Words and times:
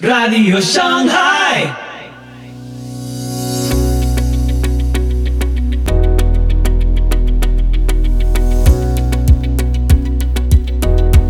Radio 0.00 0.60
Shanghai. 0.60 1.72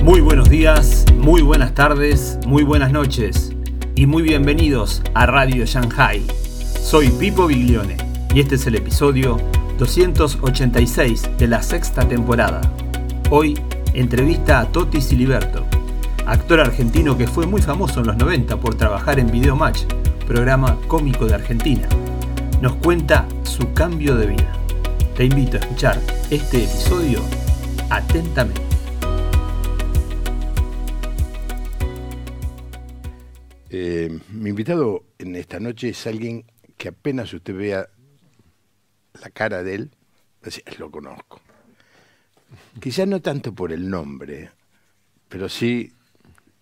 Muy 0.02 0.22
buenos 0.22 0.48
días, 0.48 1.04
muy 1.14 1.42
buenas 1.42 1.74
tardes, 1.74 2.38
muy 2.46 2.62
buenas 2.62 2.90
noches 2.90 3.52
y 3.96 4.06
muy 4.06 4.22
bienvenidos 4.22 5.02
a 5.12 5.26
Radio 5.26 5.66
Shanghai. 5.66 6.24
Soy 6.80 7.10
Pipo 7.10 7.46
Biglione 7.46 7.98
y 8.34 8.40
este 8.40 8.54
es 8.54 8.66
el 8.66 8.76
episodio 8.76 9.36
286 9.76 11.36
de 11.36 11.48
la 11.48 11.62
sexta 11.62 12.08
temporada. 12.08 12.62
Hoy 13.28 13.60
entrevista 13.92 14.60
a 14.60 14.72
Toti 14.72 15.02
Siliberto, 15.02 15.66
actor 16.26 16.60
argentino 16.60 17.16
que 17.16 17.26
fue 17.26 17.46
muy 17.46 17.60
famoso 17.60 18.00
en 18.00 18.06
los 18.06 18.16
90 18.16 18.58
por 18.58 18.74
trabajar 18.74 19.18
en 19.18 19.30
Video 19.30 19.56
Match, 19.56 19.84
programa 20.26 20.78
cómico 20.88 21.26
de 21.26 21.34
Argentina. 21.34 21.88
Nos 22.62 22.76
cuenta 22.76 23.28
su 23.42 23.72
cambio 23.74 24.16
de 24.16 24.28
vida. 24.28 24.52
Te 25.16 25.24
invito 25.24 25.56
a 25.56 25.60
escuchar 25.60 26.00
este 26.30 26.64
episodio 26.64 27.20
atentamente. 27.90 28.62
Eh, 33.70 34.18
mi 34.30 34.50
invitado 34.50 35.04
en 35.18 35.36
esta 35.36 35.60
noche 35.60 35.90
es 35.90 36.06
alguien 36.06 36.44
que 36.78 36.88
apenas 36.88 37.32
usted 37.32 37.54
vea 37.54 37.88
la 39.20 39.30
cara 39.30 39.62
de 39.62 39.74
él, 39.74 39.90
va 39.92 40.42
a 40.42 40.44
decir, 40.46 40.64
lo 40.78 40.90
conozco. 40.90 41.40
Quizás 42.80 43.06
no 43.06 43.20
tanto 43.20 43.52
por 43.52 43.72
el 43.72 43.90
nombre, 43.90 44.50
pero 45.28 45.48
sí 45.48 45.92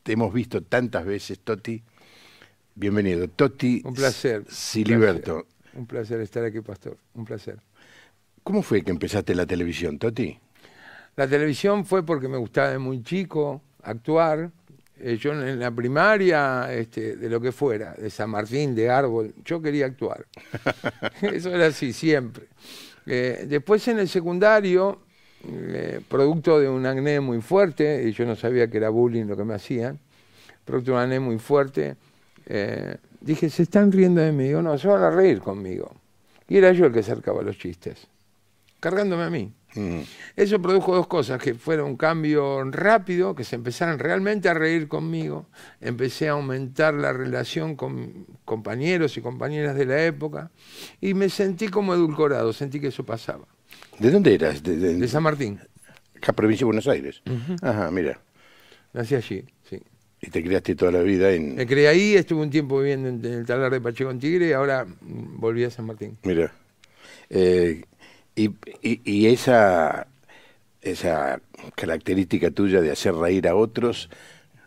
te 0.03 0.13
hemos 0.13 0.33
visto 0.33 0.63
tantas 0.63 1.05
veces, 1.05 1.39
Toti. 1.41 1.83
Bienvenido. 2.75 3.29
Toti 3.29 3.83
Un 3.85 3.95
placer. 3.95 4.45
Siliberto. 4.49 5.37
Un 5.37 5.43
placer, 5.43 5.79
Un 5.79 5.87
placer 5.87 6.21
estar 6.21 6.45
aquí, 6.45 6.61
Pastor. 6.61 6.97
Un 7.15 7.25
placer. 7.25 7.59
¿Cómo 8.43 8.63
fue 8.63 8.83
que 8.83 8.91
empezaste 8.91 9.35
la 9.35 9.47
televisión, 9.47 9.99
Toti? 9.99 10.39
La 11.17 11.29
televisión 11.29 11.85
fue 11.85 12.05
porque 12.05 12.29
me 12.29 12.39
gustaba 12.39 12.71
de 12.71 12.79
muy 12.79 13.03
chico 13.03 13.63
actuar. 13.83 14.51
Eh, 14.99 15.17
yo 15.17 15.33
en 15.33 15.59
la 15.59 15.71
primaria, 15.71 16.73
este, 16.73 17.17
de 17.17 17.29
lo 17.29 17.41
que 17.41 17.53
fuera, 17.53 17.95
de 17.95 18.11
San 18.11 18.31
Martín, 18.31 18.75
de 18.75 18.91
Árbol, 18.91 19.35
yo 19.45 19.61
quería 19.61 19.87
actuar. 19.87 20.27
Eso 21.23 21.55
era 21.55 21.67
así, 21.67 21.93
siempre. 21.93 22.47
Eh, 23.07 23.47
después 23.49 23.87
en 23.89 23.99
el 23.99 24.09
secundario, 24.09 25.03
eh, 25.45 26.01
producto 26.09 26.61
de 26.61 26.69
un 26.69 26.87
acné 26.87 27.21
muy 27.21 27.41
fuerte, 27.41 28.05
y 28.09 28.13
yo 28.13 28.25
no 28.25 28.37
sabía 28.37 28.69
que 28.69 28.77
era 28.77 28.89
bullying 28.89 29.27
lo 29.27 29.37
que 29.37 29.45
me 29.45 29.55
hacían, 29.55 29.99
producto 30.65 30.93
de 30.93 30.97
un 30.97 31.03
acné 31.03 31.21
muy 31.21 31.39
fuerte, 31.39 31.97
eh, 32.47 32.97
dije, 33.21 33.51
se 33.51 33.63
están 33.65 33.93
riendo 33.93 34.21
de 34.21 34.33
mí. 34.33 34.45
Digo, 34.45 34.63
no, 34.63 34.77
se 34.79 34.89
van 34.89 35.03
a 35.03 35.11
reír 35.11 35.41
conmigo. 35.41 35.95
Y 36.49 36.59
era 36.59 36.73
yo 36.73 36.87
el 36.87 36.93
que 36.93 37.01
acercaba 37.01 37.43
los 37.43 37.59
chistes, 37.59 38.07
cargándome 38.81 39.23
a 39.23 39.31
mí. 39.31 39.53
Mm. 39.75 40.01
Eso 40.37 40.61
produjo 40.61 40.95
dos 40.95 41.07
cosas, 41.07 41.41
que 41.41 41.55
fuera 41.55 41.83
un 41.83 41.97
cambio 41.97 42.63
rápido, 42.65 43.35
que 43.35 43.45
se 43.45 43.57
empezaran 43.57 43.99
realmente 43.99 44.49
a 44.49 44.55
reír 44.55 44.87
conmigo, 44.87 45.47
empecé 45.81 46.29
a 46.29 46.33
aumentar 46.33 46.93
la 46.95 47.13
relación 47.13 47.75
con 47.75 48.27
compañeros 48.45 49.17
y 49.17 49.23
compañeras 49.23 49.75
de 49.77 49.87
la 49.87 50.05
época, 50.05 50.51
y 51.01 51.15
me 51.15 51.31
sentí 51.31 51.69
como 51.69 51.95
edulcorado, 51.95 52.53
sentí 52.53 52.81
que 52.81 52.89
eso 52.89 53.05
pasaba. 53.05 53.47
¿De 53.99 54.11
dónde 54.11 54.35
eras? 54.35 54.63
De, 54.63 54.77
de- 54.77 54.95
De 54.95 55.09
San 55.09 55.23
Martín, 55.23 55.61
acá, 56.17 56.33
provincia 56.33 56.63
de 56.65 56.67
Buenos 56.67 56.89
Aires. 56.89 57.23
Ajá, 57.63 57.91
mira. 57.91 58.21
nací 58.93 59.15
allí, 59.15 59.45
sí. 59.69 59.81
Y 60.21 60.31
te 60.31 60.43
criaste 60.43 60.75
toda 60.77 60.93
la 60.93 61.03
vida 61.03 61.33
en... 61.33 61.57
Me 61.57 61.67
crié 61.67 61.89
ahí, 61.89 62.15
estuve 62.15 62.43
un 62.43 62.51
tiempo 62.51 62.79
viviendo 62.79 63.09
en, 63.09 63.25
en 63.25 63.33
el 63.41 63.47
talar 63.47 63.73
de 63.73 63.81
Pacheco 63.81 64.11
en 64.11 64.21
Tigre 64.21 64.49
y 64.49 64.53
ahora 64.53 64.85
mm, 64.85 65.41
volví 65.41 65.65
a 65.65 65.71
San 65.71 65.85
Martín. 65.87 66.17
Mira. 66.23 66.53
Eh, 67.29 67.83
y, 68.37 68.45
y- 68.83 69.01
y 69.05 69.27
esa, 69.27 70.07
esa 70.81 71.41
característica 71.75 72.51
tuya 72.51 72.81
de 72.81 72.91
hacer 72.93 73.15
reír 73.15 73.49
a 73.49 73.55
otros 73.57 74.09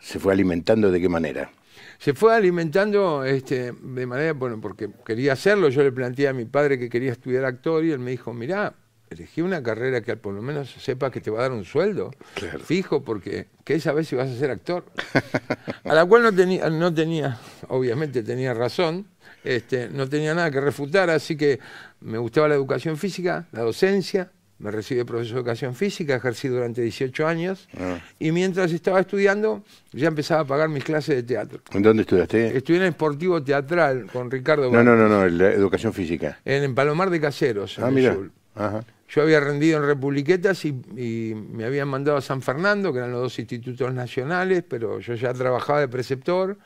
se 0.01 0.19
fue 0.19 0.33
alimentando 0.33 0.91
de 0.91 0.99
qué 1.01 1.09
manera? 1.09 1.51
Se 1.99 2.13
fue 2.13 2.35
alimentando 2.35 3.23
este, 3.23 3.71
de 3.71 4.05
manera, 4.05 4.33
bueno, 4.33 4.59
porque 4.59 4.89
quería 5.05 5.33
hacerlo, 5.33 5.69
yo 5.69 5.81
le 5.83 5.91
planteé 5.91 6.27
a 6.27 6.33
mi 6.33 6.45
padre 6.45 6.77
que 6.77 6.89
quería 6.89 7.13
estudiar 7.13 7.45
actor 7.45 7.83
y 7.85 7.91
él 7.91 7.99
me 7.99 8.11
dijo, 8.11 8.33
mirá, 8.33 8.73
elegí 9.15 9.41
una 9.41 9.61
carrera 9.63 10.01
que 10.01 10.15
por 10.15 10.33
lo 10.33 10.41
menos 10.41 10.71
sepa 10.79 11.09
que 11.11 11.19
te 11.21 11.31
va 11.31 11.39
a 11.39 11.41
dar 11.43 11.51
un 11.51 11.65
sueldo 11.65 12.11
Claro. 12.35 12.59
fijo, 12.59 13.03
porque 13.03 13.47
qué 13.63 13.79
sabes 13.79 14.07
si 14.07 14.15
vas 14.15 14.29
a 14.29 14.35
ser 14.37 14.51
actor. 14.51 14.85
a 15.83 15.93
la 15.93 16.05
cual 16.05 16.23
no 16.23 16.33
tenía, 16.33 16.69
no 16.69 16.93
tenía, 16.93 17.39
obviamente 17.67 18.23
tenía 18.23 18.53
razón, 18.53 19.07
este, 19.43 19.89
no 19.89 20.07
tenía 20.07 20.33
nada 20.35 20.49
que 20.51 20.61
refutar, 20.61 21.09
así 21.09 21.35
que 21.35 21.59
me 22.01 22.17
gustaba 22.17 22.47
la 22.47 22.55
educación 22.55 22.97
física, 22.97 23.47
la 23.51 23.61
docencia, 23.61 24.31
me 24.57 24.71
recibí 24.71 24.99
de 24.99 25.05
profesor 25.05 25.33
de 25.35 25.39
educación 25.41 25.75
física, 25.75 26.15
ejercí 26.15 26.47
durante 26.47 26.81
18 26.81 27.27
años, 27.27 27.67
Ah. 27.77 27.99
y 28.19 28.31
mientras 28.31 28.71
estaba 28.71 29.01
estudiando 29.01 29.63
ya 29.91 30.07
empezaba 30.07 30.41
a 30.41 30.45
pagar 30.45 30.69
mis 30.69 30.83
clases 30.83 31.15
de 31.17 31.23
teatro. 31.23 31.59
¿En 31.73 31.81
dónde 31.83 32.03
estudiaste? 32.03 32.55
Estudié 32.57 32.79
en 32.79 32.85
el 32.87 32.93
Sportivo 32.93 33.43
Teatral 33.43 34.07
con 34.11 34.31
Ricardo 34.31 34.71
No, 34.71 34.81
no, 34.83 34.95
no, 34.95 35.09
no, 35.09 35.27
la 35.27 35.51
educación 35.51 35.91
física. 35.93 36.39
En, 36.45 36.63
en 36.63 36.73
Palomar 36.73 37.09
de 37.09 37.19
Caseros, 37.19 37.77
en 37.77 37.83
Ah, 37.83 37.87
el 37.89 37.93
mira. 37.93 38.13
sur. 38.13 38.31
Ajá. 38.55 38.85
Yo 39.07 39.21
había 39.21 39.39
rendido 39.39 39.77
en 39.77 39.85
Republiquetas 39.85 40.65
y, 40.65 40.73
me 40.73 41.65
habían 41.65 41.87
mandado 41.87 42.17
a 42.17 42.21
San 42.21 42.41
Fernando, 42.41 42.91
que 42.91 42.99
eran 42.99 43.11
los 43.11 43.21
dos 43.21 43.39
institutos 43.39 43.93
nacionales, 43.93 44.63
pero 44.67 44.99
yo 44.99 45.13
ya 45.13 45.33
trabajaba 45.33 45.79
de 45.79 45.87
preceptor 45.87 46.57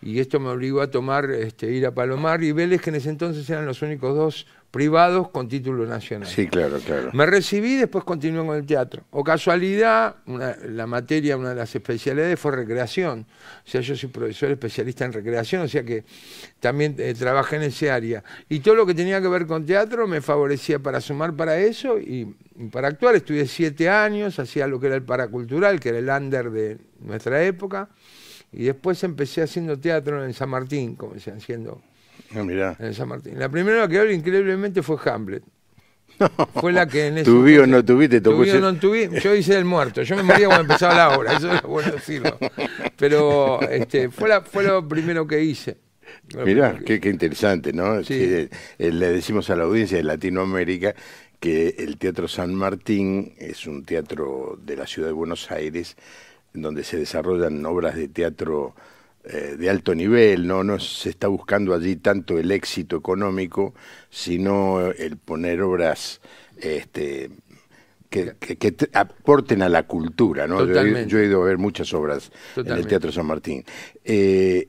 y 0.00 0.20
esto 0.20 0.38
me 0.38 0.50
obligó 0.50 0.80
a 0.80 0.90
tomar, 0.90 1.30
este, 1.30 1.70
ir 1.72 1.86
a 1.86 1.94
Palomar 1.94 2.42
y 2.42 2.52
Vélez, 2.52 2.80
que 2.80 2.90
en 2.90 2.96
ese 2.96 3.08
entonces 3.08 3.48
eran 3.50 3.66
los 3.66 3.82
únicos 3.82 4.14
dos 4.14 4.46
privados 4.70 5.30
con 5.30 5.48
título 5.48 5.86
nacional. 5.86 6.28
Sí, 6.28 6.46
claro, 6.46 6.78
claro. 6.84 7.10
Me 7.14 7.24
recibí 7.24 7.74
y 7.74 7.76
después 7.76 8.04
continué 8.04 8.44
con 8.46 8.54
el 8.56 8.66
teatro. 8.66 9.02
O 9.10 9.24
casualidad, 9.24 10.16
una- 10.26 10.56
la 10.66 10.86
materia, 10.86 11.38
una 11.38 11.50
de 11.50 11.54
las 11.54 11.74
especialidades 11.74 12.38
fue 12.38 12.52
recreación. 12.52 13.26
O 13.66 13.68
sea, 13.70 13.80
yo 13.80 13.96
soy 13.96 14.10
profesor 14.10 14.50
especialista 14.50 15.06
en 15.06 15.14
recreación, 15.14 15.62
o 15.62 15.68
sea 15.68 15.82
que 15.84 16.04
también 16.60 16.94
eh, 16.98 17.14
trabajé 17.18 17.56
en 17.56 17.62
ese 17.62 17.90
área. 17.90 18.22
Y 18.50 18.60
todo 18.60 18.74
lo 18.74 18.84
que 18.84 18.94
tenía 18.94 19.22
que 19.22 19.28
ver 19.28 19.46
con 19.46 19.64
teatro 19.64 20.06
me 20.06 20.20
favorecía 20.20 20.78
para 20.78 21.00
sumar 21.00 21.34
para 21.34 21.58
eso 21.58 21.98
y, 21.98 22.36
y 22.56 22.64
para 22.66 22.88
actuar. 22.88 23.14
Estudié 23.16 23.46
siete 23.46 23.88
años, 23.88 24.38
hacía 24.38 24.66
lo 24.66 24.78
que 24.78 24.88
era 24.88 24.96
el 24.96 25.02
paracultural, 25.02 25.80
que 25.80 25.88
era 25.88 25.98
el 25.98 26.08
under 26.10 26.50
de 26.50 26.76
nuestra 27.00 27.42
época. 27.42 27.88
Y 28.52 28.64
después 28.64 29.02
empecé 29.04 29.42
haciendo 29.42 29.78
teatro 29.78 30.24
en 30.24 30.32
San 30.34 30.50
Martín, 30.50 30.94
comencé 30.96 31.30
haciendo 31.30 31.80
Ah, 32.34 32.42
mirá. 32.42 32.76
en 32.78 32.94
San 32.94 33.08
Martín. 33.08 33.38
La 33.38 33.48
primera 33.48 33.88
que 33.88 33.98
hablé 33.98 34.14
increíblemente 34.14 34.82
fue 34.82 34.96
Hamlet. 35.04 35.42
Fue 36.54 36.72
la 36.72 36.86
que 36.86 37.06
en 37.06 37.18
ese 37.18 37.30
Tuví 37.30 37.58
o 37.58 37.66
no 37.66 37.84
tuví, 37.84 38.08
te 38.08 38.20
tocó 38.20 38.38
Tuví 38.38 38.50
o 38.50 38.60
no 38.60 38.74
tuví, 38.74 39.08
yo 39.22 39.36
hice 39.36 39.56
el 39.56 39.64
muerto. 39.64 40.02
Yo 40.02 40.16
me 40.16 40.24
moría 40.24 40.46
cuando 40.46 40.62
empezaba 40.62 40.94
la 40.94 41.16
obra, 41.16 41.36
eso 41.36 41.52
es 41.52 41.62
bueno 41.62 41.92
decirlo. 41.92 42.36
Pero 42.96 43.62
este, 43.62 44.10
fue, 44.10 44.28
la, 44.28 44.40
fue 44.40 44.64
lo 44.64 44.86
primero 44.88 45.28
que 45.28 45.44
hice. 45.44 45.76
Mirá, 46.44 46.76
qué, 46.84 46.98
qué 46.98 47.10
interesante, 47.10 47.72
¿no? 47.72 48.02
Sí. 48.02 48.14
Que, 48.14 48.50
eh, 48.78 48.90
le 48.90 49.12
decimos 49.12 49.48
a 49.50 49.56
la 49.56 49.64
audiencia 49.64 49.96
de 49.96 50.02
Latinoamérica 50.02 50.94
que 51.38 51.76
el 51.78 51.98
Teatro 51.98 52.26
San 52.26 52.52
Martín 52.52 53.34
es 53.38 53.66
un 53.66 53.84
teatro 53.84 54.58
de 54.60 54.76
la 54.76 54.86
ciudad 54.86 55.08
de 55.08 55.14
Buenos 55.14 55.50
Aires 55.52 55.96
donde 56.52 56.84
se 56.84 56.96
desarrollan 56.98 57.64
obras 57.66 57.94
de 57.94 58.08
teatro 58.08 58.74
eh, 59.30 59.56
de 59.58 59.68
alto 59.70 59.94
nivel, 59.94 60.46
¿no? 60.46 60.64
No 60.64 60.78
se 60.78 61.10
está 61.10 61.28
buscando 61.28 61.74
allí 61.74 61.96
tanto 61.96 62.38
el 62.38 62.50
éxito 62.50 62.96
económico, 62.96 63.74
sino 64.10 64.90
el 64.90 65.16
poner 65.18 65.60
obras 65.62 66.20
este, 66.56 67.30
que, 68.10 68.34
que- 68.40 68.56
que 68.56 68.72
te- 68.72 68.88
aporten 68.92 69.62
a 69.62 69.68
la 69.68 69.82
cultura, 69.84 70.46
¿no? 70.46 70.58
Yo 70.60 70.64
he- 70.64 70.68
Totalmente. 70.68 71.10
yo 71.10 71.18
he 71.18 71.26
ido 71.26 71.42
a 71.42 71.46
ver 71.46 71.58
muchas 71.58 71.92
obras 71.94 72.30
en 72.56 72.68
el. 72.68 72.86
Teatro 72.86 73.12
San 73.12 73.26
Martín. 73.26 73.64
Eh, 74.04 74.68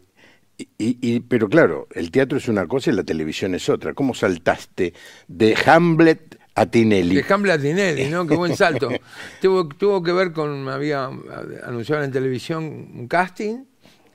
y, 0.58 0.68
y- 0.78 1.20
pero 1.22 1.48
claro, 1.48 1.88
el 1.94 2.12
teatro 2.12 2.38
es 2.38 2.48
una 2.50 2.68
cosa 2.68 2.92
y 2.92 2.94
la 2.94 3.04
televisión 3.04 3.56
es 3.56 3.70
otra. 3.70 3.94
¿Cómo 3.94 4.14
saltaste 4.14 4.94
de 5.30 5.56
Hamlet 5.66 6.38
a 6.56 6.66
Tinelli? 6.66 7.16
De 7.16 7.34
Hamlet 7.34 7.54
a 7.54 7.62
Tinelli, 7.62 8.10
¿no? 8.10 8.28
Qué 8.28 8.36
buen 8.36 8.58
salto. 8.58 8.90
tuvo, 9.42 9.70
tuvo 9.70 10.04
que 10.04 10.12
ver 10.12 10.34
con, 10.34 10.68
había 10.68 11.10
anunciado 11.64 12.04
en 12.04 12.12
televisión 12.12 12.66
un 12.94 13.08
casting, 13.08 13.64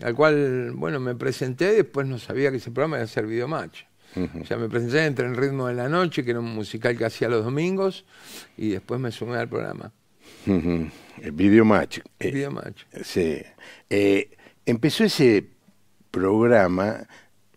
al 0.02 0.14
cual, 0.14 0.72
bueno, 0.74 1.00
me 1.00 1.14
presenté, 1.14 1.72
después 1.72 2.06
no 2.06 2.18
sabía 2.18 2.50
que 2.50 2.58
ese 2.58 2.70
programa 2.70 2.96
iba 2.96 3.04
a 3.04 3.08
ser 3.08 3.26
Videomatch. 3.26 3.82
O 4.16 4.44
sea, 4.46 4.56
me 4.56 4.68
presenté 4.68 5.04
entre 5.06 5.26
el 5.26 5.36
ritmo 5.36 5.66
de 5.66 5.74
la 5.74 5.88
noche, 5.88 6.24
que 6.24 6.30
era 6.30 6.40
un 6.40 6.54
musical 6.54 6.96
que 6.96 7.04
hacía 7.04 7.28
los 7.28 7.44
domingos, 7.44 8.04
y 8.56 8.70
después 8.70 9.00
me 9.00 9.10
sumé 9.10 9.36
al 9.38 9.48
programa. 9.48 9.92
Ujú. 10.46 10.88
El 11.20 11.32
Video 11.32 11.64
Match. 11.64 11.98
Eh, 12.18 12.30
Videomatch. 12.30 12.84
sí. 13.02 13.42
Eh, 13.90 14.30
empezó 14.66 15.04
ese 15.04 15.44
programa 16.10 17.06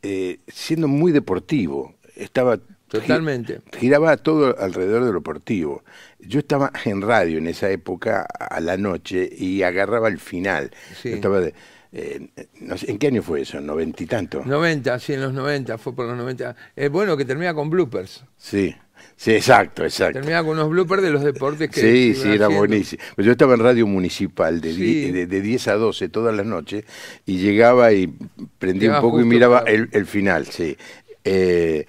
eh, 0.01 0.39
siendo 0.47 0.87
muy 0.87 1.11
deportivo. 1.11 1.95
Estaba 2.15 2.59
Totalmente. 2.87 3.61
giraba 3.77 4.17
todo 4.17 4.57
alrededor 4.59 5.01
de 5.03 5.09
lo 5.09 5.19
deportivo. 5.19 5.83
Yo 6.19 6.39
estaba 6.39 6.71
en 6.85 7.01
radio 7.01 7.37
en 7.37 7.47
esa 7.47 7.69
época 7.69 8.21
a 8.23 8.59
la 8.61 8.77
noche 8.77 9.29
y 9.31 9.61
agarraba 9.61 10.07
el 10.07 10.19
final. 10.19 10.71
Sí. 11.01 11.09
Estaba 11.09 11.39
de, 11.39 11.53
eh, 11.91 12.27
no 12.61 12.77
sé, 12.77 12.91
¿En 12.91 12.97
qué 12.97 13.07
año 13.07 13.21
fue 13.23 13.41
eso? 13.41 13.59
¿Noventa 13.61 14.03
y 14.03 14.05
tanto? 14.05 14.43
90, 14.45 14.99
sí, 14.99 15.13
en 15.13 15.21
los 15.21 15.33
90, 15.33 15.77
fue 15.77 15.95
por 15.95 16.05
los 16.05 16.17
90. 16.17 16.55
Es 16.75 16.89
bueno 16.91 17.15
que 17.17 17.25
termina 17.25 17.53
con 17.53 17.69
bloopers. 17.69 18.23
Sí, 18.37 18.75
sí, 19.15 19.31
exacto, 19.33 19.83
exacto. 19.83 20.19
Termina 20.19 20.41
con 20.43 20.51
unos 20.51 20.69
bloopers 20.69 21.01
de 21.03 21.09
los 21.11 21.23
deportes 21.23 21.69
que. 21.69 21.79
Sí, 21.81 22.13
sí, 22.15 22.21
era 22.27 22.45
haciendo. 22.47 22.57
buenísimo. 22.57 23.01
Pues 23.15 23.25
Yo 23.25 23.31
estaba 23.31 23.53
en 23.53 23.59
radio 23.61 23.87
municipal 23.87 24.59
de, 24.61 24.73
Sí. 24.73 24.81
die- 24.81 25.11
de, 25.11 25.27
de 25.27 25.41
10 25.41 25.67
a 25.69 25.75
12 25.75 26.09
todas 26.09 26.35
las 26.35 26.45
noches 26.45 26.83
y 27.25 27.37
llegaba 27.37 27.93
y 27.93 28.13
prendía 28.59 28.95
un 28.95 29.01
poco 29.01 29.21
y 29.21 29.25
miraba 29.25 29.59
para- 29.61 29.71
el, 29.71 29.89
el 29.91 30.05
final, 30.05 30.45
sí. 30.47 30.75
Eh, 31.23 31.85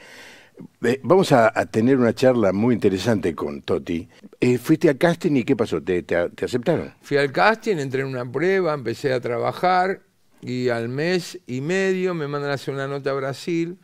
eh, 0.82 1.00
vamos 1.02 1.32
a, 1.32 1.50
tener 1.66 1.98
una 1.98 2.14
charla 2.14 2.52
muy 2.52 2.74
interesante 2.74 3.34
con 3.34 3.62
Toti. 3.62 4.08
Eh, 4.40 4.58
¿Fuiste 4.58 4.88
al 4.88 4.98
casting 4.98 5.32
y 5.36 5.44
qué 5.44 5.56
pasó? 5.56 5.82
¿Te, 5.82 6.02
te- 6.02 6.30
te 6.30 6.44
aceptaron? 6.44 6.94
Fui 7.00 7.16
al 7.16 7.32
casting, 7.32 7.76
entré 7.76 8.02
en 8.02 8.08
una 8.08 8.30
prueba, 8.30 8.74
empecé 8.74 9.12
a 9.12 9.20
trabajar 9.20 10.02
y 10.40 10.68
al 10.68 10.88
mes 10.88 11.38
y 11.46 11.60
medio 11.60 12.14
me 12.14 12.28
mandan 12.28 12.50
a 12.50 12.54
hacer 12.54 12.74
una 12.74 12.86
nota 12.86 13.10
a 13.10 13.14
Brasil. 13.14 13.78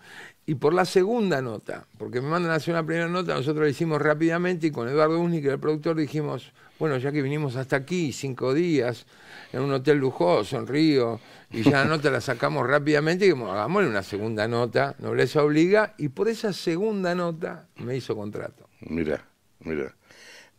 Y 0.46 0.56
por 0.56 0.74
la 0.74 0.84
segunda 0.84 1.40
nota, 1.40 1.86
porque 1.96 2.20
me 2.20 2.28
mandan 2.28 2.52
a 2.52 2.56
hacer 2.56 2.74
una 2.74 2.84
primera 2.84 3.08
nota, 3.08 3.34
nosotros 3.34 3.64
la 3.64 3.70
hicimos 3.70 4.00
rápidamente 4.00 4.66
y 4.66 4.70
con 4.70 4.88
Eduardo 4.88 5.18
Usni, 5.18 5.40
que 5.40 5.46
era 5.46 5.54
el 5.54 5.60
productor, 5.60 5.96
dijimos, 5.96 6.52
bueno, 6.84 6.98
ya 6.98 7.10
que 7.10 7.22
vinimos 7.22 7.56
hasta 7.56 7.76
aquí, 7.76 8.12
cinco 8.12 8.52
días, 8.52 9.06
en 9.54 9.62
un 9.62 9.72
hotel 9.72 9.96
lujoso 9.96 10.58
en 10.58 10.66
Río, 10.66 11.18
y 11.50 11.62
ya 11.62 11.78
la 11.78 11.84
nota 11.86 12.10
la 12.10 12.20
sacamos 12.20 12.68
rápidamente, 12.68 13.24
y 13.24 13.28
dijimos, 13.28 13.52
hagámosle 13.52 13.88
una 13.88 14.02
segunda 14.02 14.46
nota, 14.46 14.94
nobleza 14.98 15.42
obliga, 15.42 15.94
y 15.96 16.10
por 16.10 16.28
esa 16.28 16.52
segunda 16.52 17.14
nota 17.14 17.68
me 17.76 17.96
hizo 17.96 18.14
contrato. 18.14 18.68
Mira, 18.80 19.24
mira. 19.60 19.94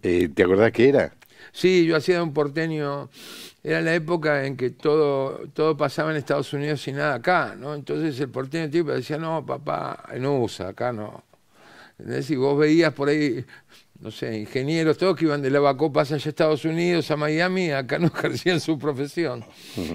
Eh, 0.02 0.30
¿Te 0.34 0.42
acordás 0.42 0.72
qué 0.72 0.90
era? 0.90 1.14
Sí, 1.52 1.86
yo 1.86 1.96
hacía 1.96 2.16
de 2.16 2.22
un 2.24 2.34
porteño, 2.34 3.12
era 3.64 3.82
la 3.82 3.94
época 3.94 4.48
en 4.48 4.58
que 4.58 4.72
todo, 4.72 5.48
todo 5.54 5.78
pasaba 5.78 6.10
en 6.10 6.18
Estados 6.18 6.52
Unidos 6.54 6.88
y 6.88 6.92
nada 6.92 7.14
acá, 7.14 7.56
¿no? 7.56 7.76
Entonces 7.76 8.20
el 8.20 8.30
porteño 8.30 8.68
tipo 8.72 8.90
decía, 8.90 9.20
no, 9.20 9.46
papá, 9.46 10.06
no 10.18 10.42
usa, 10.42 10.70
acá 10.70 10.92
no. 10.92 11.24
¿Entendés? 12.00 12.32
Y 12.32 12.36
vos 12.36 12.58
veías 12.58 12.94
por 12.94 13.10
ahí, 13.10 13.46
no 14.06 14.12
sé, 14.12 14.38
ingenieros, 14.38 15.00
todos 15.00 15.18
que 15.18 15.26
iban 15.26 15.42
de 15.42 15.50
lavacopas 15.50 16.12
allá 16.12 16.28
a 16.28 16.30
Estados 16.30 16.64
Unidos, 16.64 17.10
a 17.10 17.18
Miami, 17.18 17.72
acá 17.72 17.98
no 17.98 18.06
ejercían 18.16 18.60
su 18.60 18.78
profesión. 18.78 19.44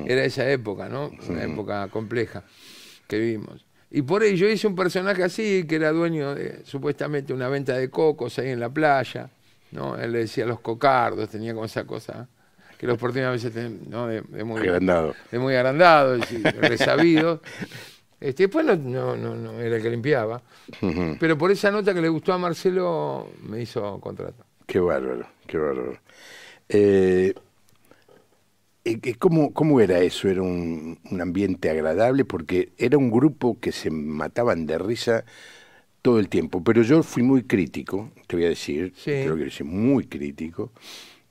Era 0.05 0.25
esa 0.25 0.51
época, 0.51 0.89
¿no? 0.89 1.13
Una 1.29 1.45
época 1.45 1.87
compleja 1.87 2.43
que 3.07 3.21
vimos. 3.21 3.65
Y 3.89 4.03
por 4.03 4.23
ahí 4.23 4.37
yo 4.37 4.49
hice 4.49 4.67
un 4.67 4.75
personaje 4.75 5.23
así, 5.23 5.65
que 5.65 5.77
era 5.77 5.93
dueño 5.93 6.35
de 6.35 6.65
supuestamente 6.65 7.33
una 7.33 7.49
venta 7.49 7.79
de 7.79 7.89
cocos 7.89 8.37
ahí 8.41 8.49
en 8.49 8.59
la 8.59 8.69
playa, 8.69 9.31
¿no? 9.71 9.97
Él 9.97 10.11
le 10.11 10.19
decía 10.19 10.45
los 10.45 10.59
cocardos, 10.59 11.31
tenía 11.31 11.55
como 11.55 11.67
esa 11.67 11.85
cosa 11.85 12.27
que 12.79 12.89
los 12.89 12.99
porteños 12.99 13.29
a 13.29 13.31
veces 13.31 13.53
tienen, 13.53 13.83
¿no? 13.89 14.09
De, 14.09 14.23
de 14.23 14.43
muy 14.43 14.61
Agrandado. 14.63 15.15
de 15.31 15.39
muy 15.39 15.55
agrandados 15.55 16.33
y 16.33 16.43
resabidos. 16.43 17.39
Este, 18.21 18.45
después 18.45 18.67
no, 18.67 18.77
no, 18.77 19.17
no, 19.17 19.35
no 19.35 19.61
era 19.61 19.77
el 19.77 19.83
que 19.83 19.91
limpiaba. 19.91 20.43
Pero 21.19 21.39
por 21.39 21.51
esa 21.51 21.71
nota 21.71 21.95
que 21.95 22.03
le 22.03 22.09
gustó 22.09 22.33
a 22.33 22.39
Marcelo, 22.39 23.29
me 23.43 23.63
hizo 23.63 23.99
contrato. 24.01 24.45
Qué 24.67 24.79
bárbaro, 24.79 25.27
qué 25.47 25.59
bárbaro. 25.59 25.99
Eh, 26.69 27.35
eh, 28.85 29.15
¿cómo, 29.19 29.53
¿Cómo 29.53 29.81
era 29.81 30.01
eso? 30.01 30.29
¿Era 30.29 30.43
un, 30.43 30.99
un 31.11 31.21
ambiente 31.21 31.71
agradable? 31.71 32.25
Porque 32.25 32.73
era 32.79 32.99
un 32.99 33.11
grupo 33.11 33.59
que 33.61 33.73
se 33.73 33.91
mataban 33.91 34.67
de 34.67 34.79
risa 34.79 35.25
todo 36.03 36.19
el 36.19 36.29
tiempo. 36.29 36.63
Pero 36.65 36.83
yo 36.83 37.03
fui 37.03 37.23
muy 37.23 37.43
crítico, 37.45 38.11
te 38.27 38.37
voy 38.37 38.47
a 38.47 38.51
decir, 38.51 38.93
Sí. 38.97 39.11
creo 39.25 39.37
que 39.37 39.45
decir 39.45 39.67
muy 39.67 40.05
crítico, 40.07 40.73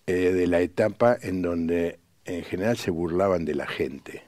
eh, 0.07 0.31
de 0.31 0.47
la 0.47 0.61
etapa 0.61 1.17
en 1.21 1.41
donde 1.41 1.99
en 2.25 2.43
general 2.43 2.77
se 2.77 2.91
burlaban 2.91 3.45
de 3.45 3.55
la 3.55 3.67
gente. 3.67 4.23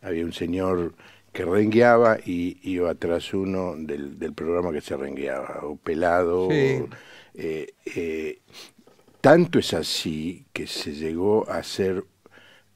Había 0.00 0.24
un 0.24 0.32
señor 0.32 0.94
que 1.38 1.44
rengueaba 1.44 2.18
y 2.26 2.58
iba 2.68 2.90
atrás 2.90 3.32
uno 3.32 3.76
del, 3.76 4.18
del 4.18 4.32
programa 4.32 4.72
que 4.72 4.80
se 4.80 4.96
rengueaba, 4.96 5.60
o 5.62 5.76
pelado. 5.76 6.48
Sí. 6.50 6.80
o, 6.82 6.88
eh, 7.34 7.74
eh, 7.94 8.40
tanto 9.20 9.60
es 9.60 9.72
así 9.72 10.46
que 10.52 10.66
se 10.66 10.94
llegó 10.94 11.48
a 11.48 11.58
hacer 11.58 12.02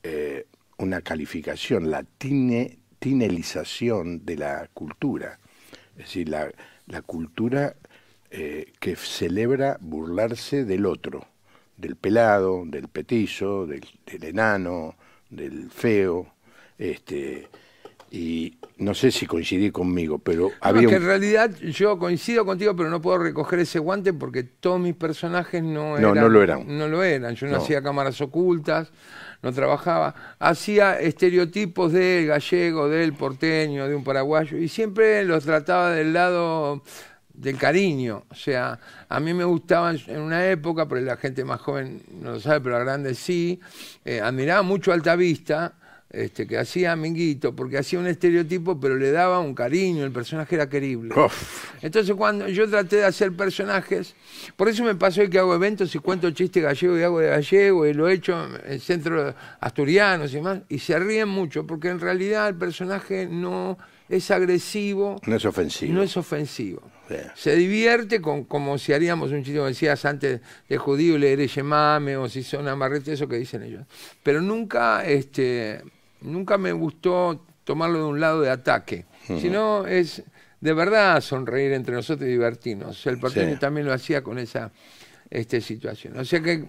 eh, 0.05 0.47
una 0.79 1.01
calificación, 1.01 1.91
la 1.91 2.05
tine- 2.05 2.79
tinelización 3.01 4.25
de 4.25 4.37
la 4.37 4.69
cultura. 4.73 5.41
Es 5.97 6.05
decir, 6.05 6.29
la, 6.29 6.49
la 6.87 7.03
cultura 7.03 7.75
que 8.31 8.97
celebra 8.97 9.77
burlarse 9.81 10.65
del 10.65 10.87
otro, 10.87 11.27
del 11.77 11.97
pelado, 11.97 12.63
del 12.65 12.87
petizo, 12.87 13.67
del, 13.67 13.85
del 14.07 14.23
enano, 14.23 14.95
del 15.31 15.69
feo. 15.69 16.33
Este, 16.79 17.49
y 18.15 18.59
no 18.77 18.93
sé 18.93 19.11
si 19.11 19.25
coincidí 19.27 19.71
conmigo, 19.71 20.19
pero 20.19 20.49
No, 20.49 20.55
había 20.61 20.83
es 20.83 20.89
que 20.89 20.97
un- 20.97 21.03
en 21.03 21.09
realidad 21.09 21.51
yo 21.61 21.99
coincido 21.99 22.45
contigo, 22.45 22.77
pero 22.77 22.91
no 22.91 23.01
puedo 23.01 23.17
recoger 23.19 23.61
ese 23.61 23.79
guante 23.79 24.13
porque 24.13 24.43
todos 24.43 24.79
mis 24.79 24.95
personajes 24.95 25.63
no 25.63 25.99
No, 25.99 26.11
eran. 26.11 26.15
no 26.17 26.29
lo 26.29 26.43
eran. 26.43 26.77
No 26.79 26.89
lo 26.89 27.03
eran. 27.03 27.35
Yo 27.37 27.47
no, 27.47 27.53
No. 27.53 27.59
hacía 27.63 27.83
cámaras 27.83 28.21
ocultas, 28.21 28.91
no 29.43 29.51
trabajaba. 29.53 30.15
Hacía 30.39 31.01
estereotipos 31.01 31.93
del 31.93 32.27
gallego, 32.27 32.89
del 32.91 33.15
porteño, 33.15 33.89
de 33.89 33.95
un 33.95 34.05
paraguayo, 34.05 34.59
y 34.59 34.69
siempre 34.69 35.25
los 35.25 35.45
trataba 35.45 35.91
del 35.93 36.13
lado 36.13 36.83
del 37.33 37.57
cariño. 37.57 38.25
O 38.29 38.35
sea, 38.35 38.79
a 39.09 39.21
mí 39.21 39.33
me 39.33 39.45
gustaban 39.45 39.99
en 40.07 40.21
una 40.21 40.47
época, 40.51 40.87
pero 40.87 41.01
la 41.01 41.17
gente 41.17 41.45
más 41.47 41.63
joven 41.63 42.03
no 42.21 42.33
lo 42.33 42.41
sabe, 42.41 42.61
pero 42.61 42.77
la 42.79 42.85
grande 42.85 43.15
sí, 43.15 43.59
eh, 44.05 44.21
admiraba 44.21 44.61
mucho 44.63 44.91
a 44.91 44.95
Altavista 44.95 45.73
este, 46.13 46.47
que 46.47 46.59
hacía 46.59 46.95
Minguito, 46.95 47.57
porque 47.57 47.79
hacía 47.79 47.99
un 47.99 48.07
estereotipo, 48.07 48.79
pero 48.79 48.97
le 48.97 49.11
daba 49.11 49.41
un 49.41 49.55
cariño, 49.55 50.05
el 50.05 50.13
personaje 50.13 50.55
era 50.55 50.69
querible. 50.69 51.15
Uf. 51.19 51.75
Entonces 51.83 52.15
cuando 52.15 52.49
yo 52.49 52.69
traté 52.69 52.97
de 52.97 53.05
hacer 53.05 53.33
personajes, 53.33 54.15
por 54.57 54.69
eso 54.69 54.85
me 54.85 54.95
pasó 54.95 55.29
que 55.31 55.39
hago 55.39 55.55
eventos 55.55 55.95
y 55.95 55.99
cuento 55.99 56.31
chistes 56.31 56.63
gallegos 56.63 57.01
y 57.01 57.03
hago 57.03 57.21
de 57.21 57.29
gallego 57.29 57.87
y 57.87 57.95
lo 57.95 58.09
he 58.09 58.15
hecho 58.15 58.47
en 58.67 58.79
centros 58.81 59.35
asturianos 59.61 60.33
y 60.33 60.37
demás, 60.37 60.61
y 60.69 60.79
se 60.79 60.99
ríen 60.99 61.29
mucho, 61.29 61.67
porque 61.67 61.89
en 61.89 62.01
realidad 62.01 62.49
el 62.49 62.57
personaje 62.57 63.27
no 63.27 63.79
es 64.09 64.31
agresivo, 64.31 65.19
no 65.27 65.37
es 65.37 65.45
ofensivo. 65.47 65.95
no 65.95 66.03
es 66.03 66.17
ofensivo. 66.17 66.83
Se 67.35 67.57
divierte 67.57 68.21
con, 68.21 68.45
como 68.45 68.79
si 68.79 68.93
haríamos 68.93 69.33
un 69.33 69.43
chiste, 69.43 69.59
como 69.59 69.69
decías 69.69 70.05
antes, 70.05 70.41
de 70.69 70.79
judío, 70.79 71.19
leer 71.19 71.47
yemame, 71.47 72.17
o 72.17 72.29
si 72.29 72.43
son 72.43 72.69
amarrete, 72.69 73.13
eso 73.13 73.29
que 73.29 73.37
dicen 73.37 73.63
ellos. 73.63 73.85
Pero 74.23 74.41
nunca, 74.41 75.05
este, 75.05 75.83
nunca 76.23 76.59
me 76.59 76.73
gustó 76.73 77.45
tomarlo 77.65 77.99
de 77.99 78.05
un 78.05 78.21
lado 78.21 78.41
de 78.41 78.51
ataque, 78.51 79.07
sino 79.27 79.87
es 79.87 80.23
de 80.61 80.73
verdad 80.73 81.21
sonreír 81.21 81.73
entre 81.73 81.95
nosotros 81.95 82.29
y 82.29 82.33
divertirnos. 82.33 83.07
El 83.07 83.19
porteño 83.19 83.55
Sí. 83.55 83.59
también 83.61 83.87
lo 83.87 83.93
hacía 83.93 84.23
con 84.23 84.39
esa 84.39 84.73
este, 85.31 85.61
situación. 85.61 86.19
O 86.19 86.25
sea 86.25 86.41
que 86.41 86.65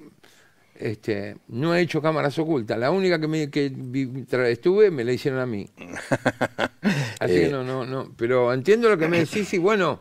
este, 0.76 1.38
no 1.50 1.76
he 1.76 1.82
hecho 1.82 2.02
cámaras 2.02 2.38
ocultas. 2.40 2.78
La 2.80 2.90
única 2.92 3.20
que, 3.20 3.28
me, 3.28 3.50
que 3.50 3.72
vi- 3.74 4.26
estuve 4.48 4.90
me 4.92 5.04
la 5.04 5.12
hicieron 5.14 5.40
a 5.40 5.46
mí. 5.46 5.70
Así 7.20 7.34
que 7.34 7.46
Eh. 7.46 7.50
no, 7.50 7.64
no, 7.64 7.86
no. 7.86 8.12
Pero 8.18 8.54
entiendo 8.54 8.90
lo 8.90 8.98
que 8.98 9.08
me 9.08 9.20
decís 9.20 9.54
y 9.54 9.58
bueno, 9.58 10.00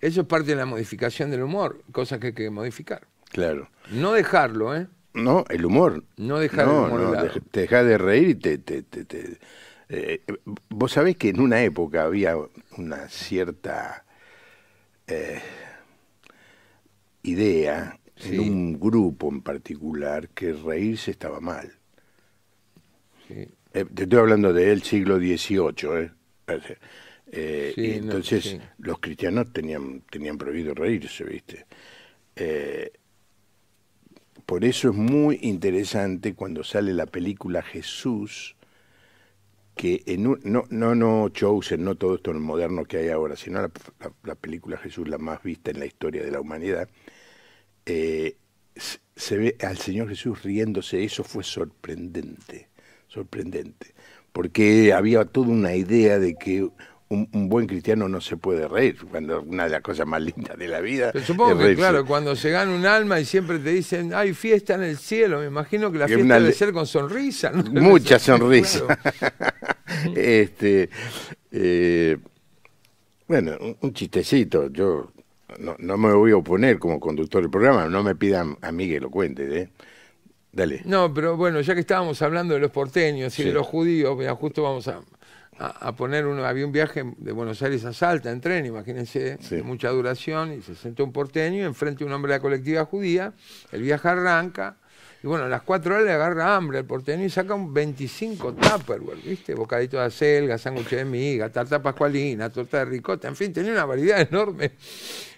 eso 0.00 0.22
es 0.22 0.26
parte 0.26 0.50
de 0.50 0.56
la 0.56 0.66
modificación 0.66 1.30
del 1.30 1.42
humor, 1.42 1.82
cosas 1.92 2.18
que 2.18 2.28
hay 2.28 2.32
que 2.32 2.50
modificar. 2.50 3.06
Claro. 3.30 3.68
No 3.90 4.12
dejarlo, 4.12 4.74
¿eh? 4.76 4.86
No, 5.14 5.44
el 5.48 5.64
humor. 5.64 6.04
No 6.16 6.38
dejar 6.38 6.66
no, 6.66 6.86
humor 6.86 7.00
no, 7.00 7.16
de 7.16 7.40
te 7.50 7.60
dejas 7.60 7.86
de 7.86 7.98
reír 7.98 8.28
y 8.30 8.34
te... 8.34 8.58
te- 8.58 8.82
te- 8.82 9.04
te- 9.04 9.38
eh, 9.88 10.22
vos 10.70 10.92
sabés 10.92 11.16
que 11.16 11.28
en 11.28 11.40
una 11.40 11.62
época 11.62 12.04
había 12.04 12.36
una 12.78 13.08
cierta 13.08 14.04
eh, 15.06 15.40
idea 17.24 17.98
Sí. 18.16 18.36
en 18.36 18.40
un 18.40 18.78
grupo 18.80 19.28
en 19.28 19.42
particular 19.42 20.28
que 20.30 20.52
reírse 20.52 21.10
estaba 21.10 21.40
mal. 21.40 21.72
Sí. 23.26 23.48
Eh, 23.72 23.84
te 23.92 24.04
estoy 24.04 24.18
hablando 24.20 24.52
del 24.52 24.82
siglo 24.82 25.18
XVIII, 25.18 25.96
¿eh? 25.96 26.10
Sí, 27.74 27.82
y 27.82 27.92
entonces 27.92 28.58
los 28.78 28.98
cristianos 29.00 29.52
tenían, 29.52 30.02
tenían 30.10 30.38
prohibido 30.38 30.74
reírse, 30.74 31.24
¿viste? 31.24 31.66
Eh, 32.36 32.92
por 34.46 34.64
eso 34.64 34.90
es 34.90 34.94
muy 34.96 35.38
interesante 35.42 36.34
cuando 36.34 36.64
sale 36.64 36.92
la 36.94 37.06
película 37.06 37.62
Jesús, 37.62 38.56
que 39.74 40.02
en 40.06 40.26
un- 40.26 40.40
no, 40.44 40.64
no, 40.70 40.94
no 40.94 41.28
Chosen, 41.30 41.84
no 41.84 41.96
todo 41.96 42.14
esto 42.16 42.32
moderno 42.34 42.84
que 42.84 42.98
hay 42.98 43.08
ahora, 43.08 43.36
sino 43.36 43.60
la, 43.60 43.70
la- 44.00 44.12
la 44.22 44.34
película 44.36 44.76
Jesús, 44.78 45.08
la 45.08 45.18
más 45.18 45.42
vista 45.42 45.70
en 45.70 45.80
la 45.80 45.86
historia 45.86 46.22
de 46.24 46.30
la 46.30 46.40
humanidad, 46.40 46.88
eh, 47.86 48.36
se 49.16 49.38
ve 49.38 49.56
al 49.62 49.78
Señor 49.78 50.08
Jesús 50.08 50.42
riéndose, 50.42 51.04
eso 51.04 51.24
fue 51.24 51.44
sorprendente, 51.44 52.68
sorprendente, 53.08 53.94
porque 54.32 54.92
había 54.92 55.24
toda 55.26 55.48
una 55.48 55.74
idea 55.76 56.18
de 56.18 56.36
que 56.36 56.68
un, 57.14 57.28
un 57.32 57.48
buen 57.48 57.66
cristiano 57.66 58.08
no 58.08 58.20
se 58.20 58.36
puede 58.36 58.68
reír, 58.68 58.96
cuando 59.10 59.42
una 59.42 59.64
de 59.64 59.70
las 59.70 59.80
cosas 59.82 60.06
más 60.06 60.20
lindas 60.22 60.56
de 60.58 60.68
la 60.68 60.80
vida. 60.80 61.10
Pero 61.12 61.24
supongo 61.24 61.60
es 61.62 61.68
que, 61.68 61.76
claro, 61.76 62.04
cuando 62.04 62.36
se 62.36 62.50
gana 62.50 62.72
un 62.74 62.84
alma 62.86 63.20
y 63.20 63.24
siempre 63.24 63.58
te 63.58 63.70
dicen, 63.70 64.12
hay 64.14 64.34
fiesta 64.34 64.74
en 64.74 64.82
el 64.82 64.96
cielo, 64.98 65.40
me 65.40 65.46
imagino 65.46 65.90
que 65.90 65.98
la 65.98 66.06
Que 66.06 66.16
fiesta 66.16 66.40
debe 66.40 66.52
ser 66.52 66.72
con 66.72 66.86
sonrisa. 66.86 67.50
¿no? 67.50 67.62
Mucha 67.82 68.18
sonrisa. 68.18 68.84
Claro. 68.86 70.14
este, 70.16 70.90
eh, 71.52 72.18
bueno, 73.26 73.56
un, 73.60 73.76
un 73.80 73.92
chistecito. 73.94 74.68
Yo 74.70 75.12
no, 75.58 75.76
no 75.78 75.96
me 75.96 76.12
voy 76.12 76.32
a 76.32 76.36
oponer 76.36 76.78
como 76.78 77.00
conductor 77.00 77.42
del 77.42 77.50
programa. 77.50 77.88
No 77.88 78.02
me 78.02 78.14
pidan 78.14 78.56
a 78.60 78.72
mí 78.72 78.88
que 78.88 79.00
lo 79.00 79.10
cuente. 79.10 79.60
¿eh? 79.60 79.68
Dale. 80.52 80.82
No, 80.84 81.12
pero 81.12 81.36
bueno, 81.36 81.60
ya 81.60 81.74
que 81.74 81.80
estábamos 81.80 82.20
hablando 82.22 82.54
de 82.54 82.60
los 82.60 82.70
porteños 82.70 83.38
y 83.38 83.42
Sí. 83.42 83.48
de 83.48 83.54
los 83.54 83.66
judíos, 83.66 84.16
mira, 84.16 84.34
justo 84.36 84.62
vamos 84.62 84.86
a, 84.88 85.00
a- 85.58 85.88
a 85.88 85.96
poner 85.96 86.26
uno, 86.26 86.44
había 86.44 86.66
un 86.66 86.72
viaje 86.72 87.04
de 87.16 87.32
Buenos 87.32 87.62
Aires 87.62 87.84
a 87.84 87.92
Salta 87.92 88.30
en 88.30 88.40
tren, 88.40 88.66
imagínense, 88.66 89.38
Sí. 89.40 89.56
de 89.56 89.62
mucha 89.62 89.88
duración, 89.90 90.52
y 90.52 90.62
se 90.62 90.74
sentó 90.74 91.04
un 91.04 91.12
porteño 91.12 91.58
y 91.58 91.62
enfrente 91.62 92.04
un 92.04 92.12
hombre 92.12 92.32
de 92.32 92.38
la 92.38 92.42
colectiva 92.42 92.84
judía, 92.84 93.32
el 93.72 93.82
viaje 93.82 94.08
arranca, 94.08 94.76
y 95.22 95.26
bueno, 95.26 95.44
a 95.44 95.48
las 95.48 95.62
cuatro 95.62 95.94
horas 95.94 96.04
le 96.06 96.12
agarra 96.12 96.54
hambre 96.54 96.76
al 96.76 96.84
porteño 96.84 97.24
y 97.24 97.30
saca 97.30 97.54
un 97.54 97.72
25 97.72 98.52
Tupperware, 98.52 99.16
¿viste? 99.24 99.54
Bocadito 99.54 99.96
de 99.96 100.04
acelga, 100.04 100.58
sándwich 100.58 100.90
de 100.90 101.04
miga, 101.06 101.48
tarta 101.50 101.80
pascualina, 101.80 102.50
torta 102.50 102.80
de 102.80 102.84
ricota, 102.84 103.26
en 103.28 103.34
fin, 103.34 103.50
tenía 103.50 103.72
una 103.72 103.86
variedad 103.86 104.20
enorme. 104.30 104.72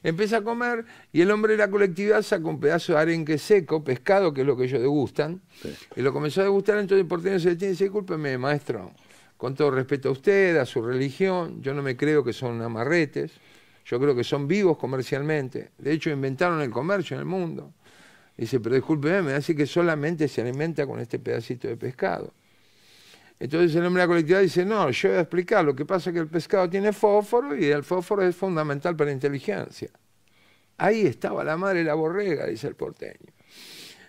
Empieza 0.02 0.38
a 0.38 0.42
comer 0.42 0.84
y 1.12 1.20
el 1.20 1.30
hombre 1.30 1.52
de 1.52 1.58
la 1.58 1.70
colectividad 1.70 2.22
saca 2.22 2.44
un 2.48 2.58
pedazo 2.58 2.94
de 2.94 2.98
arenque 2.98 3.38
seco, 3.38 3.84
pescado, 3.84 4.34
que 4.34 4.40
es 4.40 4.46
lo 4.46 4.56
que 4.56 4.64
ellos 4.64 4.80
degustan, 4.80 5.40
y 5.94 6.02
lo 6.02 6.12
comenzó 6.12 6.40
a 6.40 6.44
degustar, 6.44 6.78
entonces 6.78 7.02
el 7.02 7.06
porteño 7.08 7.38
se 7.38 7.50
detiene 7.50 7.70
y 7.70 7.72
dice, 7.74 7.84
discúlpeme, 7.84 8.38
maestro, 8.38 8.90
con 9.36 9.54
todo 9.54 9.70
respeto 9.70 10.08
a 10.08 10.12
usted, 10.12 10.56
a 10.56 10.66
su 10.66 10.82
religión, 10.82 11.60
yo 11.62 11.74
no 11.74 11.82
me 11.82 11.96
creo 11.96 12.24
que 12.24 12.32
son 12.32 12.60
amarretes, 12.62 13.32
yo 13.84 14.00
creo 14.00 14.14
que 14.16 14.24
son 14.24 14.48
vivos 14.48 14.78
comercialmente, 14.78 15.70
de 15.78 15.92
hecho 15.92 16.10
inventaron 16.10 16.60
el 16.60 16.70
comercio 16.70 17.14
en 17.14 17.20
el 17.20 17.26
mundo. 17.26 17.72
Dice, 18.36 18.60
pero 18.60 18.74
discúlpeme, 18.74 19.22
me 19.22 19.32
hace 19.32 19.56
que 19.56 19.66
solamente 19.66 20.28
se 20.28 20.42
alimenta 20.42 20.86
con 20.86 21.00
este 21.00 21.18
pedacito 21.18 21.68
de 21.68 21.76
pescado. 21.76 22.34
Entonces 23.38 23.74
el 23.76 23.84
hombre 23.84 24.02
de 24.02 24.06
la 24.06 24.08
colectividad 24.08 24.40
dice, 24.40 24.64
no, 24.64 24.90
yo 24.90 25.08
voy 25.08 25.18
a 25.18 25.20
explicar, 25.20 25.64
lo 25.64 25.74
que 25.74 25.84
pasa 25.84 26.10
es 26.10 26.14
que 26.14 26.20
el 26.20 26.28
pescado 26.28 26.68
tiene 26.68 26.92
fósforo 26.92 27.56
y 27.56 27.66
el 27.66 27.84
fósforo 27.84 28.22
es 28.22 28.34
fundamental 28.34 28.96
para 28.96 29.08
la 29.08 29.14
inteligencia. 29.14 29.90
Ahí 30.78 31.06
estaba 31.06 31.44
la 31.44 31.56
madre 31.56 31.78
de 31.80 31.84
la 31.84 31.94
borrega, 31.94 32.46
dice 32.46 32.66
el 32.68 32.74
porteño. 32.74 33.32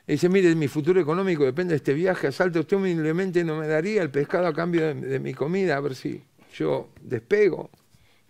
Y 0.07 0.13
dice, 0.13 0.29
mire, 0.29 0.55
mi 0.55 0.69
futuro 0.69 1.01
económico 1.01 1.43
depende 1.43 1.73
de 1.73 1.77
este 1.77 1.93
viaje 1.93 2.27
a 2.27 2.31
Salta, 2.31 2.61
usted 2.61 2.77
humildemente 2.77 3.43
no 3.43 3.57
me 3.57 3.67
daría 3.67 4.01
el 4.01 4.09
pescado 4.09 4.47
a 4.47 4.53
cambio 4.53 4.81
de, 4.81 4.93
de 4.95 5.19
mi 5.19 5.33
comida, 5.33 5.75
a 5.75 5.81
ver 5.81 5.95
si 5.95 6.23
yo 6.55 6.89
despego. 7.01 7.69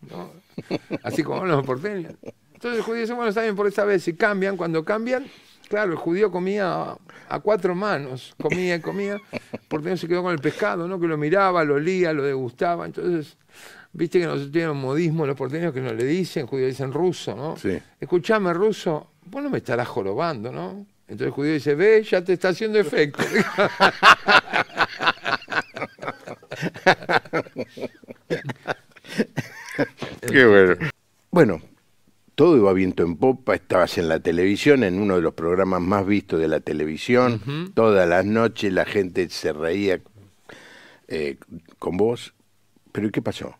¿no? 0.09 0.31
Así 1.03 1.23
como 1.23 1.45
los 1.45 1.65
porteños. 1.65 2.13
Entonces 2.53 2.79
el 2.79 2.83
judío 2.83 3.01
dice, 3.01 3.13
bueno, 3.13 3.29
está 3.29 3.43
bien 3.43 3.55
por 3.55 3.67
esta 3.67 3.85
vez, 3.85 4.03
si 4.03 4.13
cambian, 4.13 4.57
cuando 4.57 4.83
cambian, 4.83 5.27
claro, 5.69 5.91
el 5.91 5.97
judío 5.97 6.31
comía 6.31 6.97
a, 7.29 7.39
cuatro 7.39 7.75
manos, 7.75 8.33
comía 8.41 8.75
y 8.75 8.81
comía, 8.81 9.21
el 9.31 9.59
porteño 9.67 9.97
se 9.97 10.07
quedó 10.07 10.23
con 10.23 10.33
el 10.33 10.39
pescado, 10.39 10.87
¿no? 10.87 10.99
Que 10.99 11.07
lo 11.07 11.17
miraba, 11.17 11.63
lo 11.63 11.75
olía, 11.75 12.13
lo 12.13 12.23
degustaba, 12.23 12.85
entonces... 12.85 13.37
Viste 13.93 14.19
que 14.19 14.25
nosotros 14.25 14.51
tenemos 14.51 14.75
un 14.75 14.81
modismo 14.81 15.25
los 15.25 15.35
porteños 15.35 15.73
que 15.73 15.81
no 15.81 15.91
le 15.91 16.03
dicen, 16.03 16.45
judíos 16.45 16.69
dicen 16.69 16.91
ruso, 16.91 17.35
¿no? 17.35 17.55
Sí. 17.55 17.79
Escuchame, 17.99 18.53
ruso, 18.53 19.11
vos 19.25 19.41
no 19.41 19.49
me 19.49 19.57
estarás 19.57 19.87
jorobando, 19.87 20.51
¿no? 20.51 20.85
Entonces 21.07 21.27
el 21.27 21.31
judío 21.31 21.53
dice, 21.53 21.75
ve, 21.75 22.03
ya 22.03 22.23
te 22.23 22.33
está 22.33 22.49
haciendo 22.49 22.79
efecto. 22.79 23.23
Qué 30.29 30.45
bueno. 30.45 30.75
Bueno, 31.31 31.61
todo 32.35 32.57
iba 32.57 32.73
viento 32.73 33.03
en 33.03 33.15
popa. 33.15 33.55
Estabas 33.55 33.97
en 33.97 34.09
la 34.09 34.19
televisión, 34.19 34.83
en 34.83 34.99
uno 34.99 35.15
de 35.15 35.21
los 35.21 35.33
programas 35.33 35.79
más 35.81 36.05
vistos 36.05 36.41
de 36.41 36.49
la 36.49 36.59
televisión. 36.59 37.71
Todas 37.73 38.07
las 38.07 38.25
noches 38.25 38.73
la 38.73 38.85
gente 38.85 39.29
se 39.29 39.53
reía 39.53 40.01
eh, 41.07 41.37
con 41.79 41.95
vos. 41.95 42.33
Pero 42.91 43.07
¿y 43.07 43.11
qué 43.11 43.21
pasó? 43.21 43.55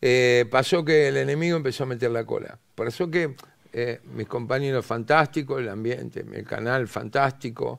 Eh, 0.00 0.46
pasó 0.50 0.84
que 0.84 1.08
el 1.08 1.16
enemigo 1.16 1.56
empezó 1.56 1.84
a 1.84 1.86
meter 1.86 2.10
la 2.10 2.24
cola. 2.24 2.58
Pasó 2.74 3.10
que 3.10 3.34
eh, 3.80 4.00
mis 4.14 4.26
compañeros 4.26 4.84
fantásticos, 4.84 5.60
el 5.60 5.68
ambiente, 5.68 6.24
el 6.32 6.44
canal 6.44 6.88
fantástico, 6.88 7.78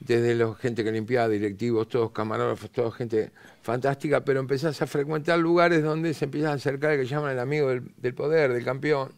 desde 0.00 0.34
la 0.34 0.54
gente 0.54 0.82
que 0.82 0.90
limpiaba, 0.90 1.28
directivos, 1.28 1.86
todos 1.88 2.12
camarógrafos, 2.12 2.70
toda 2.70 2.90
gente 2.92 3.30
fantástica, 3.60 4.24
pero 4.24 4.40
empezás 4.40 4.80
a 4.80 4.86
frecuentar 4.86 5.38
lugares 5.38 5.82
donde 5.82 6.14
se 6.14 6.24
empiezan 6.24 6.52
a 6.52 6.54
acercar 6.54 6.92
el 6.92 7.00
que 7.00 7.06
llaman 7.06 7.32
el 7.32 7.38
amigo 7.38 7.68
del, 7.68 8.14
poder, 8.14 8.54
del 8.54 8.64
campeón. 8.64 9.12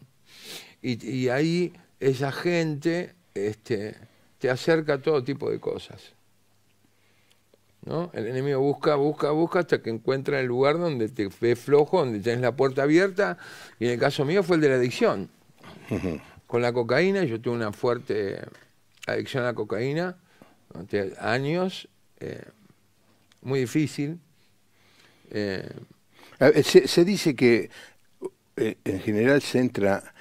Y, 0.81 1.05
y 1.09 1.29
ahí 1.29 1.71
esa 2.01 2.33
gente 2.33 3.15
este, 3.33 3.95
te 4.37 4.49
acerca 4.49 4.95
a 4.95 5.01
todo 5.01 5.23
tipo 5.23 5.49
de 5.49 5.61
cosas. 5.61 6.13
¿no? 7.85 8.11
El 8.13 8.27
enemigo 8.27 8.59
busca, 8.59 8.95
busca, 8.95 9.31
busca 9.31 9.59
hasta 9.59 9.81
que 9.81 9.89
encuentra 9.89 10.41
el 10.41 10.47
lugar 10.47 10.77
donde 10.77 11.07
te 11.07 11.29
ve 11.39 11.55
flojo, 11.55 11.99
donde 11.99 12.19
tenés 12.19 12.41
la 12.41 12.53
puerta 12.53 12.83
abierta. 12.83 13.37
Y 13.79 13.85
en 13.85 13.91
el 13.91 13.99
caso 13.99 14.25
mío 14.25 14.43
fue 14.43 14.57
el 14.57 14.61
de 14.61 14.69
la 14.69 14.75
adicción. 14.75 15.29
Con 16.47 16.61
la 16.61 16.71
cocaína, 16.73 17.23
yo 17.25 17.41
tuve 17.41 17.55
una 17.55 17.71
fuerte 17.73 18.41
adicción 19.05 19.43
a 19.43 19.47
la 19.47 19.53
cocaína 19.53 20.17
durante 20.69 21.13
años, 21.19 21.87
eh, 22.19 22.43
muy 23.41 23.59
difícil. 23.61 24.19
Eh, 25.31 25.69
ver, 26.39 26.63
Se, 26.63 26.87
se 26.87 27.05
dice 27.05 27.35
que 27.35 27.69
eh, 28.57 28.77
en 28.85 28.99
general 29.01 29.41
se 29.41 29.59
entra 29.59 30.13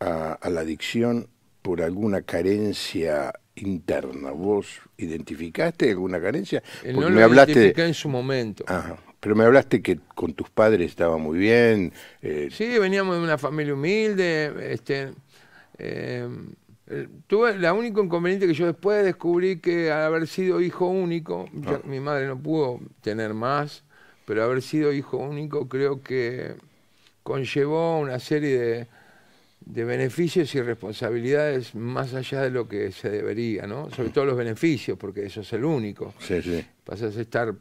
a, 0.00 0.32
a 0.34 0.50
la 0.50 0.60
adicción 0.60 1.28
por 1.62 1.82
alguna 1.82 2.22
carencia 2.22 3.32
interna. 3.56 4.30
¿Vos 4.32 4.80
identificaste 4.96 5.90
alguna 5.90 6.20
carencia? 6.20 6.62
eh, 6.82 6.92
Porque 6.94 7.10
no 7.10 7.10
me 7.10 7.20
lo 7.20 7.24
hablaste. 7.24 7.52
identifiqué 7.52 7.86
en 7.86 7.94
su 7.94 8.08
momento. 8.08 8.64
Ajá. 8.66 8.96
Pero 9.24 9.34
me 9.36 9.44
hablaste 9.44 9.80
que 9.80 9.98
con 10.14 10.34
tus 10.34 10.50
padres 10.50 10.90
estaba 10.90 11.16
muy 11.16 11.38
bien. 11.38 11.94
eh, 12.20 12.50
Sí, 12.52 12.78
veníamos 12.78 13.16
de 13.16 13.22
una 13.22 13.38
familia 13.38 13.72
humilde. 13.72 14.52
Este, 14.70 15.14
eh, 15.78 16.28
tuve 17.26 17.58
la 17.58 17.72
único 17.72 18.04
inconveniente 18.04 18.46
que 18.46 18.52
yo 18.52 18.66
después 18.66 19.02
descubrí 19.02 19.60
que 19.60 19.90
al 19.90 20.02
haber 20.02 20.26
sido 20.26 20.60
hijo 20.60 20.88
único, 20.88 21.48
ya 21.54 21.80
mi 21.84 22.00
madre 22.00 22.26
no 22.26 22.38
pudo 22.38 22.80
tener 23.00 23.32
más, 23.32 23.82
pero 24.26 24.44
haber 24.44 24.60
sido 24.60 24.92
hijo 24.92 25.16
único 25.16 25.70
creo 25.70 26.02
que 26.02 26.56
conllevó 27.22 28.00
una 28.00 28.18
serie 28.18 28.58
de, 28.58 28.86
de 29.60 29.84
beneficios 29.84 30.54
y 30.54 30.60
responsabilidades 30.60 31.74
más 31.74 32.12
allá 32.12 32.42
de 32.42 32.50
lo 32.50 32.68
que 32.68 32.92
se 32.92 33.08
debería, 33.08 33.66
¿no? 33.66 33.88
Sobre 33.90 34.10
todo 34.10 34.26
los 34.26 34.36
beneficios, 34.36 34.98
porque 34.98 35.24
eso 35.24 35.40
es 35.40 35.50
el 35.54 35.64
único 35.64 36.12
sí, 36.18 36.42
sí. 36.42 36.62
pasas 36.84 37.16
a 37.16 37.22
estar 37.22 37.54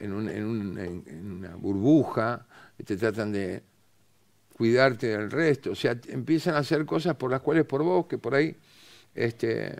en, 0.00 0.12
un- 0.12 0.28
en 0.28 0.44
un- 0.44 0.78
en- 0.78 1.04
en 1.06 1.30
una 1.32 1.54
burbuja, 1.56 2.46
te 2.84 2.96
tratan 2.96 3.30
de 3.32 3.62
cuidarte 4.56 5.06
del 5.08 5.30
resto, 5.30 5.70
o 5.72 5.74
sea, 5.74 5.96
empiezan 6.08 6.54
a 6.54 6.58
hacer 6.58 6.84
cosas 6.84 7.14
por 7.16 7.30
las 7.30 7.40
cuales 7.40 7.64
por 7.64 7.82
vos, 7.82 8.06
que 8.06 8.18
por 8.18 8.34
ahí 8.34 8.54
este, 9.14 9.74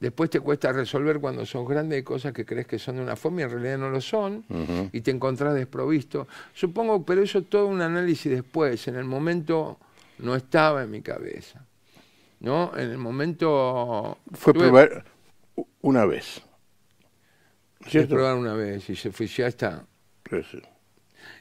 después 0.00 0.28
te 0.30 0.40
cuesta 0.40 0.70
resolver 0.72 1.18
cuando 1.20 1.46
son 1.46 1.64
grandes 1.64 2.02
cosas 2.04 2.32
que 2.32 2.44
crees 2.44 2.66
que 2.66 2.78
son 2.78 2.96
de 2.96 3.02
una 3.02 3.16
forma 3.16 3.40
y 3.40 3.44
en 3.44 3.50
realidad 3.50 3.78
no 3.78 3.90
lo 3.90 4.00
son, 4.00 4.44
y 4.92 5.00
te 5.00 5.10
encontrás 5.10 5.54
desprovisto. 5.54 6.28
Supongo, 6.54 7.04
pero 7.04 7.22
eso 7.22 7.42
todo 7.42 7.66
un 7.66 7.80
análisis 7.80 8.30
después, 8.30 8.86
en 8.88 8.96
el 8.96 9.04
momento 9.04 9.78
no 10.18 10.34
estaba 10.36 10.82
en 10.82 10.90
mi 10.90 11.00
cabeza. 11.02 11.64
¿No? 12.40 12.70
En 12.76 12.90
el 12.90 12.98
momento 12.98 14.18
Fue 14.32 14.52
tuve- 14.52 14.66
probar 14.68 15.04
una 15.80 16.04
vez. 16.06 16.40
Es 17.84 17.90
¿Cierto? 17.90 18.14
probar 18.16 18.36
una 18.36 18.54
vez 18.54 18.88
y 18.90 18.96
se 18.96 19.10
fue, 19.12 19.26
ya 19.26 19.46
está. 19.46 19.84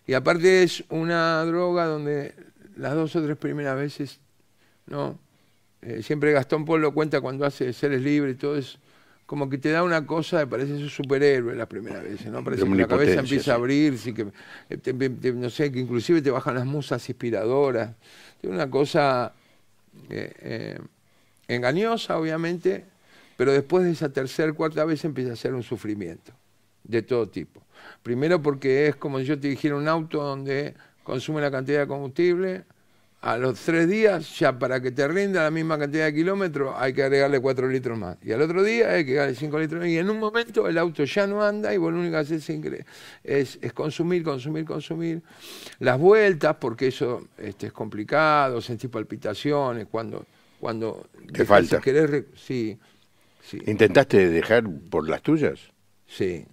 Y 0.06 0.14
aparte 0.14 0.64
es 0.64 0.84
una 0.90 1.44
droga 1.44 1.86
donde 1.86 2.34
las 2.78 2.94
dos 2.96 3.16
o 3.16 3.24
tres 3.24 3.38
primeras 3.38 3.76
veces, 3.76 4.20
¿no? 4.86 5.20
Eh, 5.82 6.02
siempre 6.02 6.32
Gastón 6.32 6.66
Paul 6.66 6.82
lo 6.82 6.94
cuenta 6.94 7.22
cuando 7.22 7.46
hace 7.46 7.72
Seres 7.74 8.02
Libres 8.02 8.36
y 8.36 8.38
todo 8.38 8.58
es 8.58 8.78
como 9.26 9.50
que 9.50 9.58
te 9.58 9.70
da 9.72 9.84
una 9.84 10.06
cosa, 10.06 10.46
parece 10.48 10.72
un 10.74 10.90
superhéroe 10.90 11.54
las 11.56 11.68
primeras 11.68 12.02
veces, 12.04 12.28
¿no? 12.28 12.44
Parece 12.44 12.64
que 12.64 12.70
la 12.70 12.88
cabeza 12.88 13.12
empieza 13.20 13.52
a 13.52 13.56
abrirse, 13.56 14.14
que, 14.14 14.28
eh, 14.70 14.78
te- 14.78 14.94
te- 14.94 15.34
no 15.34 15.50
sé, 15.50 15.72
que 15.72 15.80
inclusive 15.80 16.22
te 16.22 16.32
bajan 16.32 16.56
las 16.56 16.66
musas 16.66 17.08
inspiradoras. 17.10 17.92
Es 18.42 18.50
una 18.50 18.70
cosa 18.70 19.34
eh, 20.10 20.34
eh, 20.40 20.80
engañosa, 21.50 22.18
obviamente, 22.18 22.86
pero 23.38 23.54
después 23.54 23.86
de 23.86 23.92
esa 23.92 24.12
tercera, 24.12 24.52
cuarta 24.52 24.84
vez 24.84 25.06
empieza 25.06 25.34
a 25.34 25.36
ser 25.38 25.54
un 25.54 25.64
sufrimiento 25.64 26.34
de 26.84 27.02
todo 27.02 27.30
tipo. 27.30 27.62
Primero 28.04 28.42
porque 28.42 28.88
es 28.88 28.96
como 28.98 29.20
si 29.20 29.26
yo 29.26 29.40
te 29.40 29.48
dijera 29.48 29.76
un 29.76 29.88
auto 29.88 30.22
donde 30.22 30.74
consume 31.04 31.40
la 31.40 31.52
cantidad 31.52 31.80
de 31.80 31.88
combustible, 31.88 32.66
a 33.22 33.38
los 33.38 33.60
tres 33.60 33.90
días, 33.90 34.38
ya 34.38 34.58
para 34.58 34.80
que 34.80 34.92
te 34.92 35.08
rinda 35.08 35.44
la 35.44 35.52
misma 35.52 35.78
cantidad 35.78 36.06
de 36.06 36.14
kilómetros, 36.14 36.74
hay 36.78 36.94
que 36.94 37.04
agregarle 37.04 37.40
cuatro 37.40 37.68
litros 37.68 37.98
más. 37.98 38.18
Y 38.22 38.32
al 38.32 38.42
otro 38.42 38.64
día 38.64 38.92
hay 38.92 39.06
que 39.06 39.12
agregarle 39.12 39.36
cinco 39.36 39.60
litros 39.60 39.82
más. 39.82 39.90
Y 39.90 39.98
en 39.98 40.10
un 40.10 40.20
momento 40.20 40.68
el 40.68 40.78
auto 40.78 41.04
ya 41.04 41.26
no 41.26 41.44
anda 41.44 41.74
y 41.74 41.78
vos 41.78 41.92
lo 41.92 42.00
único 42.00 42.14
que 42.14 42.20
haces 42.20 42.48
es, 43.24 43.58
es, 43.62 43.74
consumir, 43.74 44.24
consumir, 44.24 44.66
consumir. 44.66 45.24
Las 45.80 46.00
vueltas, 46.00 46.58
porque 46.60 46.88
eso 46.88 47.28
este, 47.38 47.68
es 47.68 47.74
complicado, 47.74 48.62
sentís 48.62 48.90
palpitaciones, 48.90 49.88
cuando... 49.88 50.26
cuando 50.60 51.08
¿Te 51.34 51.44
falta? 51.44 51.82
Querer, 51.82 52.28
sí, 52.36 52.78
sí. 53.48 53.60
¿Intentaste 53.66 54.30
dejar 54.30 54.64
por 54.90 55.10
las 55.10 55.22
tuyas? 55.22 55.60
Sí, 56.06 56.46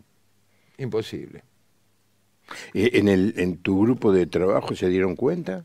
imposible. 0.78 1.44
¿En, 2.74 3.08
el, 3.08 3.34
¿En 3.36 3.58
tu 3.58 3.82
grupo 3.82 4.12
de 4.12 4.26
trabajo 4.26 4.74
se 4.74 4.88
dieron 4.88 5.16
cuenta? 5.16 5.64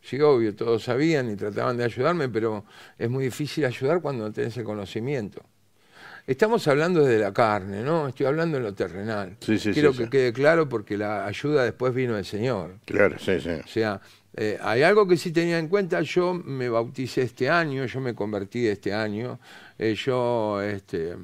Sí, 0.00 0.20
obvio, 0.20 0.54
todos 0.54 0.84
sabían 0.84 1.30
y 1.30 1.36
trataban 1.36 1.76
de 1.76 1.84
ayudarme, 1.84 2.28
pero 2.28 2.64
es 2.96 3.10
muy 3.10 3.24
difícil 3.24 3.64
ayudar 3.64 4.00
cuando 4.00 4.24
no 4.24 4.32
tenés 4.32 4.56
el 4.56 4.64
conocimiento. 4.64 5.42
Estamos 6.26 6.68
hablando 6.68 7.04
de 7.04 7.18
la 7.18 7.32
carne, 7.32 7.82
¿no? 7.82 8.08
Estoy 8.08 8.26
hablando 8.26 8.58
en 8.58 8.64
lo 8.64 8.74
terrenal. 8.74 9.38
Sí, 9.40 9.58
sí, 9.58 9.72
Quiero 9.72 9.92
sí, 9.92 10.04
que 10.04 10.10
quede 10.10 10.32
claro 10.32 10.68
porque 10.68 10.96
la 10.98 11.24
ayuda 11.26 11.64
después 11.64 11.94
vino 11.94 12.16
del 12.16 12.24
Señor. 12.26 12.78
Claro, 12.84 13.18
sí, 13.18 13.40
sí. 13.40 13.50
O 13.64 13.66
sea, 13.66 14.00
eh, 14.36 14.58
hay 14.60 14.82
algo 14.82 15.06
que 15.06 15.16
sí 15.16 15.32
tenía 15.32 15.58
en 15.58 15.68
cuenta, 15.68 16.00
yo 16.02 16.34
me 16.34 16.68
bauticé 16.68 17.22
este 17.22 17.48
año, 17.48 17.86
yo 17.86 18.00
me 18.00 18.14
convertí 18.14 18.66
este 18.66 18.92
año, 18.92 19.38
eh, 19.78 19.94
yo 19.94 20.60
este, 20.62 21.16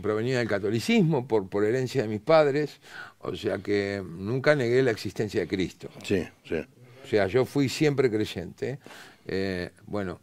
provenía 0.00 0.38
del 0.38 0.48
catolicismo 0.48 1.26
por, 1.26 1.48
por 1.48 1.64
herencia 1.64 2.02
de 2.02 2.08
mis 2.08 2.20
padres, 2.20 2.80
o 3.20 3.34
sea 3.36 3.58
que 3.58 4.02
nunca 4.04 4.54
negué 4.54 4.82
la 4.82 4.90
existencia 4.90 5.40
de 5.40 5.48
Cristo. 5.48 5.88
Sí, 6.02 6.26
sí. 6.44 6.64
O 7.08 7.10
sea, 7.10 7.26
yo 7.26 7.46
fui 7.46 7.70
siempre 7.70 8.10
creyente. 8.10 8.78
Eh, 9.26 9.70
bueno, 9.86 10.20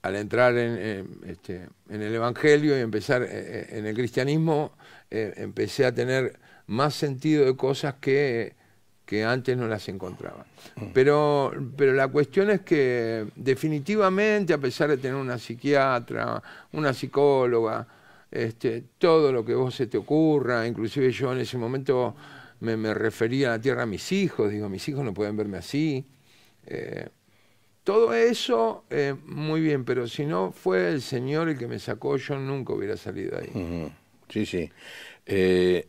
al 0.00 0.16
entrar 0.16 0.56
en, 0.56 0.76
eh, 0.78 1.04
este, 1.26 1.68
en, 1.90 2.00
el 2.00 2.14
Evangelio 2.14 2.74
y 2.78 2.80
empezar 2.80 3.22
eh, 3.22 3.66
en 3.68 3.84
el 3.84 3.94
cristianismo, 3.94 4.72
empecé 5.10 5.84
a 5.84 5.94
tener 5.94 6.40
más 6.66 6.94
sentido 6.94 7.44
de 7.44 7.54
cosas 7.54 7.96
que, 8.00 8.54
que 9.14 9.24
antes 9.24 9.56
no 9.56 9.68
las 9.68 9.88
encontraba. 9.88 10.44
Pero, 10.92 11.52
pero 11.76 11.92
la 11.92 12.08
cuestión 12.08 12.50
es 12.50 12.62
que 12.62 13.26
definitivamente, 13.36 14.52
a 14.52 14.58
pesar 14.58 14.90
de 14.90 14.96
tener 14.96 15.14
una 15.14 15.38
psiquiatra, 15.38 16.42
una 16.72 16.92
psicóloga, 16.92 17.86
este, 18.30 18.82
todo 18.98 19.30
lo 19.30 19.44
que 19.44 19.54
vos 19.54 19.74
se 19.74 19.86
te 19.86 19.96
ocurra, 19.96 20.66
inclusive 20.66 21.12
yo 21.12 21.32
en 21.32 21.38
ese 21.38 21.56
momento 21.56 22.16
me, 22.60 22.76
me, 22.76 22.92
refería 22.92 23.48
a 23.48 23.50
la 23.56 23.60
tierra 23.60 23.84
a 23.84 23.86
mis 23.86 24.10
hijos, 24.10 24.50
digo, 24.50 24.68
mis 24.68 24.88
hijos 24.88 25.04
no 25.04 25.14
pueden 25.14 25.36
verme 25.36 25.58
así. 25.58 26.04
Eh, 26.66 27.08
todo 27.84 28.12
eso, 28.14 28.84
eh, 28.90 29.14
muy 29.26 29.60
bien, 29.60 29.84
pero 29.84 30.08
si 30.08 30.26
no 30.26 30.50
fue 30.50 30.88
el 30.88 31.02
Señor 31.02 31.48
el 31.48 31.58
que 31.58 31.68
me 31.68 31.78
sacó, 31.78 32.16
yo 32.16 32.36
nunca 32.36 32.72
hubiera 32.72 32.96
salido 32.96 33.38
ahí. 33.38 33.50
Uh 33.54 33.58
-huh. 33.58 33.92
Sí, 34.28 34.46
sí. 34.46 34.70
Eh, 35.26 35.86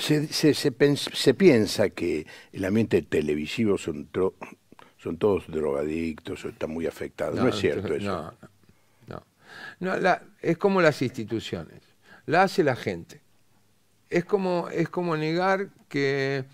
se, 0.00 0.26
se, 0.28 0.54
se, 0.54 0.96
se, 0.96 1.34
piensa 1.34 1.90
que 1.90 2.26
el 2.52 2.64
ambiente 2.64 3.02
televisivo 3.02 3.78
son, 3.78 4.08
son 4.96 5.16
todos 5.18 5.44
drogadictos 5.48 6.44
o 6.44 6.48
están 6.48 6.70
muy 6.70 6.86
afectados. 6.86 7.36
No, 7.36 7.44
no 7.44 7.48
es 7.48 7.56
cierto 7.56 7.94
eso. 7.94 8.06
No, 8.06 8.34
no. 9.06 9.22
no 9.80 9.96
la, 9.96 10.22
es 10.40 10.58
como 10.58 10.80
las 10.80 11.00
instituciones. 11.02 11.82
La 12.26 12.42
hace 12.42 12.62
la 12.62 12.76
gente 12.76 13.20
es 14.10 14.24
como, 14.24 14.68
es 14.70 14.88
como 14.88 15.16
negar 15.16 15.68
que 15.88 16.44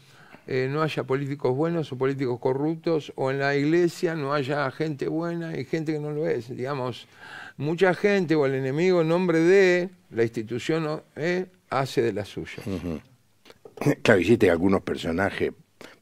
eh, 0.47 0.69
no 0.71 0.83
haya 0.83 1.05
políticos 1.05 1.55
buenos 1.55 1.91
o 1.93 1.97
políticos 1.97 2.39
corruptos, 2.39 3.13
o 3.17 3.31
en 3.31 3.39
la 3.39 3.57
iglesia 3.57 4.15
no 4.15 4.35
haya 4.35 4.71
gente 4.71 5.09
buena 5.09 5.57
y 5.59 5.65
gente 5.65 5.93
que 5.93 6.01
no 6.01 6.11
lo 6.11 6.29
es. 6.29 6.55
Digamos, 6.55 7.07
mucha 7.57 7.95
gente 7.95 8.35
o 8.35 8.47
el 8.47 8.55
enemigo 8.55 9.01
en 9.01 9.09
nombre 9.09 9.41
de 9.41 9.91
la 10.11 10.23
institución 10.23 11.03
eh, 11.17 11.47
hace 11.71 12.03
de 12.03 12.13
la 12.13 12.25
suya. 12.25 12.63
Uh 12.67 12.71
-huh. 12.71 13.01
Claro, 14.03 14.21
hiciste 14.21 14.51
algunos 14.51 14.83
personajes 14.83 15.53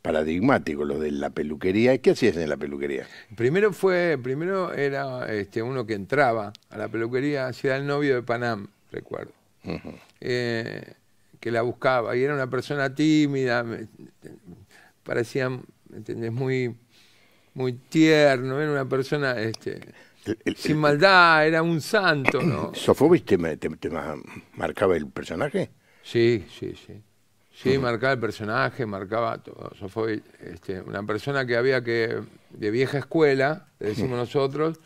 paradigmáticos, 0.02 0.86
los 0.86 1.00
de 1.00 1.10
la 1.10 1.30
peluquería. 1.30 1.96
¿Qué 1.98 2.10
hacías 2.10 2.36
en 2.36 2.48
la 2.48 2.56
peluquería? 2.56 3.06
Primero 3.36 3.72
fue, 3.72 4.18
primero 4.22 4.72
era 4.72 5.32
este, 5.32 5.62
uno 5.62 5.86
que 5.86 5.94
entraba 5.94 6.52
a 6.70 6.78
la 6.78 6.88
peluquería, 6.88 7.46
hacía 7.46 7.76
el 7.76 7.86
novio 7.86 8.14
de 8.14 8.22
Panam, 8.22 8.68
recuerdo. 8.90 9.32
Uh 9.64 9.70
-huh. 9.72 9.94
eh, 10.20 10.94
que 11.40 11.50
la 11.50 11.62
buscaba 11.62 12.16
y 12.16 12.22
era 12.22 12.34
una 12.34 12.48
persona 12.50 12.94
tímida, 12.94 13.62
me, 13.64 13.86
parecía, 15.02 15.48
¿me 15.48 15.62
entendés? 15.96 16.32
Muy, 16.32 16.74
muy 17.54 17.72
tierno, 17.74 18.60
era 18.60 18.70
una 18.70 18.88
persona 18.88 19.40
este, 19.40 19.80
El- 20.24 20.38
el- 20.44 20.56
sin 20.56 20.78
maldad, 20.78 21.46
era 21.46 21.62
un 21.62 21.80
santo, 21.80 22.42
¿no? 22.42 22.72
¿Sofobis 22.74 23.24
te, 23.24 23.36
te- 23.56 23.68
te 23.70 23.90
marcaba 24.56 24.96
el 24.96 25.06
personaje? 25.08 25.70
Sí, 26.04 26.44
sí, 26.58 26.74
sí. 26.86 27.00
Sí, 27.62 27.78
marcaba 27.78 28.14
el 28.14 28.18
personaje, 28.18 28.84
marcaba 28.86 29.38
todo. 29.38 29.70
Yo 29.80 29.88
fui 29.88 30.22
este, 30.40 30.80
una 30.80 31.02
persona 31.04 31.46
que 31.46 31.56
había 31.56 31.82
que, 31.82 32.20
de 32.50 32.70
vieja 32.70 32.98
escuela, 32.98 33.66
le 33.78 33.90
decimos 33.90 34.18
nosotros, 34.18 34.80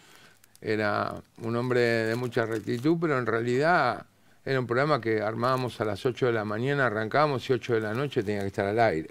era 0.60 1.14
un 1.42 1.56
hombre 1.56 1.80
de 1.80 2.14
mucha 2.16 2.44
rectitud, 2.44 2.98
pero 3.00 3.18
en 3.18 3.24
realidad 3.24 4.04
era 4.44 4.60
un 4.60 4.66
programa 4.66 5.00
que 5.00 5.22
armábamos 5.22 5.80
a 5.80 5.84
las 5.84 6.04
8 6.04 6.26
de 6.26 6.32
la 6.32 6.44
mañana, 6.44 6.86
arrancábamos 6.86 7.48
y 7.48 7.54
8 7.54 7.74
de 7.74 7.80
la 7.80 7.94
noche 7.94 8.22
tenía 8.22 8.42
que 8.42 8.48
estar 8.48 8.66
al 8.66 8.78
aire. 8.78 9.10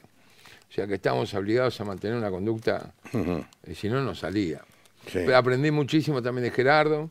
O 0.69 0.73
sea 0.73 0.85
que 0.87 0.95
estábamos 0.95 1.33
obligados 1.33 1.79
a 1.81 1.85
mantener 1.85 2.17
una 2.17 2.29
conducta, 2.29 2.93
y 3.65 3.75
si 3.75 3.89
no, 3.89 4.01
no 4.01 4.13
salía. 4.13 4.61
Sí. 5.07 5.19
Pero 5.25 5.37
aprendí 5.37 5.71
muchísimo 5.71 6.21
también 6.21 6.43
de 6.43 6.51
Gerardo, 6.51 7.09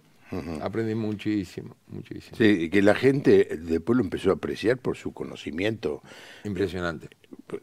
aprendí 0.63 0.95
muchísimo, 0.95 1.77
muchísimo. 1.89 2.37
Sí, 2.37 2.45
y 2.65 2.71
que 2.71 2.83
la 2.83 2.95
gente 2.95 3.57
después 3.61 3.97
lo 3.97 4.03
empezó 4.03 4.31
a 4.31 4.35
apreciar 4.35 4.79
por 4.79 4.97
su 4.97 5.13
conocimiento 5.13 6.03
Impresionante. 6.45 7.09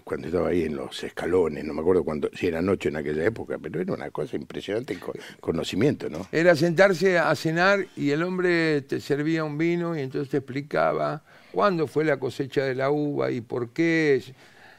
cuando 0.04 0.28
estaba 0.28 0.50
ahí 0.50 0.64
en 0.64 0.76
los 0.76 1.04
escalones, 1.04 1.64
no 1.66 1.74
me 1.74 1.82
acuerdo 1.82 2.04
cuándo, 2.04 2.30
si 2.34 2.48
era 2.48 2.62
noche 2.62 2.90
en 2.90 2.98
aquella 2.98 3.26
época, 3.26 3.58
pero 3.62 3.82
era 3.82 3.94
una 3.94 4.10
cosa 4.12 4.36
impresionante, 4.38 4.98
co- 5.00 5.14
conocimiento, 5.40 6.10
¿no? 6.10 6.28
Era 6.32 6.56
sentarse 6.56 7.18
a 7.18 7.34
cenar 7.36 7.86
y 7.96 8.12
el 8.12 8.24
hombre 8.24 8.82
te 8.84 9.00
servía 9.00 9.44
un 9.44 9.58
vino 9.58 9.98
y 9.98 10.02
entonces 10.02 10.30
te 10.30 10.38
explicaba 10.38 11.24
cuándo 11.52 11.88
fue 11.88 12.06
la 12.06 12.18
cosecha 12.18 12.64
de 12.64 12.76
la 12.76 12.92
uva 12.92 13.32
y 13.32 13.42
por 13.42 13.70
qué, 13.72 14.22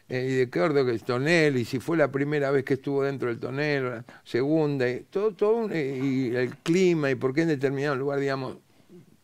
eh, 0.09 0.27
y 0.31 0.35
de 0.35 0.51
qué 0.51 0.61
orden 0.61 0.87
que 0.87 0.93
es 0.95 1.05
tonel, 1.05 1.57
y 1.57 1.65
si 1.65 1.79
fue 1.79 1.97
la 1.97 2.09
primera 2.09 2.51
vez 2.51 2.65
que 2.65 2.75
estuvo 2.75 3.03
dentro 3.03 3.29
del 3.29 3.39
tonel, 3.39 4.03
segunda, 4.25 4.89
y 4.89 5.01
todo, 5.11 5.33
todo 5.33 5.57
un- 5.57 5.71
eh, 5.73 5.99
y 6.03 6.35
el 6.37 6.57
clima 6.57 7.11
y 7.11 7.15
por 7.15 7.33
qué 7.35 7.43
en 7.43 7.49
determinado 7.49 7.97
lugar, 7.97 8.19
digamos. 8.21 8.57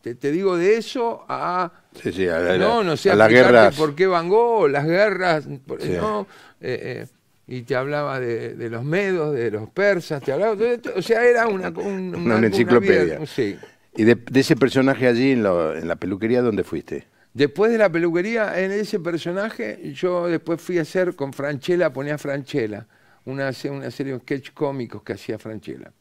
Te, 0.01 0.15
te 0.15 0.31
digo 0.31 0.55
de 0.55 0.77
eso 0.77 1.25
a 1.27 1.71
Sí, 2.01 2.13
sí, 2.13 2.27
a 2.27 2.39
la, 2.39 2.57
no, 2.57 2.83
no 2.83 2.95
sé, 2.95 3.11
a 3.11 3.15
la 3.15 3.25
explicarte 3.25 3.53
guerra. 3.57 3.71
por 3.71 3.95
qué 3.95 4.07
Van 4.07 4.29
Gogh, 4.29 4.69
las 4.69 4.85
guerras, 4.85 5.45
por- 5.67 5.81
Sí. 5.81 5.89
no, 5.91 6.25
eh, 6.61 7.05
eh, 7.05 7.07
y 7.47 7.63
te 7.63 7.75
hablaba 7.75 8.19
de, 8.19 8.53
de 8.55 8.69
los 8.69 8.85
medos, 8.85 9.33
de 9.35 9.51
los 9.51 9.69
persas, 9.69 10.23
te 10.23 10.31
hablaba, 10.31 10.55
de 10.55 10.79
o 10.95 11.01
sea, 11.01 11.25
era 11.25 11.47
una, 11.47 11.67
un- 11.69 12.15
Una 12.15 12.37
enciclopedia. 12.47 13.15
vida, 13.17 13.25
sí. 13.25 13.57
Y 13.97 14.03
de, 14.05 14.15
de 14.15 14.39
ese 14.39 14.55
personaje 14.55 15.05
allí 15.07 15.31
en, 15.33 15.43
lo- 15.43 15.75
en 15.75 15.87
la 15.87 15.97
peluquería, 15.97 16.41
¿dónde 16.41 16.63
fuiste? 16.63 17.05
Después 17.33 17.71
de 17.71 17.77
la 17.77 17.91
peluquería, 17.91 18.59
en 18.59 18.71
ese 18.71 18.99
personaje, 18.99 19.93
yo 19.93 20.27
después 20.27 20.61
fui 20.61 20.77
a 20.79 20.81
hacer 20.81 21.15
con 21.15 21.31
Franchella, 21.31 21.93
ponía 21.93 22.17
Franchella, 22.17 22.87
una, 23.25 23.51
una 23.71 23.91
serie 23.91 24.13
de 24.13 24.19
sketch 24.19 24.51
cómicos 24.53 25.03
que 25.03 25.13
hacía 25.13 25.37
Franchella. 25.37 25.91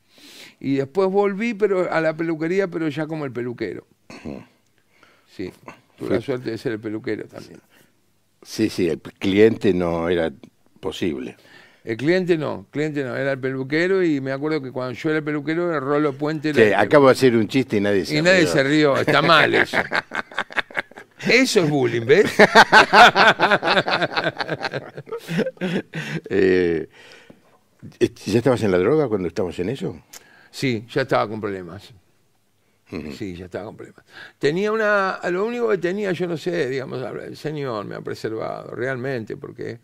Y 0.59 0.77
después 0.77 1.09
volví 1.11 1.55
pero 1.55 1.93
a 1.93 2.01
la 2.01 2.17
peluquería, 2.17 2.69
pero 2.69 2.89
ya 2.89 3.07
como 3.07 3.25
el 3.25 3.33
peluquero. 3.33 3.87
Sí, 5.37 5.53
tuve 5.99 6.11
la 6.11 6.21
suerte 6.21 6.51
de 6.51 6.59
ser 6.59 6.73
el 6.73 6.81
peluquero 6.81 7.27
también. 7.29 7.61
Sí, 8.43 8.71
sí, 8.71 8.89
el 8.89 9.01
cliente 9.01 9.73
no 9.75 10.09
era 10.09 10.33
posible. 10.81 11.37
El 11.85 11.97
cliente 11.97 12.37
no, 12.37 12.67
cliente 12.71 13.05
no, 13.05 13.17
era 13.17 13.33
el 13.33 13.39
peluquero 13.39 14.03
y 14.03 14.21
me 14.21 14.33
acuerdo 14.33 14.61
que 14.63 14.73
cuando 14.73 14.95
yo 14.95 15.11
era 15.11 15.19
el 15.19 15.25
peluquero, 15.25 15.73
el 15.75 15.81
Rolo 15.81 16.13
Puente 16.13 16.53
Sí, 16.53 16.61
era- 16.61 16.81
acabo 16.81 17.07
de 17.07 17.13
hacer 17.13 17.37
un 17.37 17.49
chiste 17.49 17.77
y 17.77 17.81
nadie 17.81 18.05
se 18.05 18.17
y 18.19 18.23
nadie 18.23 18.41
rió. 18.41 18.47
se 18.47 18.63
rió, 18.65 18.97
está 19.01 19.23
mal 19.23 19.55
eso. 19.55 19.77
Eso 21.27 21.61
es 21.61 21.71
bullying, 21.71 22.07
¿ves? 22.07 22.31
Eh, 26.31 26.89
¿Ya 28.27 28.39
estabas 28.39 28.63
en 28.63 28.71
la 28.71 28.79
droga 28.79 29.09
cuando 29.09 29.29
estabas 29.29 29.59
en 29.59 29.69
eso? 29.69 30.03
Sí, 30.51 30.85
ya 30.91 31.03
estaba 31.03 31.29
con 31.29 31.41
problemas. 31.41 31.93
Sí, 32.91 33.37
ya 33.37 33.45
estaba 33.45 33.67
con 33.67 33.77
problemas. 33.77 34.05
Tenía 34.39 34.73
una, 34.73 35.21
lo 35.31 35.45
único 35.45 35.69
que 35.69 35.79
tenía, 35.79 36.13
yo 36.13 36.27
no 36.27 36.37
sé, 36.37 36.69
digamos, 36.69 37.03
el 37.23 37.37
Señor 37.37 37.85
me 37.85 37.97
ha 37.97 38.01
preservado 38.01 38.75
realmente, 38.75 39.37
porque 39.37 39.79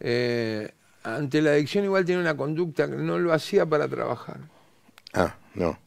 eh, 0.00 0.68
ante 1.04 1.40
la 1.40 1.50
adicción 1.50 1.84
igual 1.84 2.04
tenía 2.04 2.20
una 2.20 2.36
conducta 2.36 2.88
que 2.88 2.96
no 2.96 3.18
lo 3.18 3.32
hacía 3.32 3.64
para 3.64 3.86
trabajar. 3.88 4.38
Ah, 5.14 5.36
no. 5.54 5.78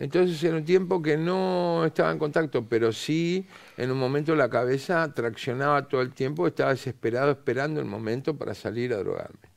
Entonces 0.00 0.42
era 0.42 0.56
un 0.56 0.64
tiempo 0.64 1.00
que 1.02 1.16
no 1.16 1.84
estaba 1.84 2.10
en 2.10 2.18
contacto, 2.18 2.64
pero 2.66 2.90
sí 2.90 3.46
en 3.76 3.90
un 3.90 3.98
momento 3.98 4.34
la 4.34 4.48
cabeza 4.48 5.12
traccionaba 5.14 5.86
todo 5.86 6.00
el 6.00 6.12
tiempo, 6.12 6.46
estaba 6.46 6.70
desesperado 6.70 7.30
esperando 7.30 7.80
el 7.80 7.86
momento 7.86 8.34
para 8.34 8.54
salir 8.54 8.94
a 8.94 8.96
drogarme. 8.96 9.50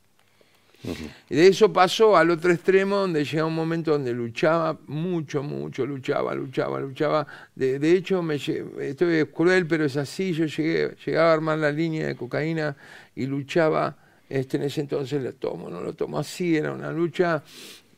Y 1.30 1.34
de 1.36 1.46
eso 1.46 1.72
pasó 1.72 2.14
al 2.14 2.30
otro 2.30 2.52
extremo, 2.52 2.96
donde 2.96 3.24
llega 3.24 3.46
un 3.46 3.54
momento 3.54 3.92
donde 3.92 4.12
luchaba 4.12 4.78
mucho, 4.86 5.42
mucho, 5.42 5.86
luchaba, 5.86 6.34
luchaba, 6.34 6.78
luchaba. 6.78 7.26
De, 7.54 7.78
de 7.78 7.92
hecho, 7.92 8.22
me, 8.22 8.36
lle- 8.36 8.78
estoy 8.82 9.24
cruel, 9.24 9.66
pero 9.66 9.86
es 9.86 9.96
así. 9.96 10.34
Yo 10.34 10.44
llegué, 10.44 10.94
llegaba 11.06 11.30
a 11.30 11.32
armar 11.32 11.56
la 11.58 11.72
línea 11.72 12.06
de 12.08 12.16
cocaína 12.16 12.76
y 13.16 13.24
luchaba. 13.24 13.96
Este, 14.28 14.58
en 14.58 14.64
ese 14.64 14.82
entonces 14.82 15.22
lo 15.22 15.32
tomo, 15.34 15.70
no 15.70 15.80
lo 15.80 15.94
tomo 15.94 16.18
así, 16.18 16.56
era 16.56 16.72
una 16.72 16.90
lucha 16.90 17.42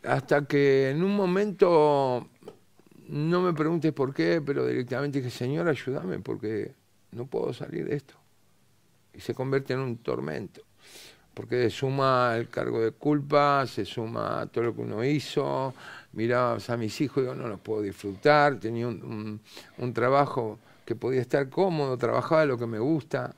hasta 0.07 0.47
que 0.47 0.91
en 0.91 1.03
un 1.03 1.15
momento, 1.17 2.29
no 3.09 3.43
me 3.43 3.53
preguntes 3.53 3.93
por 3.93 4.15
qué, 4.15 4.43
pero 4.45 4.67
directamente 4.67 5.19
dije, 5.19 5.31
Señor, 5.31 5.69
ayúdame 5.69 6.19
porque 6.21 6.73
no 7.13 7.27
puedo 7.27 7.53
salir 7.53 7.89
de 7.89 7.97
esto. 7.97 8.15
Y 9.15 9.21
se 9.21 9.35
convierte 9.35 9.73
en 9.73 9.81
un 9.81 9.97
tormento 9.99 10.63
porque 11.37 11.65
se 11.65 11.71
suma 11.71 12.35
el 12.35 12.49
cargo 12.49 12.81
de 12.81 12.93
culpa, 12.93 13.67
se 13.67 13.85
suma 13.85 14.49
todo 14.51 14.65
lo 14.65 14.75
que 14.75 14.81
uno 14.81 15.05
hizo, 15.05 15.75
miraba 16.15 16.57
a 16.67 16.77
mis 16.79 16.99
hijos 17.03 17.25
digo, 17.25 17.35
no 17.35 17.47
los 17.47 17.61
puedo 17.61 17.83
disfrutar, 17.83 18.59
tenía 18.59 18.89
un, 18.89 19.43
trabajo 19.93 20.59
que 20.87 20.97
podía 20.97 21.21
estar 21.21 21.51
cómodo, 21.51 21.99
trabajaba 21.99 22.47
lo 22.47 22.57
que 22.57 22.65
me 22.65 22.79
gusta, 22.79 23.37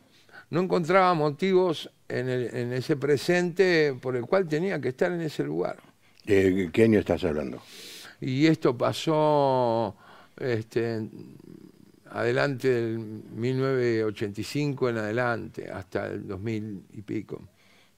no 0.50 0.61
encontraba 0.61 1.12
motivos 1.14 1.90
en 2.09 2.72
ese 2.72 2.94
presente 2.94 3.98
por 4.00 4.14
el 4.14 4.26
cual 4.26 4.46
tenía 4.46 4.81
que 4.81 4.90
estar 4.90 5.11
en 5.11 5.22
ese 5.22 5.42
lugar. 5.42 5.88
Eh, 6.28 6.68
¿Qué 6.72 6.84
año 6.84 6.98
estás 6.98 7.24
hablando? 7.24 7.60
Y 8.20 8.46
esto 8.46 8.76
pasó 8.76 9.96
este, 10.38 11.08
adelante 12.10 12.68
del 12.68 12.98
1985 12.98 14.90
en 14.90 14.98
adelante, 14.98 15.70
hasta 15.70 16.06
el 16.08 16.26
2000 16.26 16.82
y 16.92 17.02
pico. 17.02 17.40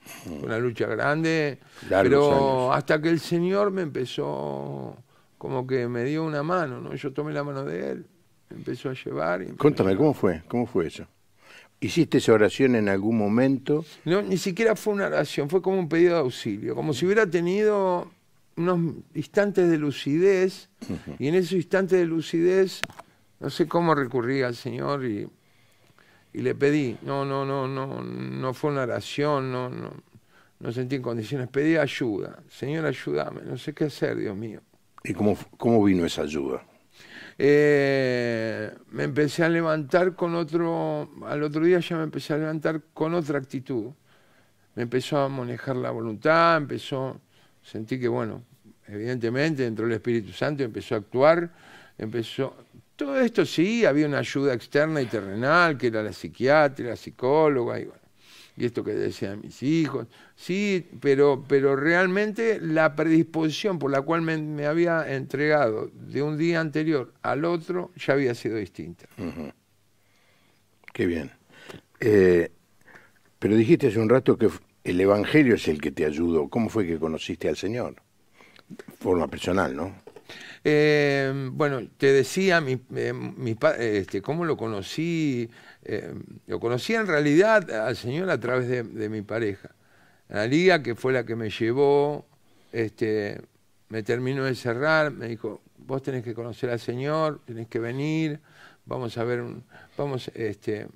Fue 0.01 0.33
Una 0.47 0.59
lucha 0.59 0.87
grande, 0.87 1.59
Largos 1.89 2.11
pero 2.11 2.63
años. 2.73 2.77
hasta 2.79 3.03
que 3.03 3.09
el 3.11 3.21
Señor 3.21 3.71
me 3.71 3.83
empezó, 3.83 4.97
como 5.37 5.67
que 5.67 5.89
me 5.89 6.05
dio 6.05 6.25
una 6.25 6.43
mano, 6.43 6.81
¿no? 6.81 6.95
Yo 6.95 7.13
tomé 7.13 7.33
la 7.33 7.45
mano 7.45 7.65
de 7.65 7.91
Él, 7.91 8.07
me 8.51 8.57
empezó 8.59 8.91
a 8.91 8.95
llevar. 8.95 9.43
y 9.43 9.47
Contame, 9.57 9.97
¿cómo 9.97 10.15
fue? 10.15 10.43
¿Cómo 10.49 10.67
fue 10.67 10.87
eso? 10.87 11.07
¿Hiciste 11.81 12.19
esa 12.19 12.33
oración 12.35 12.77
en 12.77 12.89
algún 12.89 13.17
momento? 13.19 13.85
No, 14.05 14.23
ni 14.23 14.37
siquiera 14.37 14.77
fue 14.77 14.95
una 14.95 15.07
oración, 15.07 15.49
fue 15.51 15.61
como 15.63 15.79
un 15.79 15.89
pedido 15.89 16.15
de 16.15 16.21
auxilio, 16.21 16.75
como 16.75 16.93
si 16.95 17.07
hubiera 17.07 17.27
tenido 17.27 18.11
unos 18.61 18.95
instantes 19.15 19.69
de 19.71 19.79
lucidez, 19.79 20.71
y 21.19 21.29
en 21.29 21.35
esos 21.35 21.53
instantes 21.53 21.99
de 21.99 22.07
lucidez, 22.07 22.81
no 23.41 23.51
sé 23.51 23.67
cómo 23.67 23.95
recurrí 23.95 24.43
al 24.43 24.55
Señor 24.55 25.05
y, 25.05 25.29
y 26.33 26.43
le 26.43 26.55
pedí. 26.55 26.97
No, 27.03 27.25
no, 27.25 27.45
no, 27.45 27.67
no, 27.67 28.03
no 28.03 28.55
fue 28.55 28.71
una 28.71 28.83
oración, 28.83 29.51
no, 29.51 29.69
no, 29.69 29.93
no 30.59 30.73
sentí 30.73 30.97
en 30.97 31.03
condiciones, 31.03 31.49
pedí 31.49 31.77
ayuda. 31.77 32.43
Señor, 32.49 32.87
ayúdame, 32.87 33.43
no 33.43 33.57
sé 33.57 33.73
qué 33.73 33.85
hacer, 33.85 34.17
Dios 34.17 34.37
mío. 34.37 34.61
¿Y 35.03 35.15
cómo, 35.15 35.37
cómo 35.57 35.83
vino 35.83 36.05
esa 36.05 36.23
ayuda? 36.23 36.63
Eh, 37.39 38.71
me 38.91 39.05
empecé 39.05 39.45
a 39.45 39.49
levantar 39.49 40.15
con 40.15 40.35
otro, 40.35 41.11
al 41.27 41.43
otro 41.43 41.65
día 41.65 41.81
ya 41.81 41.97
me 41.97 42.03
empecé 42.03 42.35
a 42.35 42.37
levantar 42.37 42.83
con 42.93 43.15
otra 43.15 43.39
actitud. 43.39 43.93
Me 44.75 44.83
empezó 44.83 45.19
a 45.19 45.29
manejar 45.29 45.77
la 45.77 45.91
voluntad, 45.91 46.57
empezó, 46.59 47.21
sentí 47.63 47.99
que 47.99 48.09
bueno, 48.09 48.45
evidentemente 48.91 49.67
entró 49.67 49.87
el 49.87 49.93
Espíritu 49.93 50.33
Santo, 50.33 50.63
empezó 50.63 50.95
a 50.95 50.99
actuar, 50.99 51.51
empezó, 51.99 52.57
todo 52.97 53.19
esto 53.21 53.47
sí, 53.47 53.85
había 53.85 54.07
una 54.07 54.19
ayuda 54.19 54.55
externa 54.55 55.01
y 55.01 55.07
terrenal, 55.07 55.79
que 55.79 55.89
era 55.89 56.03
la 56.03 56.13
psiquiatra, 56.13 56.91
la 56.91 56.97
psicóloga, 56.97 57.79
y 57.81 57.85
bueno, 57.85 58.01
y 58.57 58.67
esto 58.67 58.85
que 58.85 58.93
decían 58.93 59.41
mis 59.41 59.63
hijos, 59.63 60.07
sí, 60.37 60.87
pero, 61.01 61.45
pero 61.49 61.77
realmente 61.77 62.61
la 62.61 62.95
predisposición 62.95 63.79
por 63.79 63.91
la 63.91 64.03
cual 64.03 64.21
me, 64.21 64.67
había 64.67 65.15
entregado 65.15 65.91
de 65.95 66.23
un 66.23 66.37
día 66.37 66.61
anterior 66.61 67.13
al 67.23 67.47
otro 67.47 67.91
ya 67.97 68.13
había 68.13 68.35
sido 68.35 68.57
distinta. 68.57 69.07
Qué 70.93 71.07
bien. 71.07 71.31
Eh, 72.01 72.51
pero 73.39 73.57
dijiste 73.57 73.87
hace 73.87 73.99
un 73.99 74.11
rato 74.11 74.37
que 74.37 74.51
el 74.85 75.01
Evangelio 75.01 75.55
es 75.55 75.67
el 75.69 75.81
que 75.81 75.91
te 75.91 76.05
ayudó. 76.05 76.49
¿Cómo 76.49 76.69
fue 76.69 76.87
que 76.87 76.99
conociste 76.99 77.49
al 77.49 77.57
Señor? 77.57 77.97
Forma 78.99 79.29
personal, 79.29 79.75
¿no? 79.75 79.95
Eh, 80.63 81.33
bueno, 81.53 81.81
te 81.97 82.13
decía, 82.13 82.61
mi, 82.61 82.81
eh, 82.95 83.13
mi 83.13 83.57
este, 83.79 84.23
cómo 84.23 84.45
lo 84.45 84.57
conocí. 84.57 85.49
Eh, 85.83 86.15
lo 86.47 86.61
conocí 86.61 86.95
en 86.95 87.07
realidad 87.07 87.71
al 87.71 87.97
Señor 87.97 88.31
a 88.31 88.39
través 88.39 88.69
de, 88.69 89.09
mi 89.09 89.23
pareja. 89.23 89.71
Analia, 90.29 90.83
que 90.83 90.95
fue 90.95 91.13
la 91.13 91.25
que 91.25 91.35
me 91.35 91.51
llevó, 91.51 92.27
este, 92.73 93.41
me 93.89 94.03
terminó 94.03 94.45
de 94.45 94.55
cerrar, 94.55 95.11
me 95.11 95.27
dijo, 95.27 95.61
vos 95.79 96.03
tenés 96.03 96.23
que 96.23 96.35
conocer 96.35 96.71
al 96.71 96.79
Señor, 96.79 97.41
tenés 97.45 97.67
que 97.67 97.81
venir, 97.81 98.39
vamos 98.87 99.19
a 99.19 99.25
ver, 99.25 99.41
un- 99.41 99.65
vamos, 99.97 100.29
este, 100.35 100.87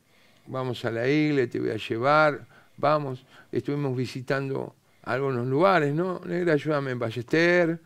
vamos 0.47 0.85
a 0.85 0.91
la 0.93 1.09
iglesia, 1.09 1.51
te 1.51 1.61
voy 1.61 1.71
a 1.71 1.77
llevar, 1.77 2.47
vamos. 2.77 3.25
Estuvimos 3.51 3.97
visitando 3.97 4.77
algunos 5.05 5.47
lugares, 5.47 5.95
¿no? 5.95 6.21
Negra, 6.27 6.55
ayúdame 6.55 6.91
en 6.93 6.99
Ballester, 6.99 7.79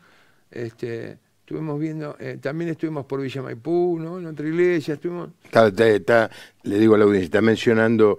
este, 0.50 1.18
estuvimos 1.40 1.78
viendo, 1.78 2.16
eh, 2.18 2.38
también 2.40 2.70
estuvimos 2.70 3.06
por 3.06 3.20
Villa 3.20 3.42
Maipú, 3.42 3.98
¿no? 4.00 4.18
En 4.18 4.26
otra 4.26 4.46
iglesia, 4.46 4.94
estuvimos... 4.94 5.30
Está, 5.44 5.66
está- 5.68 5.88
está- 5.88 6.30
le 6.62 6.78
digo 6.78 6.94
a 6.94 6.98
la 6.98 7.04
audiencia, 7.04 7.24
está 7.26 7.40
mencionando 7.40 8.18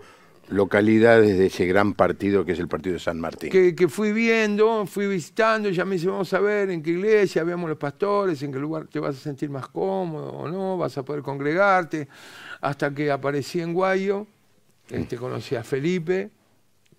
localidades 0.50 1.38
de 1.38 1.46
ese 1.46 1.68
gran 1.68 1.94
partido 1.94 2.44
que 2.44 2.54
es 2.54 2.60
el 2.60 2.68
partido 2.68 2.94
de 2.96 3.00
San 3.00 3.20
Martín. 3.20 3.52
que, 3.52 3.76
que 3.76 3.88
fui 3.88 4.12
viendo, 4.12 4.86
fui 4.88 5.08
visitando, 5.08 5.70
y 5.70 5.74
ya 5.74 5.86
me 5.86 5.96
dice, 5.96 6.08
vamos 6.08 6.34
a 6.34 6.40
ver 6.40 6.72
en 6.72 6.82
qué 6.82 6.90
iglesia, 6.90 7.44
veamos 7.44 7.70
los 7.70 7.78
pastores, 7.78 8.42
en 8.42 8.52
qué 8.52 8.58
lugar 8.60 8.88
te 8.88 9.00
vas 9.00 9.16
a 9.16 9.20
sentir 9.20 9.50
más 9.52 9.68
cómodo 9.68 10.32
o 10.32 10.50
no, 10.50 10.76
vas 10.76 10.98
a 10.98 11.04
poder 11.04 11.22
congregarte, 11.22 12.08
hasta 12.62 12.94
que 12.94 13.12
aparecí 13.12 13.62
en 13.62 13.74
Guayo, 13.74 14.26
este, 14.90 15.18
conocí 15.18 15.56
a 15.56 15.64
Felipe, 15.64 16.32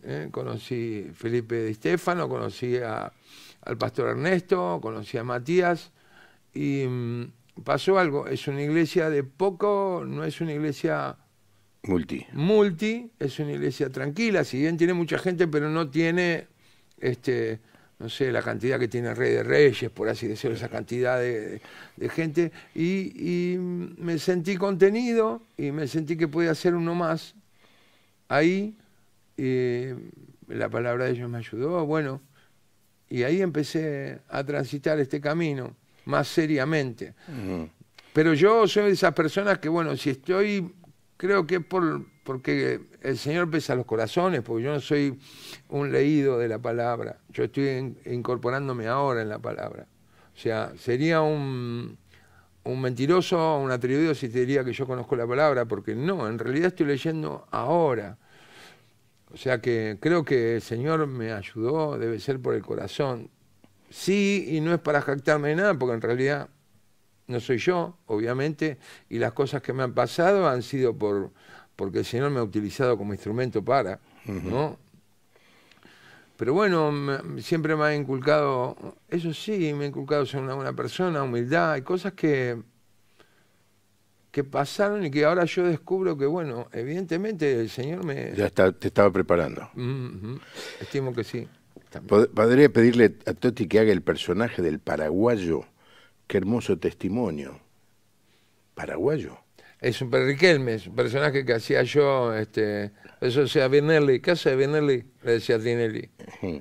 eh, 0.04 0.28
conocí 0.30 1.06
Felipe 1.14 1.56
de 1.56 1.70
Estefano, 1.70 2.28
conocí 2.28 2.76
a- 2.78 3.12
al 3.62 3.76
pastor 3.78 4.08
Ernesto, 4.10 4.78
conocí 4.82 5.18
a 5.18 5.24
Matías, 5.24 5.92
y 6.54 6.84
mm, 6.86 7.32
pasó 7.64 7.98
algo, 7.98 8.26
es 8.26 8.48
una 8.48 8.62
iglesia 8.62 9.10
de 9.10 9.22
poco, 9.24 10.04
no 10.06 10.24
es 10.24 10.40
una 10.40 10.52
iglesia 10.52 11.16
Multi. 11.82 12.26
multi 12.32 13.10
es 13.18 13.38
una 13.38 13.52
iglesia 13.52 13.90
tranquila, 13.90 14.44
si 14.44 14.58
bien 14.58 14.76
tiene 14.76 14.92
mucha 14.94 15.18
gente, 15.18 15.48
pero 15.48 15.70
no 15.70 15.88
tiene, 15.90 16.46
este, 16.98 17.60
no 17.98 18.08
sé, 18.08 18.30
la 18.32 18.42
cantidad 18.42 18.78
que 18.78 18.88
tiene 18.88 19.14
Rey 19.14 19.32
de 19.32 19.42
Reyes, 19.42 19.90
por 19.90 20.08
así 20.08 20.26
decirlo, 20.28 20.56
esa 20.56 20.68
cantidad 20.68 21.18
de, 21.18 21.60
de 21.96 22.08
gente. 22.10 22.52
Y, 22.74 23.54
y 23.54 23.58
me 23.58 24.18
sentí 24.18 24.56
contenido 24.56 25.42
y 25.56 25.72
me 25.72 25.86
sentí 25.88 26.16
que 26.16 26.28
podía 26.28 26.54
ser 26.54 26.74
uno 26.74 26.94
más 26.94 27.34
ahí. 28.28 28.76
Y 29.40 29.88
la 30.48 30.68
palabra 30.68 31.04
de 31.06 31.12
ellos 31.12 31.30
me 31.30 31.38
ayudó, 31.38 31.86
bueno, 31.86 32.20
y 33.08 33.22
ahí 33.22 33.40
empecé 33.40 34.20
a 34.28 34.44
transitar 34.44 34.98
este 35.00 35.20
camino 35.20 35.76
más 36.04 36.28
seriamente. 36.28 37.14
Pero 38.12 38.34
yo 38.34 38.66
soy 38.66 38.84
de 38.84 38.90
esas 38.90 39.14
personas 39.14 39.58
que, 39.58 39.68
bueno, 39.68 39.96
si 39.96 40.10
estoy, 40.10 40.74
creo 41.16 41.46
que 41.46 41.56
es 41.56 41.64
por, 41.64 42.04
porque 42.24 42.80
el 43.02 43.16
Señor 43.16 43.48
pesa 43.50 43.74
los 43.74 43.86
corazones, 43.86 44.42
porque 44.42 44.64
yo 44.64 44.72
no 44.72 44.80
soy 44.80 45.18
un 45.68 45.90
leído 45.90 46.38
de 46.38 46.48
la 46.48 46.58
palabra, 46.58 47.18
yo 47.30 47.44
estoy 47.44 47.68
in- 47.68 47.98
incorporándome 48.06 48.88
ahora 48.88 49.22
en 49.22 49.28
la 49.28 49.38
palabra. 49.38 49.86
O 50.34 50.38
sea, 50.38 50.72
sería 50.76 51.20
un, 51.20 51.96
un 52.64 52.80
mentiroso, 52.80 53.58
un 53.58 53.70
atrevido 53.70 54.14
si 54.14 54.28
te 54.28 54.40
diría 54.40 54.64
que 54.64 54.72
yo 54.72 54.86
conozco 54.86 55.14
la 55.16 55.26
palabra, 55.26 55.66
porque 55.66 55.94
no, 55.94 56.28
en 56.28 56.38
realidad 56.38 56.68
estoy 56.68 56.86
leyendo 56.86 57.46
ahora. 57.50 58.18
O 59.32 59.36
sea 59.36 59.60
que 59.60 59.96
creo 60.00 60.24
que 60.24 60.56
el 60.56 60.62
Señor 60.62 61.06
me 61.06 61.32
ayudó, 61.32 61.98
debe 61.98 62.18
ser 62.18 62.40
por 62.40 62.54
el 62.54 62.62
corazón. 62.62 63.30
Sí, 63.88 64.46
y 64.50 64.60
no 64.60 64.72
es 64.74 64.80
para 64.80 65.00
jactarme 65.02 65.48
de 65.50 65.56
nada, 65.56 65.74
porque 65.78 65.94
en 65.94 66.00
realidad 66.02 66.48
no 67.26 67.38
soy 67.40 67.58
yo, 67.58 67.96
obviamente, 68.06 68.78
y 69.08 69.18
las 69.18 69.32
cosas 69.32 69.62
que 69.62 69.72
me 69.72 69.82
han 69.84 69.94
pasado 69.94 70.48
han 70.48 70.62
sido 70.62 70.96
por 70.96 71.30
porque 71.76 72.00
el 72.00 72.04
Señor 72.04 72.30
me 72.30 72.40
ha 72.40 72.42
utilizado 72.42 72.98
como 72.98 73.14
instrumento 73.14 73.64
para, 73.64 74.00
¿no? 74.26 74.76
Pero 76.36 76.52
bueno, 76.54 76.90
me- 76.92 77.40
siempre 77.42 77.76
me 77.76 77.84
ha 77.84 77.94
inculcado, 77.94 78.76
eso 79.08 79.32
sí, 79.34 79.72
me 79.74 79.84
ha 79.84 79.88
inculcado 79.88 80.26
ser 80.26 80.40
una 80.40 80.54
buena 80.54 80.72
persona, 80.74 81.22
humildad, 81.22 81.72
hay 81.72 81.82
cosas 81.82 82.12
que, 82.14 82.60
que 84.30 84.44
pasaron 84.44 85.04
y 85.04 85.10
que 85.10 85.24
ahora 85.24 85.44
yo 85.44 85.64
descubro 85.64 86.16
que, 86.16 86.26
bueno, 86.26 86.68
evidentemente 86.72 87.60
el 87.60 87.68
Señor 87.68 88.04
me... 88.04 88.32
Ya 88.36 88.46
está, 88.46 88.70
te 88.72 88.88
estaba 88.88 89.10
preparando. 89.12 89.68
Mm, 89.74 90.06
ujú. 90.06 90.40
Estimo 90.80 91.12
que 91.12 91.24
sí. 91.24 91.48
también. 91.90 92.28
Podría 92.32 92.68
pedirle 92.68 93.16
a 93.26 93.34
Toti 93.34 93.66
que 93.66 93.80
haga 93.80 93.92
el 93.92 94.02
personaje 94.02 94.62
del 94.62 94.78
paraguayo. 94.78 95.64
Qué 96.28 96.36
hermoso 96.38 96.78
testimonio. 96.78 97.58
Paraguayo. 98.74 99.36
es 99.80 100.00
un 100.00 100.12
Riquelme, 100.12 100.74
es 100.74 100.86
un 100.86 100.94
personaje 100.94 101.44
que 101.44 101.54
hacía 101.54 101.82
yo, 101.82 102.32
este, 102.34 102.92
eso 103.20 103.48
sea 103.48 103.66
Vinelli, 103.66 104.20
¿qué 104.20 104.30
hace 104.30 104.54
Vinelli? 104.54 105.04
Le 105.22 105.32
decía 105.32 105.58
Tinelli. 105.58 106.08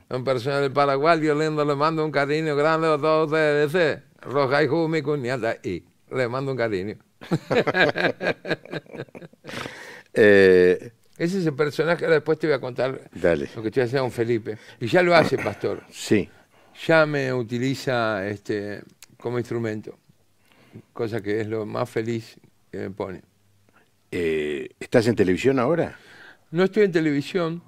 Un 0.09 0.23
personaje 0.23 0.63
del 0.63 0.71
Paraguay, 0.71 1.21
yo 1.21 1.35
lindo, 1.35 1.63
le 1.63 1.75
mando 1.75 2.03
un 2.03 2.11
cariño 2.11 2.55
grande 2.55 2.87
a 2.87 2.97
todos 2.97 3.27
ustedes, 3.27 4.01
roja 4.21 4.63
y 4.63 4.67
mi 4.67 5.01
cuñada, 5.01 5.57
y 5.63 5.83
le 6.11 6.27
mando 6.27 6.51
un 6.51 6.57
cariño. 6.57 6.97
Eh, 10.13 10.91
Ese 11.17 11.39
es 11.39 11.45
el 11.45 11.53
personaje, 11.53 12.03
ahora 12.03 12.15
después 12.15 12.39
te 12.39 12.47
voy 12.47 12.55
a 12.55 12.59
contar 12.59 13.09
Dale. 13.13 13.47
lo 13.55 13.61
que 13.61 13.67
estoy 13.67 13.83
haciendo 13.83 14.03
con 14.03 14.11
Felipe. 14.11 14.57
Y 14.79 14.87
ya 14.87 15.03
lo 15.03 15.15
hace, 15.15 15.37
pastor. 15.37 15.83
sí. 15.91 16.29
Ya 16.87 17.05
me 17.05 17.33
utiliza 17.33 18.25
este 18.27 18.81
como 19.17 19.37
instrumento, 19.37 19.99
cosa 20.93 21.19
que 21.21 21.41
es 21.41 21.47
lo 21.47 21.65
más 21.65 21.89
feliz 21.89 22.37
que 22.71 22.77
me 22.77 22.89
pone. 22.89 23.21
Eh, 24.11 24.69
¿Estás 24.79 25.05
en 25.07 25.15
televisión 25.15 25.59
ahora? 25.59 25.97
No 26.51 26.63
estoy 26.63 26.83
en 26.83 26.93
televisión, 26.93 27.61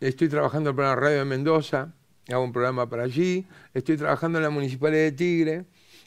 estoy 0.00 0.28
trabajando 0.30 0.74
para 0.74 0.88
la 0.88 0.96
radio 0.96 1.18
de 1.18 1.24
Mendoza, 1.26 1.92
hago 2.28 2.42
un 2.42 2.52
programa 2.52 2.88
para 2.88 3.02
allí, 3.02 3.46
estoy 3.74 3.98
trabajando 3.98 4.38
en 4.38 4.44
la 4.44 4.50
Municipalidad 4.50 5.02
de 5.02 5.12
Tigre, 5.12 5.64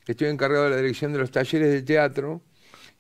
estoy 0.07 0.27
encargado 0.29 0.63
de 0.65 0.71
la 0.71 0.77
dirección 0.77 1.13
de 1.13 1.19
los 1.19 1.29
talleres 1.29 1.69
de 1.71 1.83
teatro 1.83 2.41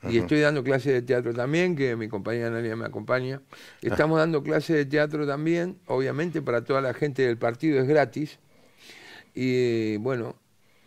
y 0.09 0.17
estoy 0.17 0.39
dando 0.41 0.63
clases 0.63 0.93
de 0.93 1.01
teatro 1.01 1.33
también, 1.33 1.75
que 1.75 1.95
mi 1.95 2.07
compañera 2.07 2.47
Analia 2.47 2.75
me 2.75 2.85
acompaña. 2.85 3.41
Estamos 3.81 4.19
dando 4.19 4.43
clases 4.43 4.75
de 4.75 4.85
teatro 4.85 5.25
también, 5.27 5.77
obviamente 5.87 6.41
para 6.41 6.63
toda 6.63 6.81
la 6.81 6.93
gente 6.93 7.23
del 7.23 7.37
partido 7.37 7.79
es 7.79 7.87
gratis. 7.87 8.39
Y 9.33 9.97
bueno, 9.97 10.35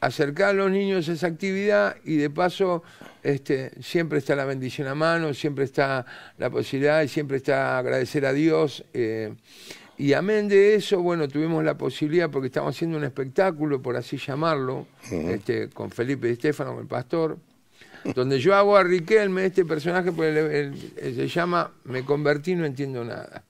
acercar 0.00 0.50
a 0.50 0.52
los 0.54 0.70
niños 0.70 1.08
a 1.08 1.12
esa 1.12 1.26
actividad 1.26 1.96
y 2.04 2.16
de 2.16 2.30
paso 2.30 2.82
este, 3.22 3.70
siempre 3.82 4.18
está 4.18 4.34
la 4.34 4.44
bendición 4.44 4.88
a 4.88 4.94
mano, 4.94 5.34
siempre 5.34 5.64
está 5.64 6.04
la 6.38 6.50
posibilidad 6.50 7.02
y 7.02 7.08
siempre 7.08 7.36
está 7.36 7.78
agradecer 7.78 8.26
a 8.26 8.32
Dios. 8.32 8.84
eh, 8.92 9.34
y 10.00 10.14
amén 10.14 10.48
de 10.48 10.76
eso, 10.76 11.02
bueno, 11.02 11.28
tuvimos 11.28 11.62
la 11.62 11.76
posibilidad, 11.76 12.30
porque 12.30 12.46
estamos 12.46 12.74
haciendo 12.74 12.96
un 12.96 13.04
espectáculo, 13.04 13.82
por 13.82 13.96
así 13.96 14.16
llamarlo, 14.16 14.86
este, 15.10 15.68
con 15.68 15.90
Felipe 15.90 16.26
Di 16.26 16.36
Stefano, 16.36 16.70
con 16.72 16.80
el 16.80 16.86
pastor, 16.86 17.36
donde 18.14 18.38
yo 18.38 18.54
hago 18.54 18.76
a 18.76 18.82
Riquelme, 18.82 19.46
este 19.46 19.64
personaje, 19.64 20.12
pues, 20.12 20.74
se 20.96 21.28
llama 21.28 21.72
Me 21.84 22.04
convertí, 22.04 22.54
no 22.54 22.64
entiendo 22.64 23.04
nada. 23.04 23.44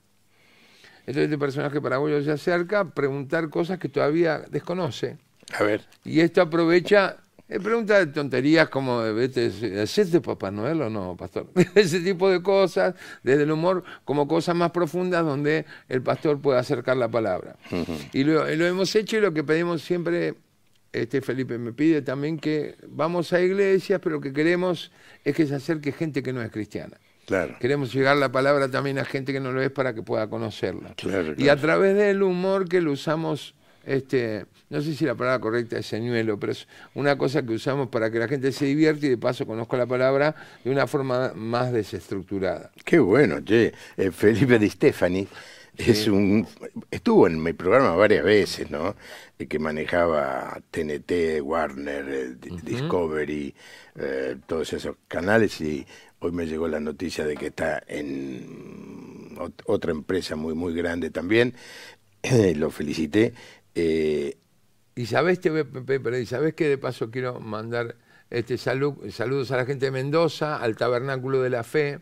Entonces 1.01 1.25
este 1.25 1.39
personaje 1.39 1.81
paraguayo 1.81 2.23
se 2.23 2.31
acerca 2.31 2.81
a 2.81 2.85
preguntar 2.85 3.49
cosas 3.49 3.79
que 3.79 3.89
todavía 3.89 4.45
desconoce. 4.51 5.19
A 5.59 5.65
ver. 5.65 5.85
Y 6.05 6.21
esto 6.21 6.41
aprovecha, 6.41 7.17
eh, 7.49 7.59
pregunta 7.59 7.99
de 7.99 8.07
tonterías 8.07 8.69
como, 8.69 9.03
¿es 9.05 10.21
Papá 10.23 10.53
Noel 10.53 10.83
o 10.83 10.91
no, 10.91 11.17
pastor? 11.17 11.49
Ese 11.75 11.99
tipo 11.99 12.31
de 12.31 12.43
cosas, 12.43 12.95
desde 13.25 13.43
el 13.43 13.51
humor, 13.51 13.83
como 14.05 14.29
cosas 14.29 14.55
más 14.55 14.71
profundas 14.71 15.25
donde 15.25 15.67
el 15.89 16.01
pastor 16.01 16.41
puede 16.41 16.61
acercar 16.61 16.97
la 16.97 17.09
palabra. 17.09 17.57
Y 18.13 18.23
lo, 18.23 18.45
lo 18.45 18.67
hemos 18.67 18.95
hecho 18.95 19.17
y 19.17 19.21
lo 19.21 19.33
que 19.33 19.43
pedimos 19.43 19.83
siempre, 19.83 20.35
este 20.93 21.21
Felipe 21.21 21.59
me 21.59 21.73
pide 21.73 22.03
también 22.03 22.39
que 22.39 22.77
vamos 22.89 23.33
a 23.33 23.41
iglesias, 23.41 24.01
pero 24.03 24.17
lo 24.17 24.21
que 24.21 24.33
queremos 24.33 24.91
es 25.25 25.35
que 25.35 25.47
se 25.47 25.55
acerque 25.55 25.93
gente 25.93 26.23
que 26.23 26.33
no 26.33 26.43
es 26.43 26.51
cristiana. 26.51 26.99
Claro. 27.27 27.57
Queremos 27.61 27.93
llegar 27.93 28.17
la 28.17 28.33
palabra 28.33 28.69
también 28.69 28.99
a 28.99 29.05
gente 29.05 29.33
que 29.33 29.39
no 29.39 29.53
lo 29.53 29.63
es 29.63 29.71
para 29.71 29.95
que 29.95 30.03
pueda 30.03 30.29
conocerla. 30.29 30.95
Claro, 30.97 31.35
Y 31.37 31.49
a 31.49 31.57
través 31.57 31.97
del 31.97 32.23
humor 32.25 32.69
que 32.69 32.81
lo 32.81 32.91
usamos, 32.91 33.55
este, 33.87 34.47
no 34.69 34.81
sé 34.81 34.95
si 34.95 35.05
la 35.05 35.15
palabra 35.15 35.39
correcta 35.41 35.79
es 35.79 35.87
señuelo, 35.87 36.41
pero 36.41 36.53
es 36.53 36.67
una 36.95 37.17
cosa 37.17 37.43
que 37.45 37.53
usamos 37.53 37.89
para 37.89 38.11
que 38.11 38.19
la 38.19 38.27
gente 38.27 38.51
se 38.51 38.65
divierta 38.65 39.07
y 39.07 39.11
de 39.11 39.19
paso 39.19 39.47
conozca 39.47 39.77
la 39.77 39.87
palabra 39.87 40.35
de 40.65 40.73
una 40.73 40.89
forma 40.89 41.33
más 41.37 41.73
desestructurada. 41.73 42.73
Qué 42.85 42.99
bueno, 42.99 43.41
che. 43.45 43.73
Eh, 43.97 44.11
Felipe 44.11 44.59
Di 44.59 44.69
Stefani 44.69 45.29
es 45.87 46.07
un 46.09 46.47
estuvo 46.91 47.27
en 47.27 47.43
mi 47.43 47.53
programa 47.53 47.95
varias 47.95 48.25
veces, 48.25 48.71
¿no? 48.71 48.97
Eh, 49.39 49.47
que 49.47 49.59
manejaba 49.59 50.61
TNT, 50.71 51.41
Warner, 51.41 52.09
eh, 52.09 52.35
Di- 52.41 52.53
Discovery, 52.63 53.55
eh, 53.97 54.37
todos 54.47 54.73
esos 54.73 54.97
canales 55.09 55.61
y 55.61 55.87
hoy 56.21 56.33
me 56.33 56.47
llegó 56.47 56.69
la 56.69 56.81
noticia 56.81 57.25
de 57.25 57.37
que 57.37 57.47
está 57.49 57.83
en 57.87 59.37
ot- 59.37 59.63
otra 59.67 59.93
empresa 59.93 60.37
muy 60.37 60.55
muy 60.55 60.75
grande 60.75 61.11
también. 61.11 61.55
Lo 62.57 62.71
felicité. 62.71 63.35
Eh, 63.75 64.37
Y 64.97 65.07
sabés, 65.07 65.41
te 65.41 65.51
voy 65.51 66.27
sabés 66.27 66.55
que 66.55 66.69
de 66.69 66.79
paso 66.79 67.11
quiero 67.11 67.41
mandar 67.41 67.97
este 68.31 68.57
salu- 68.57 69.11
saludos 69.11 69.51
a 69.53 69.57
la 69.57 69.67
gente 69.67 69.87
de 69.87 69.93
Mendoza, 69.93 70.57
al 70.59 70.77
Tabernáculo 70.77 71.41
de 71.43 71.51
la 71.51 71.65
Fe, 71.65 72.01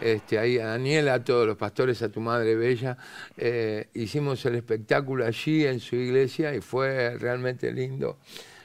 este, 0.00 0.38
ahí 0.38 0.58
a 0.58 0.66
Daniela, 0.66 1.14
a 1.14 1.24
todos 1.24 1.46
los 1.46 1.56
pastores, 1.56 2.02
a 2.02 2.08
tu 2.10 2.20
madre 2.20 2.54
bella. 2.54 2.96
Eh, 3.36 3.88
hicimos 3.94 4.44
el 4.46 4.56
espectáculo 4.56 5.26
allí 5.26 5.66
en 5.66 5.80
su 5.80 5.96
iglesia 5.96 6.54
y 6.54 6.60
fue 6.60 7.16
realmente 7.18 7.72
lindo. 7.72 8.18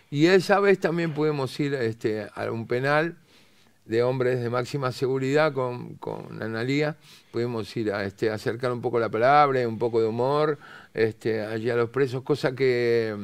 Y 0.09 0.25
esa 0.25 0.59
vez 0.59 0.79
también 0.79 1.13
pudimos 1.13 1.57
ir 1.59 1.73
este, 1.73 2.27
a 2.33 2.51
un 2.51 2.67
penal 2.67 3.17
de 3.85 4.03
hombres 4.03 4.41
de 4.41 4.49
máxima 4.49 4.91
seguridad 4.91 5.53
con, 5.53 5.95
con 5.95 6.41
Analía. 6.41 6.97
Pudimos 7.31 7.75
ir 7.77 7.91
a 7.91 8.03
este, 8.03 8.29
acercar 8.29 8.71
un 8.71 8.81
poco 8.81 8.99
la 8.99 9.09
palabra, 9.09 9.67
un 9.67 9.79
poco 9.79 10.01
de 10.01 10.07
humor 10.07 10.57
este, 10.93 11.41
allí 11.41 11.69
a 11.69 11.75
los 11.75 11.89
presos, 11.89 12.23
cosa 12.23 12.53
que, 12.53 13.15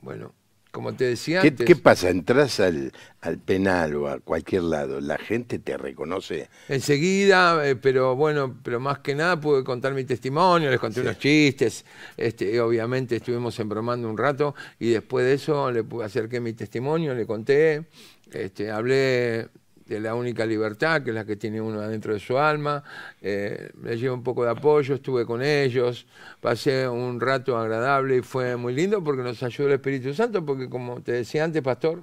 bueno, 0.00 0.34
como 0.74 0.92
te 0.92 1.04
decía 1.04 1.40
¿qué, 1.40 1.48
antes, 1.48 1.66
qué 1.66 1.76
pasa? 1.76 2.10
Entras 2.10 2.58
al, 2.58 2.92
al 3.20 3.38
penal 3.38 3.94
o 3.94 4.08
a 4.08 4.18
cualquier 4.18 4.64
lado, 4.64 5.00
la 5.00 5.16
gente 5.18 5.60
te 5.60 5.76
reconoce. 5.76 6.48
enseguida, 6.68 7.66
eh, 7.66 7.76
pero 7.76 8.16
bueno, 8.16 8.58
pero 8.60 8.80
más 8.80 8.98
que 8.98 9.14
nada 9.14 9.40
pude 9.40 9.62
contar 9.62 9.94
mi 9.94 10.02
testimonio, 10.02 10.70
les 10.70 10.80
conté 10.80 11.00
unos 11.00 11.16
chistes, 11.16 11.84
este, 12.16 12.60
obviamente 12.60 13.16
estuvimos 13.16 13.56
embromando 13.60 14.10
un 14.10 14.18
rato 14.18 14.56
y 14.80 14.90
después 14.90 15.24
de 15.24 15.34
eso 15.34 15.70
le 15.70 15.84
acerqué 16.02 16.40
mi 16.40 16.54
testimonio, 16.54 17.14
le 17.14 17.24
conté, 17.24 17.84
este, 18.32 18.72
hablé 18.72 19.48
de 19.86 20.00
la 20.00 20.14
única 20.14 20.46
libertad, 20.46 21.02
que 21.02 21.10
es 21.10 21.14
la 21.14 21.24
que 21.24 21.36
tiene 21.36 21.60
uno 21.60 21.80
adentro 21.80 22.14
de 22.14 22.20
su 22.20 22.38
alma, 22.38 22.82
eh, 23.20 23.70
les 23.82 24.00
llevo 24.00 24.14
un 24.14 24.22
poco 24.22 24.44
de 24.44 24.50
apoyo, 24.50 24.94
estuve 24.94 25.26
con 25.26 25.42
ellos, 25.42 26.06
pasé 26.40 26.88
un 26.88 27.20
rato 27.20 27.56
agradable 27.58 28.16
y 28.18 28.22
fue 28.22 28.56
muy 28.56 28.74
lindo 28.74 29.04
porque 29.04 29.22
nos 29.22 29.42
ayudó 29.42 29.68
el 29.68 29.74
Espíritu 29.74 30.14
Santo, 30.14 30.44
porque 30.44 30.68
como 30.70 31.02
te 31.02 31.12
decía 31.12 31.44
antes, 31.44 31.62
pastor, 31.62 32.02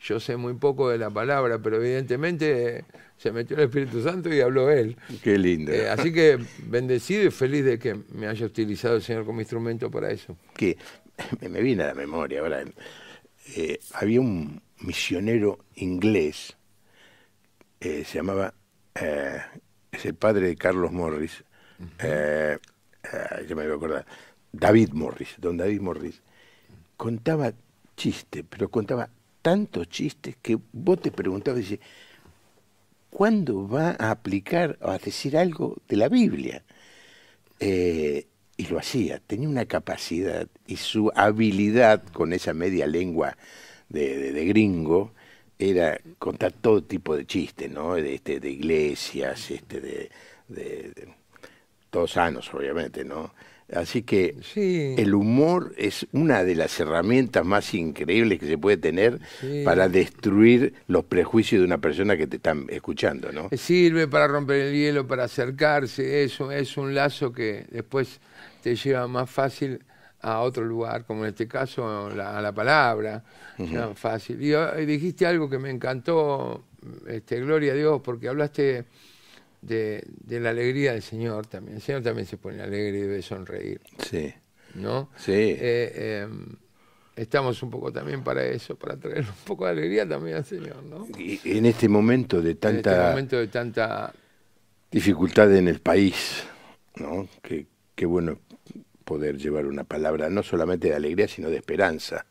yo 0.00 0.18
sé 0.20 0.36
muy 0.36 0.54
poco 0.54 0.88
de 0.90 0.98
la 0.98 1.08
palabra, 1.08 1.60
pero 1.62 1.76
evidentemente 1.76 2.78
eh, 2.78 2.84
se 3.16 3.30
metió 3.32 3.56
el 3.56 3.62
Espíritu 3.64 4.02
Santo 4.02 4.32
y 4.34 4.40
habló 4.40 4.68
él. 4.70 4.96
Qué 5.22 5.38
lindo. 5.38 5.72
Eh, 5.72 5.88
así 5.88 6.12
que 6.12 6.38
bendecido 6.66 7.24
y 7.24 7.30
feliz 7.30 7.64
de 7.64 7.78
que 7.78 7.96
me 8.12 8.26
haya 8.26 8.44
utilizado 8.44 8.96
el 8.96 9.02
Señor 9.02 9.24
como 9.24 9.40
instrumento 9.40 9.90
para 9.90 10.10
eso. 10.10 10.36
que 10.56 10.76
me- 11.48 11.62
viene 11.62 11.84
a 11.84 11.86
la 11.86 11.94
memoria 11.94 12.40
ahora. 12.40 12.64
eh, 13.56 13.78
había 13.94 14.20
un 14.20 14.60
misionero 14.80 15.60
inglés, 15.76 16.56
eh, 17.84 18.04
se 18.04 18.18
llamaba, 18.18 18.54
eh, 18.94 19.40
es 19.92 20.04
el 20.06 20.14
padre 20.14 20.48
de 20.48 20.56
Carlos 20.56 20.92
Morris, 20.92 21.44
eh, 21.98 22.58
ya 23.48 23.54
me 23.54 23.64
voy 23.64 23.72
a 23.72 23.76
acordar, 23.76 24.06
David 24.52 24.90
Morris, 24.92 25.34
don 25.38 25.56
David 25.56 25.80
Morris, 25.80 26.22
contaba 26.96 27.52
chistes, 27.96 28.44
pero 28.48 28.70
contaba 28.70 29.10
tantos 29.42 29.88
chistes 29.88 30.36
que 30.42 30.58
vos 30.72 31.00
te 31.00 31.10
preguntabas, 31.10 31.60
dice, 31.60 31.80
¿cuándo 33.10 33.68
va 33.68 33.96
a 33.98 34.10
aplicar 34.10 34.78
o 34.80 34.90
a 34.90 34.98
decir 34.98 35.36
algo 35.36 35.76
de 35.88 35.96
la 35.96 36.08
Biblia? 36.08 36.64
Eh, 37.60 38.26
y 38.56 38.66
lo 38.66 38.78
hacía, 38.78 39.20
tenía 39.20 39.48
una 39.48 39.66
capacidad 39.66 40.48
y 40.66 40.76
su 40.76 41.10
habilidad 41.14 42.04
con 42.12 42.32
esa 42.32 42.54
media 42.54 42.86
lengua 42.86 43.36
de, 43.88 44.16
de- 44.18 44.32
de 44.32 44.44
gringo 44.46 45.12
era 45.58 45.98
contar 46.18 46.52
todo 46.52 46.82
tipo 46.82 47.16
de 47.16 47.26
chistes, 47.26 47.70
¿no? 47.70 47.94
De, 47.94 48.14
este, 48.14 48.40
de 48.40 48.50
iglesias, 48.50 49.50
este, 49.50 49.80
de, 49.80 50.10
de- 50.48 50.92
de- 50.94 51.14
todos 51.90 52.12
sanos, 52.12 52.52
obviamente, 52.52 53.04
¿no? 53.04 53.32
Así 53.72 54.02
que 54.02 54.34
Sí. 54.42 54.94
el 54.98 55.14
humor 55.14 55.72
es 55.78 56.06
una 56.12 56.44
de 56.44 56.54
las 56.54 56.78
herramientas 56.80 57.46
más 57.46 57.72
increíbles 57.72 58.38
que 58.38 58.46
se 58.46 58.58
puede 58.58 58.76
tener 58.76 59.20
Sí. 59.40 59.62
para 59.64 59.88
destruir 59.88 60.74
los 60.86 61.04
prejuicios 61.04 61.60
de 61.60 61.66
una 61.66 61.78
persona 61.78 62.16
que 62.16 62.26
te 62.26 62.36
están 62.36 62.66
escuchando, 62.68 63.32
¿no? 63.32 63.48
Sirve 63.56 64.06
para 64.06 64.26
romper 64.28 64.60
el 64.60 64.74
hielo, 64.74 65.06
para 65.06 65.24
acercarse, 65.24 66.24
eso 66.24 66.50
es 66.52 66.76
un 66.76 66.94
lazo 66.94 67.32
que 67.32 67.64
después 67.70 68.20
te 68.62 68.76
lleva 68.76 69.06
más 69.08 69.30
fácil 69.30 69.80
a 70.24 70.40
otro 70.40 70.64
lugar, 70.64 71.04
como 71.04 71.24
en 71.24 71.30
este 71.30 71.46
caso 71.46 72.08
la- 72.10 72.38
a 72.38 72.42
la 72.42 72.52
palabra, 72.52 73.22
fácil. 73.94 74.42
Y, 74.42 74.54
ah, 74.54 74.74
y 74.80 74.86
dijiste 74.86 75.26
algo 75.26 75.48
que 75.50 75.58
me 75.58 75.70
encantó, 75.70 76.64
este, 77.06 77.40
gloria 77.40 77.72
a 77.72 77.76
Dios, 77.76 78.00
porque 78.02 78.28
hablaste 78.28 78.84
de, 79.62 80.04
de 80.06 80.40
la 80.40 80.50
alegría 80.50 80.92
del 80.92 81.02
Señor 81.02 81.46
también. 81.46 81.76
El 81.76 81.82
Señor 81.82 82.02
también 82.02 82.26
se 82.26 82.36
pone 82.38 82.62
alegre 82.62 82.98
y 82.98 83.02
debe 83.02 83.22
sonreír, 83.22 83.80
Sí, 83.98 84.32
¿no? 84.74 85.10
sí. 85.16 85.32
Eh, 85.32 85.56
eh, 85.60 86.28
estamos 87.16 87.62
un 87.62 87.70
poco 87.70 87.92
también 87.92 88.22
para 88.24 88.44
eso, 88.44 88.76
para 88.76 88.96
traer 88.96 89.20
un 89.20 89.44
poco 89.46 89.66
de 89.66 89.72
alegría 89.72 90.08
también 90.08 90.36
al 90.36 90.44
Señor, 90.44 90.82
¿no? 90.84 91.06
Y 91.18 91.40
en 91.44 91.66
este 91.66 91.88
momento 91.88 92.42
de 92.42 92.50
En 92.52 92.56
este 92.56 92.82
tanta 92.82 93.08
momento 93.10 93.36
de 93.38 93.46
tanta... 93.48 94.12
dificultad 94.90 95.54
en 95.54 95.68
el 95.68 95.80
país, 95.80 96.44
¿no? 96.96 97.28
Que, 97.42 97.66
qué 97.94 98.06
bueno 98.06 98.38
poder 99.04 99.38
llevar 99.38 99.66
una 99.66 99.84
palabra 99.84 100.30
no 100.30 100.42
solamente 100.42 100.88
de 100.88 100.94
alegría, 100.94 101.28
sino 101.28 101.50
de 101.50 101.56
esperanza. 101.56 102.26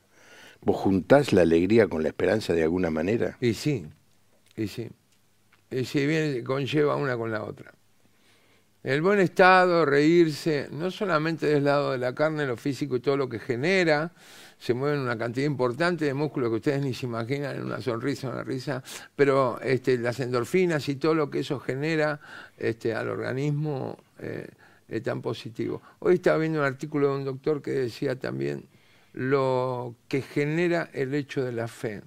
¿Vos 0.62 0.78
juntás 0.78 1.34
la 1.34 1.42
alegría 1.42 1.88
con 1.88 2.04
la 2.04 2.10
esperanza 2.10 2.54
de 2.54 2.64
alguna 2.64 2.90
manera? 2.90 3.38
Y 3.42 3.54
sí, 3.54 3.86
y 4.56 4.68
sí. 4.68 4.90
Y 5.70 5.86
sí, 5.86 6.06
bien, 6.06 6.44
conlleva 6.44 6.96
una 6.96 7.18
con 7.18 7.32
la 7.32 7.44
otra. 7.44 7.74
El 8.84 9.02
buen 9.02 9.20
estado, 9.22 9.86
reírse, 9.86 10.68
no 10.72 10.92
solamente 10.92 11.48
del 11.48 11.64
lado 11.64 11.94
de 11.94 11.98
la 11.98 12.14
carne, 12.14 12.46
lo 12.46 12.58
físico 12.58 12.98
y 12.98 13.00
todo 13.00 13.16
lo 13.16 13.30
que 13.30 13.40
genera, 13.40 14.12
se 14.58 14.74
mueven 14.74 15.00
una 15.00 15.18
cantidad 15.18 15.46
importante 15.46 16.04
de 16.04 16.14
músculos 16.14 16.50
que 16.50 16.56
ustedes 16.56 16.82
ni 16.82 16.94
se 16.94 17.06
imaginan 17.06 17.56
en 17.56 17.64
una 17.64 17.82
sonrisa, 17.82 18.30
una 18.30 18.44
risa, 18.44 18.84
pero 19.16 19.60
este, 19.62 19.98
las 19.98 20.20
endorfinas 20.20 20.88
y 20.90 20.96
todo 20.96 21.16
lo 21.16 21.30
que 21.30 21.40
eso 21.40 21.60
genera 21.60 22.20
este, 22.58 22.94
al 22.94 23.08
organismo 23.10 23.98
eh, 24.20 24.48
es 24.88 25.04
tan 25.04 25.22
positivo. 25.22 25.82
Hoy 26.00 26.16
estaba 26.16 26.38
viendo 26.38 26.60
un 26.60 26.66
artículo 26.66 27.10
de 27.10 27.16
un 27.18 27.26
doctor 27.26 27.62
que 27.62 27.72
decía 27.72 28.18
también 28.18 28.68
lo 29.14 29.96
que 30.08 30.22
genera 30.22 30.90
el 30.94 31.14
hecho 31.14 31.44
de 31.44 31.52
la 31.52 31.68
fe, 31.68 32.02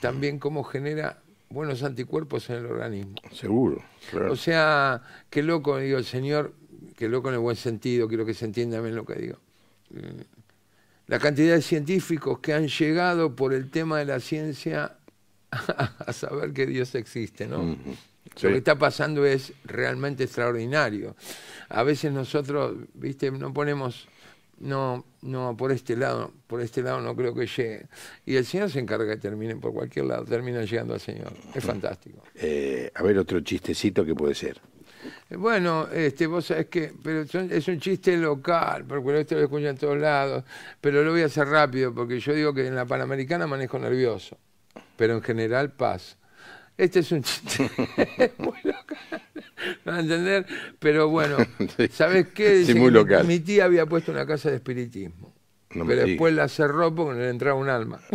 también 0.00 0.38
cómo 0.38 0.62
genera 0.64 1.20
buenos 1.50 1.82
anticuerpos 1.82 2.48
en 2.50 2.56
el 2.56 2.66
organismo. 2.66 3.14
Seguro, 3.32 3.82
claro. 4.10 4.32
O 4.32 4.36
sea, 4.36 5.02
qué 5.30 5.42
loco, 5.42 5.78
digo, 5.78 5.98
el 5.98 6.04
Señor, 6.04 6.54
qué 6.96 7.08
loco 7.08 7.28
en 7.28 7.34
el 7.34 7.40
buen 7.40 7.56
sentido, 7.56 8.08
quiero 8.08 8.24
que 8.24 8.34
se 8.34 8.44
entienda 8.44 8.80
bien 8.80 8.94
lo 8.94 9.04
que 9.04 9.14
digo. 9.14 9.38
La 11.06 11.18
cantidad 11.18 11.54
de 11.54 11.62
científicos 11.62 12.38
que 12.40 12.52
han 12.52 12.68
llegado 12.68 13.34
por 13.34 13.54
el 13.54 13.70
tema 13.70 13.98
de 13.98 14.04
la 14.04 14.20
ciencia 14.20 14.98
a 15.50 16.12
saber 16.12 16.52
que 16.52 16.66
Dios 16.66 16.94
existe, 16.94 17.46
¿no? 17.46 17.76
Sí. 18.38 18.46
Lo 18.46 18.52
que 18.52 18.58
está 18.58 18.78
pasando 18.78 19.26
es 19.26 19.52
realmente 19.64 20.24
extraordinario. 20.24 21.16
A 21.68 21.82
veces 21.82 22.12
nosotros, 22.12 22.76
viste, 22.94 23.30
no 23.30 23.52
ponemos, 23.52 24.06
no, 24.60 25.04
no, 25.22 25.56
por 25.56 25.72
este 25.72 25.96
lado, 25.96 26.32
por 26.46 26.60
este 26.60 26.82
lado 26.82 27.00
no 27.00 27.14
creo 27.16 27.34
que 27.34 27.46
llegue. 27.46 27.86
Y 28.26 28.36
el 28.36 28.44
Señor 28.46 28.70
se 28.70 28.78
encarga 28.78 29.06
que 29.14 29.20
termine 29.20 29.56
por 29.56 29.72
cualquier 29.72 30.06
lado, 30.06 30.24
termina 30.24 30.62
llegando 30.62 30.94
al 30.94 31.00
Señor. 31.00 31.32
Es 31.54 31.64
fantástico. 31.64 32.22
Eh, 32.34 32.90
a 32.94 33.02
ver, 33.02 33.18
otro 33.18 33.40
chistecito 33.40 34.04
que 34.04 34.14
puede 34.14 34.34
ser. 34.34 34.60
Eh, 35.30 35.36
Bueno, 35.36 35.88
este, 35.92 36.26
vos 36.26 36.46
sabés 36.46 36.66
que, 36.66 36.92
pero 37.02 37.26
son- 37.26 37.50
es 37.52 37.66
un 37.68 37.80
chiste 37.80 38.16
local, 38.16 38.84
porque 38.84 39.20
esto 39.20 39.34
lo 39.34 39.42
escuchan 39.42 39.68
en 39.70 39.78
todos 39.78 39.98
lados, 39.98 40.44
pero 40.80 41.02
lo 41.02 41.10
voy 41.12 41.22
a 41.22 41.26
hacer 41.26 41.48
rápido, 41.48 41.92
porque 41.94 42.20
yo 42.20 42.34
digo 42.34 42.54
que 42.54 42.66
en 42.66 42.74
la 42.76 42.84
Panamericana 42.86 43.46
manejo 43.48 43.78
nervioso, 43.80 44.38
pero 44.96 45.14
en 45.14 45.22
general 45.22 45.72
paz. 45.72 46.17
Este 46.78 47.00
es 47.00 47.10
un 47.10 47.22
chiste 47.24 47.68
muy 48.38 48.56
local, 48.62 49.22
no 49.84 49.92
a 49.92 49.98
entender, 49.98 50.46
pero 50.78 51.08
bueno, 51.08 51.36
Sí. 51.76 51.88
¿sabés 51.88 52.28
qué? 52.28 52.64
Sí, 52.64 52.74
muy 52.74 52.92
local. 52.92 53.26
Mi, 53.26 53.40
tía 53.40 53.64
había 53.64 53.84
puesto 53.84 54.12
una 54.12 54.24
casa 54.24 54.48
de 54.50 54.56
espiritismo, 54.56 55.34
No 55.74 55.84
pero 55.84 56.06
después 56.06 56.32
la 56.32 56.46
cerró 56.48 56.94
porque 56.94 57.18
le 57.20 57.30
entraba 57.30 57.58
un 57.58 57.68
alma. 57.68 58.00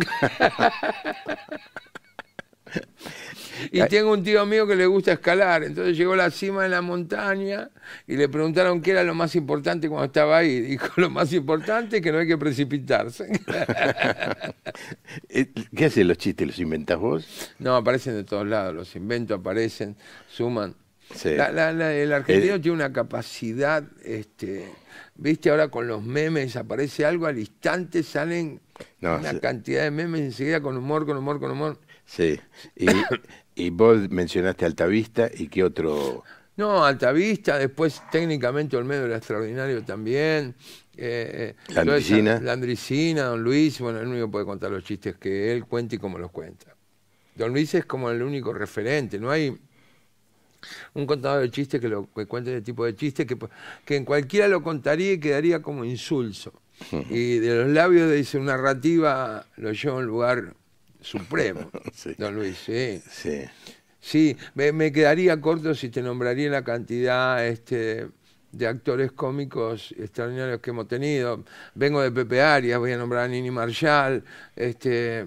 Y 3.70 3.82
tengo 3.88 4.12
un 4.12 4.22
tío 4.22 4.44
mío 4.46 4.66
que 4.66 4.76
le 4.76 4.86
gusta 4.86 5.12
escalar, 5.12 5.64
entonces 5.64 5.96
llegó 5.96 6.14
a 6.14 6.16
la 6.16 6.30
cima 6.30 6.62
de 6.64 6.68
la 6.68 6.80
montaña 6.82 7.70
y 8.06 8.16
le 8.16 8.28
preguntaron 8.28 8.80
qué 8.82 8.92
era 8.92 9.04
lo 9.04 9.14
más 9.14 9.34
importante 9.36 9.88
cuando 9.88 10.06
estaba 10.06 10.38
ahí. 10.38 10.60
Dijo, 10.62 10.88
lo 10.96 11.10
más 11.10 11.32
importante 11.32 11.96
es 11.96 12.02
que 12.02 12.12
no 12.12 12.18
hay 12.18 12.26
que 12.26 12.38
precipitarse. 12.38 13.28
Eh, 15.28 15.52
¿Qué 15.76 15.84
hacen 15.86 16.08
los 16.08 16.18
chistes? 16.18 16.46
¿Los 16.46 16.58
inventás 16.58 16.98
vos? 16.98 17.52
No, 17.58 17.76
aparecen 17.76 18.14
de 18.14 18.24
todos 18.24 18.46
lados, 18.46 18.74
los 18.74 18.94
inventos 18.96 19.38
aparecen, 19.38 19.96
suman. 20.28 20.74
Sí. 21.14 21.34
La- 21.36 21.52
la- 21.52 21.72
la- 21.72 21.92
el 21.94 22.12
argentino 22.12 22.54
Eh, 22.54 22.58
tiene 22.60 22.76
una 22.76 22.92
capacidad, 22.92 23.84
este, 24.04 24.68
viste, 25.16 25.50
ahora 25.50 25.68
con 25.68 25.86
los 25.86 26.02
memes 26.02 26.56
aparece 26.56 27.04
algo, 27.04 27.26
al 27.26 27.38
instante 27.38 28.02
salen 28.02 28.60
No, 29.00 29.16
una 29.18 29.32
sí. 29.32 29.38
cantidad 29.40 29.82
de 29.84 29.90
memes 29.90 30.22
enseguida 30.22 30.60
con 30.60 30.76
humor, 30.76 31.04
con 31.06 31.16
humor, 31.16 31.38
con 31.40 31.50
humor. 31.50 31.78
Sí. 32.06 32.40
Y, 32.76 32.86
y 33.54 33.70
vos 33.70 34.10
mencionaste 34.10 34.64
Altavista 34.64 35.30
y 35.32 35.48
qué 35.48 35.64
otro... 35.64 36.22
No, 36.56 36.84
Altavista, 36.84 37.58
después 37.58 38.00
técnicamente 38.12 38.76
Olmedo 38.76 39.06
era 39.06 39.16
extraordinario 39.16 39.82
también. 39.84 40.54
Eh, 40.96 41.54
eh, 41.56 41.72
La 41.74 41.84
toda 41.84 41.96
esa- 41.96 42.14
Andricina. 42.14 42.40
La 42.40 42.52
Andricina, 42.52 43.22
Don 43.24 43.42
Luis, 43.42 43.80
bueno, 43.80 43.98
el 44.00 44.06
único 44.06 44.26
que 44.26 44.32
puede 44.32 44.44
contar 44.44 44.70
los 44.70 44.84
chistes 44.84 45.16
que 45.16 45.52
él 45.52 45.64
cuenta 45.64 45.96
y 45.96 45.98
cómo 45.98 46.16
los 46.18 46.30
cuenta. 46.30 46.74
Don 47.34 47.52
Luis 47.52 47.74
es 47.74 47.84
como 47.84 48.10
el 48.10 48.22
único 48.22 48.52
referente, 48.52 49.18
no 49.18 49.30
hay 49.32 49.56
un 50.94 51.06
contador 51.06 51.42
de 51.42 51.50
chistes 51.50 51.80
que, 51.80 51.88
lo, 51.88 52.08
que 52.14 52.26
cuente 52.26 52.52
ese 52.52 52.62
tipo 52.62 52.84
de 52.84 52.94
chistes 52.94 53.26
que, 53.26 53.36
que 53.84 53.96
en 53.96 54.04
cualquiera 54.04 54.46
lo 54.46 54.62
contaría 54.62 55.12
y 55.14 55.18
quedaría 55.18 55.60
como 55.60 55.84
insulso. 55.84 56.52
Y 57.10 57.38
de 57.38 57.56
los 57.64 57.68
labios 57.72 58.08
de 58.10 58.22
su 58.24 58.40
narrativa 58.42 59.44
lo 59.56 59.72
lleva 59.72 59.94
a 59.94 59.98
un 59.98 60.06
lugar 60.06 60.54
supremo, 61.04 61.70
Sí. 61.94 62.14
Don 62.18 62.34
Luis, 62.34 62.56
sí. 62.58 63.00
Sí. 63.10 63.44
Sí, 64.00 64.36
me, 64.54 64.70
me 64.72 64.92
quedaría 64.92 65.40
corto 65.40 65.74
si 65.74 65.88
te 65.88 66.02
nombraría 66.02 66.50
la 66.50 66.62
cantidad 66.62 67.46
este, 67.46 68.08
de 68.52 68.66
actores 68.66 69.12
cómicos 69.12 69.94
extraordinarios 69.98 70.60
que 70.60 70.70
hemos 70.70 70.88
tenido. 70.88 71.44
Vengo 71.74 72.02
de 72.02 72.10
Pepe 72.10 72.42
Arias, 72.42 72.78
voy 72.78 72.92
a 72.92 72.98
nombrar 72.98 73.24
a 73.24 73.28
Nini 73.28 73.50
Marshall, 73.50 74.22
este, 74.56 75.26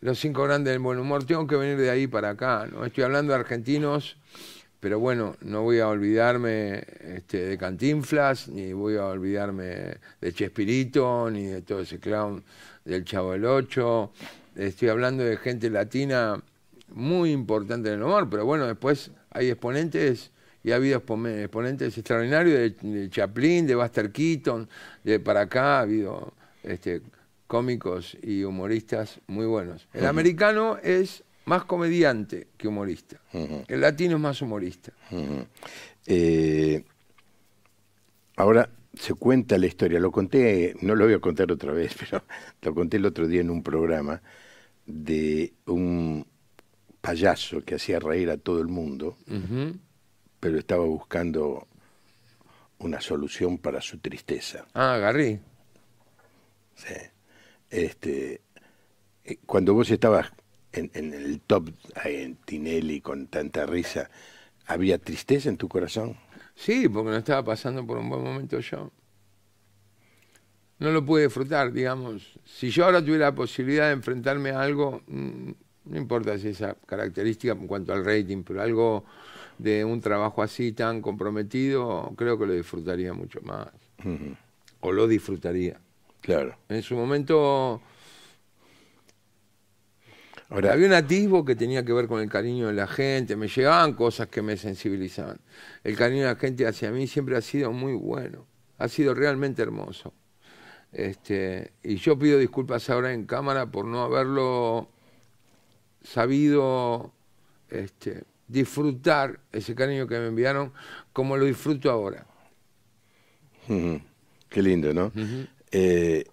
los 0.00 0.18
cinco 0.18 0.44
grandes 0.44 0.72
del 0.72 0.80
buen 0.80 0.98
humor. 0.98 1.24
Tengo 1.24 1.46
que 1.46 1.56
venir 1.56 1.76
de 1.76 1.90
ahí 1.90 2.06
para 2.06 2.30
acá. 2.30 2.68
¿no? 2.70 2.84
Estoy 2.84 3.04
hablando 3.04 3.32
de 3.32 3.40
argentinos, 3.40 4.16
pero 4.80 5.00
bueno, 5.00 5.36
no 5.40 5.62
voy 5.62 5.80
a 5.80 5.88
olvidarme 5.88 6.84
este, 7.00 7.46
de 7.46 7.58
Cantinflas, 7.58 8.48
ni 8.48 8.72
voy 8.72 8.96
a 8.96 9.06
olvidarme 9.06 9.96
de 10.20 10.32
Chespirito, 10.32 11.28
ni 11.30 11.46
de 11.46 11.62
todo 11.62 11.80
ese 11.80 11.98
clown 11.98 12.44
del 12.84 13.04
Chavo 13.04 13.32
del 13.32 13.44
Ocho. 13.44 14.12
Estoy 14.58 14.88
hablando 14.88 15.24
de 15.24 15.36
gente 15.36 15.70
latina 15.70 16.42
muy 16.88 17.30
importante 17.30 17.88
en 17.88 17.96
el 17.96 18.02
humor, 18.02 18.28
pero 18.28 18.44
bueno, 18.44 18.66
después 18.66 19.12
hay 19.30 19.50
exponentes 19.50 20.32
y 20.64 20.72
ha 20.72 20.76
habido 20.76 21.00
expone- 21.00 21.44
exponentes 21.44 21.96
extraordinarios 21.96 22.58
de, 22.58 22.70
de 22.90 23.08
Chaplin, 23.08 23.66
de 23.66 23.74
Buster 23.76 24.10
Keaton, 24.10 24.68
de 25.04 25.20
para 25.20 25.42
acá 25.42 25.78
ha 25.78 25.80
habido 25.82 26.34
este, 26.64 27.02
cómicos 27.46 28.16
y 28.22 28.42
humoristas 28.42 29.20
muy 29.28 29.46
buenos. 29.46 29.86
El 29.94 30.06
americano 30.06 30.76
es 30.82 31.22
más 31.44 31.64
comediante 31.64 32.48
que 32.56 32.68
humorista. 32.68 33.20
El 33.32 33.80
latino 33.80 34.16
es 34.16 34.20
más 34.20 34.42
humorista. 34.42 34.92
Eh, 36.06 36.84
ahora 38.36 38.68
se 38.98 39.14
cuenta 39.14 39.58
la 39.58 39.66
historia, 39.66 40.00
lo 40.00 40.10
conté, 40.10 40.74
no 40.82 40.94
lo 40.94 41.04
voy 41.04 41.14
a 41.14 41.20
contar 41.20 41.50
otra 41.52 41.72
vez, 41.72 41.94
pero 41.98 42.24
lo 42.62 42.74
conté 42.74 42.96
el 42.96 43.06
otro 43.06 43.26
día 43.26 43.40
en 43.40 43.50
un 43.50 43.62
programa 43.62 44.20
de 44.86 45.52
un 45.66 46.26
payaso 47.00 47.62
que 47.64 47.76
hacía 47.76 48.00
reír 48.00 48.30
a 48.30 48.38
todo 48.38 48.60
el 48.60 48.68
mundo, 48.68 49.16
pero 50.40 50.58
estaba 50.58 50.84
buscando 50.84 51.68
una 52.78 53.00
solución 53.00 53.58
para 53.58 53.80
su 53.80 53.98
tristeza. 53.98 54.66
Ah, 54.74 54.96
Garrí. 54.98 55.40
Sí. 56.74 56.94
Este, 57.70 58.40
eh, 59.24 59.38
cuando 59.46 59.74
vos 59.74 59.90
estabas 59.90 60.32
en, 60.72 60.90
en 60.94 61.12
el 61.12 61.40
top 61.40 61.70
en 62.04 62.36
Tinelli 62.36 63.00
con 63.00 63.26
tanta 63.26 63.66
risa, 63.66 64.10
¿había 64.66 64.98
tristeza 64.98 65.48
en 65.48 65.56
tu 65.56 65.68
corazón? 65.68 66.16
Sí, 66.58 66.88
porque 66.88 67.10
no 67.10 67.16
estaba 67.16 67.44
pasando 67.44 67.86
por 67.86 67.98
un 67.98 68.08
buen 68.08 68.22
momento 68.22 68.58
yo. 68.58 68.90
No 70.80 70.90
lo 70.90 71.04
pude 71.04 71.24
disfrutar, 71.24 71.72
digamos. 71.72 72.38
Si 72.44 72.70
yo 72.70 72.84
ahora 72.84 73.00
tuviera 73.00 73.26
la 73.26 73.34
posibilidad 73.34 73.86
de 73.86 73.92
enfrentarme 73.92 74.50
a 74.50 74.60
algo, 74.60 75.02
mm, 75.06 75.50
no 75.84 75.96
importa 75.96 76.36
si 76.36 76.48
esa 76.48 76.74
característica 76.84 77.52
en 77.52 77.68
cuanto 77.68 77.92
al 77.92 78.04
rating, 78.04 78.42
pero 78.42 78.60
algo 78.60 79.04
de 79.56 79.84
un 79.84 80.00
trabajo 80.00 80.42
así 80.42 80.72
tan 80.72 81.00
comprometido, 81.00 82.12
creo 82.16 82.36
que 82.36 82.46
lo 82.46 82.52
disfrutaría 82.52 83.12
mucho 83.12 83.40
más. 83.42 83.68
O 84.80 84.90
lo 84.92 85.06
disfrutaría. 85.06 85.80
Claro. 86.20 86.56
En 86.68 86.82
su 86.82 86.96
momento 86.96 87.80
Ahora, 90.50 90.72
Había 90.72 90.86
un 90.86 90.94
atisbo 90.94 91.44
que 91.44 91.54
tenía 91.54 91.84
que 91.84 91.92
ver 91.92 92.08
con 92.08 92.20
el 92.22 92.28
cariño 92.30 92.68
de 92.68 92.72
la 92.72 92.86
gente, 92.86 93.36
me 93.36 93.48
llegaban 93.48 93.92
cosas 93.92 94.28
que 94.28 94.40
me 94.40 94.56
sensibilizaban. 94.56 95.38
El 95.84 95.94
cariño 95.94 96.22
de 96.22 96.32
la 96.32 96.36
gente 96.36 96.66
hacia 96.66 96.90
mí 96.90 97.06
siempre 97.06 97.36
ha 97.36 97.42
sido 97.42 97.70
muy 97.70 97.92
bueno, 97.92 98.46
ha 98.78 98.88
sido 98.88 99.14
realmente 99.14 99.60
hermoso. 99.60 100.14
Este, 100.90 101.72
y 101.82 101.96
yo 101.96 102.18
pido 102.18 102.38
disculpas 102.38 102.88
ahora 102.88 103.12
en 103.12 103.26
cámara 103.26 103.66
por 103.66 103.84
no 103.84 104.02
haberlo 104.02 104.88
sabido 106.02 107.12
este, 107.68 108.24
disfrutar 108.46 109.40
ese 109.52 109.74
cariño 109.74 110.06
que 110.06 110.18
me 110.18 110.28
enviaron 110.28 110.72
como 111.12 111.36
lo 111.36 111.44
disfruto 111.44 111.90
ahora. 111.90 112.26
Qué 113.68 114.62
lindo, 114.62 114.94
¿no? 114.94 115.12
Eh, 115.70 116.24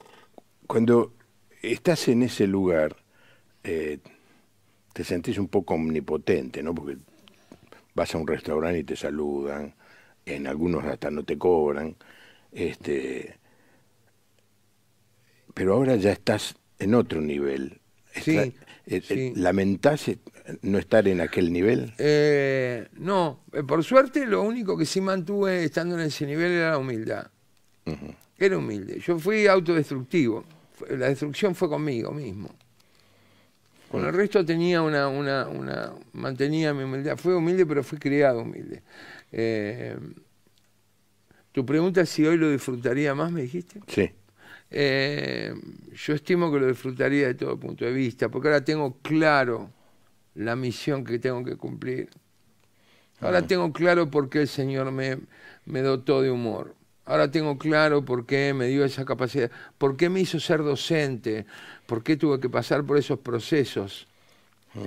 cuando 0.68 1.14
estás 1.62 2.08
en 2.08 2.24
ese 2.24 2.48
lugar, 2.48 2.96
eh, 3.66 4.00
te 4.96 5.04
sentís 5.04 5.38
un 5.38 5.50
poco 5.50 5.76
omnipotente, 5.76 6.64
¿no? 6.64 6.74
Porque 6.74 6.98
vas 7.96 8.16
a 8.16 8.18
un 8.18 8.28
restaurante 8.28 8.80
y 8.80 8.84
te 8.86 8.96
saludan, 8.96 9.76
en 10.26 10.48
algunos 10.48 10.86
hasta 10.86 11.12
no 11.12 11.24
te 11.24 11.38
cobran, 11.38 11.96
este, 12.52 13.36
pero 15.54 15.74
ahora 15.74 15.96
ya 15.96 16.12
estás 16.12 16.56
en 16.80 16.94
otro 16.96 17.22
nivel. 17.22 17.80
Sí, 18.14 18.32
Está- 18.32 18.44
eh, 18.88 19.02
sí. 19.02 19.14
eh, 19.14 19.34
¿Lamentás 19.36 20.08
eh, 20.08 20.20
no 20.62 20.78
estar 20.78 21.08
en 21.08 21.22
aquel 21.22 21.52
nivel? 21.52 21.94
Eh, 21.98 22.88
no, 22.94 23.42
eh, 23.54 23.64
por 23.64 23.84
suerte 23.84 24.26
lo 24.26 24.42
único 24.44 24.78
que 24.78 24.86
sí 24.86 25.02
mantuve 25.02 25.64
estando 25.66 25.96
en 25.96 26.02
ese 26.08 26.26
nivel 26.26 26.52
era 26.52 26.72
la 26.72 26.78
humildad. 26.78 27.32
Era 28.38 28.58
humilde. 28.58 29.00
Yo 29.00 29.18
fui 29.18 29.48
autodestructivo. 29.48 30.44
La 30.90 31.08
destrucción 31.08 31.56
fue 31.56 31.70
conmigo 31.70 32.12
mismo. 32.12 32.50
Con 33.96 34.06
el 34.06 34.14
resto 34.14 34.44
tenía 34.44 34.82
una, 34.82 35.08
una, 35.08 35.48
una, 35.48 35.94
mantenía 36.12 36.74
mi 36.74 36.84
humildad. 36.84 37.16
Fui 37.16 37.34
humilde, 37.34 37.66
pero 37.66 37.82
fui 37.82 37.98
criado 37.98 38.42
humilde. 38.42 38.84
Eh, 39.32 39.98
tu 41.54 41.66
pregunta 41.66 42.02
es 42.02 42.10
si 42.10 42.26
hoy 42.26 42.36
lo 42.36 42.52
disfrutaría 42.52 43.16
más, 43.16 43.32
me 43.32 43.44
dijiste. 43.44 43.80
Sí. 43.88 44.12
Eh, 44.70 45.54
yo 45.94 46.14
estimo 46.14 46.52
que 46.52 46.60
lo 46.60 46.68
disfrutaría 46.68 47.28
de 47.28 47.36
todo 47.36 47.58
punto 47.58 47.86
de 47.86 47.94
vista, 47.94 48.28
porque 48.28 48.50
ahora 48.50 48.66
tengo 48.66 48.98
claro 49.02 49.70
la 50.34 50.58
misión 50.58 51.06
que 51.06 51.18
tengo 51.18 51.46
que 51.46 51.56
cumplir. 51.56 52.10
Ahora 53.22 53.48
tengo 53.48 53.72
claro 53.72 54.12
por 54.12 54.30
qué 54.30 54.42
el 54.42 54.50
Señor 54.50 54.92
me, 54.92 55.20
me 55.66 55.82
dotó 55.82 56.22
de 56.22 56.32
humor. 56.32 56.76
Ahora 57.06 57.30
tengo 57.30 57.58
claro 57.58 58.04
por 58.04 58.26
qué 58.26 58.54
me 58.54 58.68
dio 58.68 58.84
esa 58.84 59.06
capacidad, 59.06 59.52
por 59.78 59.96
qué 59.96 60.10
me 60.10 60.22
hizo 60.22 60.40
ser 60.40 60.64
docente, 60.64 61.46
por 61.86 62.04
qué 62.04 62.18
tuve 62.18 62.40
que 62.40 62.50
pasar 62.50 62.84
por 62.84 62.98
esos 62.98 63.20
procesos. 63.20 64.08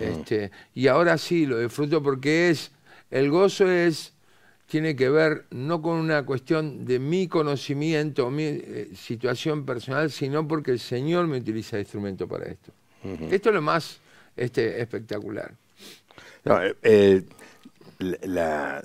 este, 0.00 0.50
y 0.74 0.88
ahora 0.88 1.16
sí 1.16 1.46
lo 1.46 1.58
disfruto 1.58 2.02
porque 2.02 2.50
es, 2.50 2.72
el 3.10 3.30
gozo 3.30 3.70
es, 3.70 4.12
tiene 4.66 4.94
que 4.96 5.08
ver 5.08 5.46
no 5.50 5.80
con 5.80 5.96
una 5.96 6.26
cuestión 6.26 6.84
de 6.84 6.98
mi 6.98 7.26
conocimiento 7.26 8.30
mi 8.30 8.42
eh, 8.44 8.90
situación 8.94 9.64
personal, 9.64 10.10
sino 10.10 10.46
porque 10.46 10.72
el 10.72 10.78
Señor 10.78 11.26
me 11.26 11.38
utiliza 11.38 11.76
de 11.76 11.82
instrumento 11.82 12.28
para 12.28 12.46
esto. 12.46 12.72
Esto 13.30 13.48
es 13.48 13.54
lo 13.54 13.62
más 13.62 14.00
este, 14.36 14.80
espectacular. 14.80 15.54
No, 16.44 16.62
eh, 16.62 16.74
eh, 16.82 17.22
la, 17.98 18.82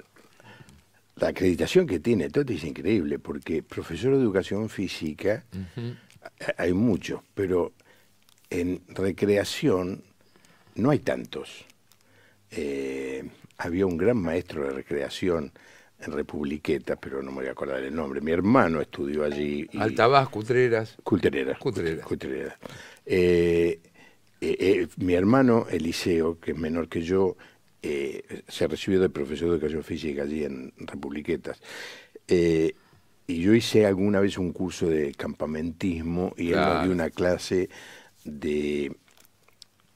la 1.16 1.28
acreditación 1.30 1.86
que 1.88 2.00
tiene 2.00 2.30
Toti 2.30 2.56
es 2.56 2.64
increíble, 2.64 3.20
porque 3.20 3.62
profesor 3.64 4.16
de 4.16 4.22
educación 4.22 4.70
física 4.70 5.44
hay 6.58 6.74
muchos, 6.74 7.22
pero 7.34 7.74
en 8.50 8.82
recreación 8.90 10.04
no 10.76 10.90
hay 10.90 11.00
tantos. 11.00 11.66
Eh, 12.52 13.24
había 13.58 13.86
un 13.86 13.98
gran 13.98 14.18
maestro 14.18 14.64
de 14.64 14.72
recreación 14.72 15.52
en 16.00 16.12
Republiqueta, 16.12 16.96
pero 16.98 17.22
no 17.22 17.32
me 17.32 17.38
voy 17.38 17.48
a 17.48 17.52
acordar 17.52 17.82
el 17.84 17.96
nombre. 17.96 18.20
Mi 18.22 18.32
hermano 18.32 18.82
estudió 18.82 19.24
allí. 19.24 19.68
y- 19.72 19.78
Altabás, 19.78 20.30
Cutreras. 20.30 20.98
Culterera. 21.58 22.04
Culterera. 22.04 22.58
Eh, 23.06 23.80
eh, 24.42 24.58
eh, 24.60 24.88
mi 24.98 25.14
hermano 25.14 25.68
Eliseo, 25.70 26.40
que 26.40 26.52
es 26.52 26.58
menor 26.58 26.90
que 26.90 27.02
yo, 27.02 27.38
eh, 27.84 28.44
se 28.48 28.68
recibió 28.68 29.00
de 29.02 29.10
profesor 29.10 29.50
de 29.50 29.56
educación 29.56 29.84
física 29.84 30.24
allí 30.24 30.46
en 30.46 30.74
Republiquetas. 30.78 31.62
Eh, 32.28 32.74
y 33.28 33.42
yo 33.42 33.54
hice 33.54 33.86
alguna 33.86 34.20
vez 34.22 34.38
un 34.38 34.54
curso 34.54 34.88
de 34.88 35.14
campamentismo 35.14 36.34
y 36.38 36.52
él 36.52 36.56
nos 36.56 36.84
dio 36.84 36.92
una 36.94 37.10
clase 37.10 37.70
de, 38.24 38.96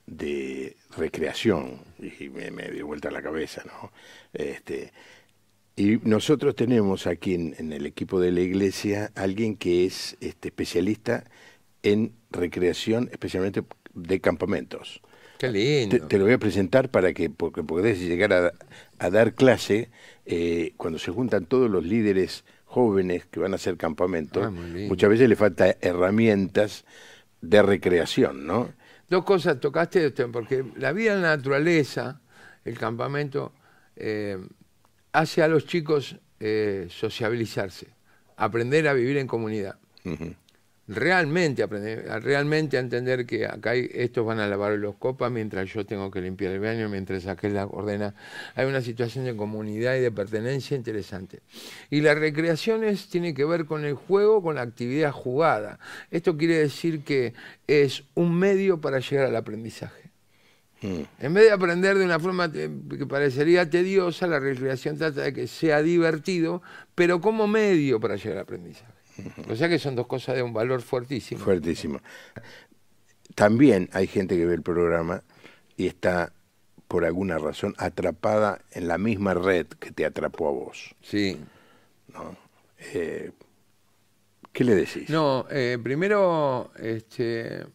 de 0.05 0.75
recreación 0.97 1.81
y 1.99 2.29
me, 2.29 2.51
me 2.51 2.69
dio 2.71 2.87
vuelta 2.87 3.09
la 3.09 3.21
cabeza, 3.21 3.63
¿no? 3.65 3.91
Este, 4.33 4.91
y 5.75 5.97
nosotros 6.03 6.55
tenemos 6.55 7.07
aquí 7.07 7.35
en, 7.35 7.55
en 7.57 7.71
el 7.71 7.85
equipo 7.85 8.19
de 8.19 8.31
la 8.31 8.41
iglesia 8.41 9.11
alguien 9.15 9.55
que 9.55 9.85
es 9.85 10.17
este, 10.21 10.49
especialista 10.49 11.25
en 11.83 12.13
recreación, 12.31 13.09
especialmente 13.11 13.63
de 13.93 14.19
campamentos. 14.19 15.01
Qué 15.37 15.49
lindo. 15.49 16.07
te 16.07 16.17
lo 16.17 16.25
voy 16.25 16.33
a 16.33 16.37
presentar 16.37 16.89
para 16.89 17.13
que 17.13 17.29
porque 17.29 17.63
podés 17.63 17.99
llegar 17.99 18.33
a, 18.33 18.53
a 18.99 19.09
dar 19.09 19.33
clase 19.33 19.89
eh, 20.25 20.73
cuando 20.77 20.99
se 20.99 21.11
juntan 21.11 21.45
todos 21.45 21.69
los 21.69 21.85
líderes 21.85 22.43
jóvenes 22.65 23.25
que 23.25 23.39
van 23.39 23.53
a 23.53 23.55
hacer 23.55 23.77
campamentos. 23.77 24.45
Ah, 24.45 24.51
muchas 24.51 25.09
veces 25.09 25.29
le 25.29 25.35
falta 25.35 25.77
herramientas 25.81 26.85
de 27.41 27.61
recreación, 27.61 28.45
¿no? 28.45 28.73
Dos 29.09 29.23
cosas 29.23 29.59
tocaste, 29.59 30.07
este, 30.07 30.27
porque 30.27 30.65
la 30.75 30.91
vida 30.91 31.13
en 31.13 31.21
la 31.21 31.37
naturaleza, 31.37 32.19
el 32.65 32.77
campamento, 32.77 33.53
eh, 33.95 34.37
hace 35.13 35.41
a 35.41 35.47
los 35.47 35.65
chicos 35.65 36.17
eh, 36.39 36.87
sociabilizarse, 36.89 37.87
aprender 38.35 38.87
a 38.87 38.93
vivir 38.93 39.17
en 39.17 39.27
comunidad. 39.27 39.77
Ujú. 40.03 40.35
Realmente 40.89 41.63
aprender, 41.63 42.05
realmente 42.23 42.77
a 42.77 42.79
entender 42.79 43.25
que 43.25 43.45
acá 43.45 43.71
hay- 43.71 43.89
estos 43.93 44.25
van 44.25 44.39
a 44.39 44.47
lavar 44.47 44.71
los 44.77 44.95
copas 44.95 45.29
mientras 45.29 45.69
yo 45.73 45.85
tengo 45.85 46.09
que 46.09 46.21
limpiar 46.21 46.53
el 46.53 46.61
baño, 46.61 46.87
mientras 46.87 47.27
aquel 47.27 47.55
la 47.55 47.65
ordena. 47.65 48.15
Hay 48.55 48.65
una 48.67 48.81
situación 48.81 49.25
de 49.25 49.35
comunidad 49.35 49.97
y 49.97 49.99
de 49.99 50.11
pertenencia 50.11 50.77
interesante. 50.77 51.41
Y 51.89 51.99
las 51.99 52.17
recreaciones 52.17 53.09
tiene 53.09 53.33
que 53.33 53.43
ver 53.43 53.65
con 53.65 53.83
el 53.83 53.95
juego, 53.95 54.41
con 54.41 54.55
la 54.55 54.61
actividad 54.61 55.11
jugada. 55.11 55.77
Esto 56.09 56.37
quiere 56.37 56.55
decir 56.55 57.03
que 57.03 57.33
es 57.67 58.05
un 58.13 58.39
medio 58.39 58.79
para 58.79 58.99
llegar 58.99 59.25
al 59.25 59.35
aprendizaje. 59.35 60.09
Mm. 60.81 61.01
En 61.19 61.33
vez 61.33 61.45
de 61.45 61.51
aprender 61.51 61.97
de 61.97 62.05
una 62.05 62.19
forma 62.19 62.49
que 62.49 62.69
parecería 63.09 63.69
tediosa, 63.69 64.25
la 64.25 64.39
recreación 64.39 64.97
trata 64.97 65.21
de 65.21 65.33
que 65.33 65.47
sea 65.47 65.81
divertido, 65.81 66.61
pero 66.95 67.19
como 67.19 67.45
medio 67.45 67.99
para 67.99 68.15
llegar 68.15 68.37
al 68.37 68.43
aprendizaje. 68.43 68.96
O 69.49 69.55
sea 69.55 69.69
que 69.69 69.79
son 69.79 69.95
dos 69.95 70.07
cosas 70.07 70.35
de 70.35 70.43
un 70.43 70.53
valor 70.53 70.81
fuertísimo. 70.81 71.43
Fuertísimo. 71.43 71.99
También 73.35 73.89
hay 73.93 74.07
gente 74.07 74.35
que 74.35 74.45
ve 74.45 74.55
el 74.55 74.61
programa 74.61 75.23
y 75.75 75.87
está, 75.87 76.33
por 76.87 77.05
alguna 77.05 77.37
razón, 77.37 77.75
atrapada 77.77 78.61
en 78.71 78.87
la 78.87 78.97
misma 78.97 79.33
red 79.33 79.67
que 79.67 79.91
te 79.91 80.05
atrapó 80.05 80.47
a 80.47 80.51
vos. 80.51 80.95
Sí. 81.01 81.37
Eh, 82.93 83.31
¿Qué 84.51 84.63
le 84.63 84.75
decís? 84.75 85.09
No, 85.09 85.45
eh, 85.51 85.77
primero, 85.81 86.71
este, 86.79 87.65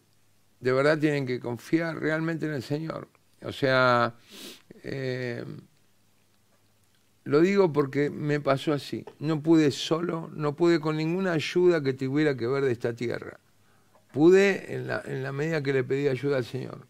de 0.59 0.71
verdad 0.71 0.97
tienen 0.97 1.25
que 1.25 1.39
confiar 1.39 1.97
realmente 1.97 2.45
en 2.45 2.53
el 2.53 2.63
Señor. 2.63 3.07
O 3.41 3.51
sea, 3.51 4.15
eh, 4.83 5.45
lo 7.23 7.41
digo 7.41 7.71
porque 7.71 8.09
me 8.09 8.39
pasó 8.39 8.73
así. 8.73 9.05
No 9.19 9.41
pude 9.41 9.71
solo, 9.71 10.29
no 10.33 10.55
pude 10.55 10.79
con 10.79 10.97
ninguna 10.97 11.33
ayuda 11.33 11.81
que 11.81 11.93
tuviera 11.93 12.35
que 12.35 12.47
ver 12.47 12.63
de 12.63 12.71
esta 12.71 12.93
tierra. 12.93 13.39
Pude 14.11 14.75
en 14.75 14.87
la, 14.87 15.31
medida 15.31 15.63
que 15.63 15.73
le 15.73 15.83
pedí 15.83 16.07
ayuda 16.07 16.37
al 16.37 16.45
Señor. 16.45 16.85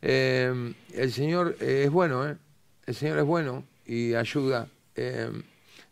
Eh, 0.00 0.74
el 0.94 1.12
Señor 1.12 1.56
es 1.60 1.90
bueno, 1.90 2.28
¿eh? 2.28 2.36
El 2.86 2.94
Señor 2.94 3.18
es 3.18 3.24
bueno 3.24 3.64
y 3.84 4.14
ayuda. 4.14 4.68
Eh, 4.94 5.30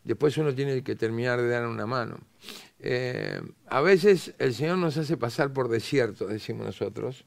después 0.05 0.39
uno 0.39 0.55
tiene 0.55 0.83
que 0.83 0.95
terminar 0.95 1.41
de 1.43 1.49
dar 1.49 1.67
una 1.67 1.87
mano. 1.87 2.17
Eh, 2.79 3.41
a 3.67 3.81
veces 3.81 4.35
el 4.39 4.55
Señor 4.55 4.79
nos 4.79 4.97
hace 4.97 5.17
pasar 5.17 5.53
por 5.53 5.69
desiertos, 5.69 6.29
decimos 6.31 6.67
nosotros, 6.67 7.25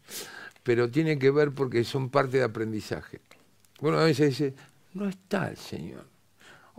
pero 0.64 0.90
tiene 0.90 1.20
que 1.20 1.32
ver 1.32 1.52
porque 1.52 1.84
son 1.84 2.10
parte 2.10 2.38
de 2.38 2.44
aprendizaje. 2.44 3.20
Bueno, 3.80 4.00
a 4.00 4.06
veces 4.06 4.30
dice, 4.30 4.54
no 4.94 5.08
está 5.08 5.50
el 5.50 5.58
Señor. 5.58 6.09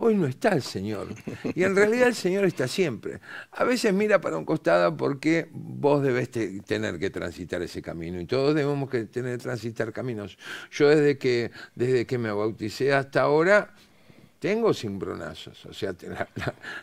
Hoy 0.03 0.15
no 0.15 0.25
está 0.25 0.49
el 0.49 0.63
Señor. 0.63 1.09
Y 1.53 1.61
en 1.63 1.75
realidad 1.75 2.07
el 2.07 2.15
Señor 2.15 2.43
está 2.45 2.67
siempre. 2.67 3.19
A 3.51 3.63
veces 3.63 3.93
mira 3.93 4.19
para 4.19 4.35
un 4.35 4.45
costado 4.45 4.97
porque 4.97 5.47
vos 5.51 6.01
debes 6.01 6.31
te- 6.31 6.59
tener 6.61 6.97
que 6.97 7.11
transitar 7.11 7.61
ese 7.61 7.83
camino. 7.83 8.19
Y 8.19 8.25
todos 8.25 8.55
debemos 8.55 8.89
que 8.89 9.05
tener 9.05 9.37
que 9.37 9.43
transitar 9.43 9.93
caminos. 9.93 10.39
Yo 10.71 10.89
desde 10.89 11.19
que, 11.19 11.51
desde 11.75 12.07
que 12.07 12.17
me 12.17 12.31
bauticé 12.31 12.93
hasta 12.93 13.21
ahora 13.21 13.75
tengo 14.39 14.73
cimbronazos. 14.73 15.67
O 15.67 15.73
sea, 15.73 15.93
la- 16.01 16.27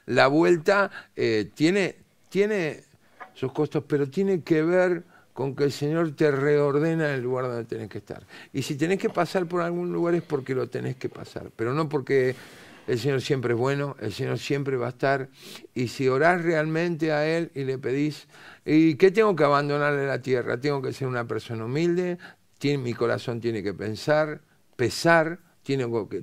la 0.07 0.27
vuelta 0.29 0.89
eh, 1.17 1.51
tiene, 1.57 1.97
tiene 2.29 2.85
sus 3.35 3.53
costos, 3.53 3.83
pero 3.89 4.09
tiene 4.09 4.43
que 4.43 4.63
ver 4.63 5.03
con 5.33 5.57
que 5.57 5.65
el 5.65 5.73
Señor 5.73 6.15
te 6.15 6.31
reordena 6.31 7.13
el 7.15 7.23
lugar 7.23 7.47
donde 7.47 7.65
tenés 7.65 7.89
que 7.89 7.99
estar. 7.99 8.25
Y 8.53 8.63
si 8.63 8.77
tenés 8.77 8.99
que 9.01 9.11
pasar 9.11 9.47
por 9.47 9.61
algún 9.61 9.93
lugar 9.93 10.15
es 10.15 10.23
porque 10.23 10.55
lo 10.55 10.69
tenés 10.69 10.95
que 10.95 11.09
pasar, 11.09 11.51
pero 11.57 11.75
no 11.75 11.89
porque 11.89 12.37
el 12.89 12.99
Señor 12.99 13.21
siempre 13.21 13.53
es 13.53 13.59
bueno, 13.61 13.97
el 14.01 14.13
Señor 14.13 14.39
siempre 14.39 14.77
va 14.79 14.87
a 14.87 14.91
estar. 14.91 15.29
Y 15.75 15.89
si 15.89 16.09
orás 16.09 16.43
realmente 16.43 17.13
a 17.13 17.27
Él 17.27 17.53
y 17.55 17.65
le 17.65 17.79
pedís, 17.79 18.27
¿y 18.65 18.95
qué 18.95 19.11
tengo 19.11 19.37
que 19.37 19.45
abandonarle 19.45 20.07
la 20.07 20.23
tierra? 20.23 20.59
Tengo 20.59 20.81
que 20.81 20.95
ser 20.95 21.07
una 21.07 21.27
persona 21.29 21.67
humilde, 21.67 22.19
mi 22.63 22.95
corazón 22.95 23.41
tiene 23.41 23.63
que 23.63 23.75
pensar, 23.75 24.41
pesar, 24.75 25.39
tengo 25.63 26.09
que, 26.09 26.23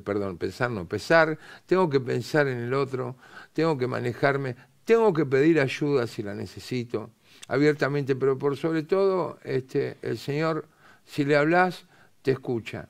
perdón, 0.00 0.38
pensar 0.38 0.70
no, 0.70 0.88
pesar, 0.88 1.38
tengo 1.66 1.90
que 1.90 2.00
pensar 2.00 2.48
en 2.48 2.58
el 2.58 2.72
otro, 2.72 3.16
tengo 3.52 3.76
que 3.76 3.86
manejarme, 3.86 4.56
tengo 4.84 5.12
que 5.12 5.26
pedir 5.26 5.60
ayuda 5.60 6.06
si 6.06 6.22
la 6.22 6.34
necesito. 6.34 7.10
abiertamente, 7.48 8.16
pero 8.16 8.38
por 8.38 8.56
sobre 8.56 8.82
todo, 8.82 9.38
este, 9.44 9.96
el 10.02 10.18
Señor, 10.18 10.66
si 11.04 11.24
le 11.24 11.36
hablas, 11.36 11.84
te 12.22 12.32
escucha. 12.32 12.88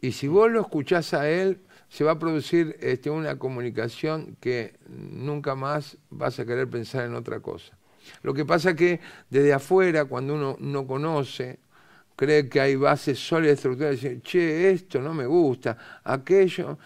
Y 0.00 0.12
si 0.12 0.28
vos 0.28 0.50
lo 0.50 0.60
escuchás 0.60 1.14
a 1.14 1.28
Él, 1.30 1.60
se 1.88 2.04
va 2.04 2.12
a 2.12 2.18
producir 2.18 2.76
este, 2.80 3.10
una 3.10 3.38
comunicación 3.38 4.36
que 4.40 4.74
nunca 4.88 5.54
más 5.54 5.96
vas 6.10 6.38
a 6.38 6.44
querer 6.44 6.68
pensar 6.68 7.06
en 7.06 7.14
otra 7.14 7.40
cosa. 7.40 7.76
Lo 8.22 8.34
que 8.34 8.44
pasa 8.44 8.74
que 8.74 9.00
desde 9.30 9.52
afuera, 9.52 10.04
cuando 10.04 10.34
uno 10.34 10.56
no 10.60 10.86
conoce, 10.86 11.58
cree 12.16 12.48
que 12.48 12.60
hay 12.60 12.76
bases 12.76 13.18
sólidas, 13.18 13.58
estructurales, 13.58 14.00
dice, 14.00 14.20
che, 14.22 14.70
esto 14.70 15.00
no 15.00 15.14
me 15.14 15.26
gusta, 15.26 16.00
aquello, 16.04 16.78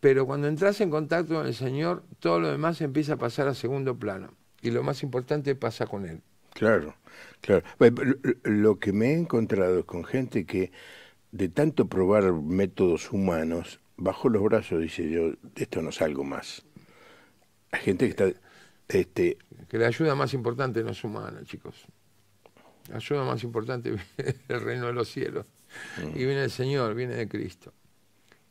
pero 0.00 0.26
cuando 0.26 0.48
entras 0.48 0.80
en 0.80 0.90
contacto 0.90 1.34
con 1.34 1.46
el 1.46 1.54
Señor, 1.54 2.04
todo 2.20 2.40
lo 2.40 2.50
demás 2.50 2.80
empieza 2.80 3.14
a 3.14 3.16
pasar 3.16 3.48
a 3.48 3.54
segundo 3.54 3.98
plano. 3.98 4.34
Y 4.62 4.70
lo 4.70 4.82
más 4.82 5.02
importante 5.02 5.54
pasa 5.54 5.86
con 5.86 6.06
Él. 6.06 6.20
Claro, 6.52 6.94
claro. 7.40 7.64
Lo 8.42 8.78
que 8.78 8.92
me 8.92 9.10
he 9.10 9.14
encontrado 9.14 9.80
es 9.80 9.84
con 9.84 10.04
gente 10.04 10.46
que 10.46 10.72
de 11.30 11.48
tanto 11.48 11.86
probar 11.86 12.32
métodos 12.32 13.12
humanos, 13.12 13.80
bajó 13.96 14.28
los 14.28 14.42
brazos 14.42 14.80
y 14.80 14.84
dice 14.84 15.10
yo, 15.10 15.32
esto 15.54 15.82
no 15.82 15.92
salgo 15.92 16.24
más. 16.24 16.62
Hay 17.70 17.80
gente 17.80 18.06
que 18.06 18.10
está... 18.10 18.40
Este... 18.88 19.38
Que 19.68 19.78
la 19.78 19.88
ayuda 19.88 20.14
más 20.14 20.32
importante 20.34 20.82
no 20.82 20.90
es 20.90 21.02
humana, 21.02 21.40
chicos. 21.44 21.86
La 22.88 22.96
ayuda 22.96 23.24
más 23.24 23.42
importante 23.42 23.90
viene 24.16 24.34
del 24.48 24.60
reino 24.60 24.86
de 24.86 24.92
los 24.92 25.08
cielos. 25.08 25.46
Y 26.14 26.24
viene 26.24 26.42
del 26.42 26.50
Señor, 26.50 26.94
viene 26.94 27.14
de 27.14 27.28
Cristo. 27.28 27.72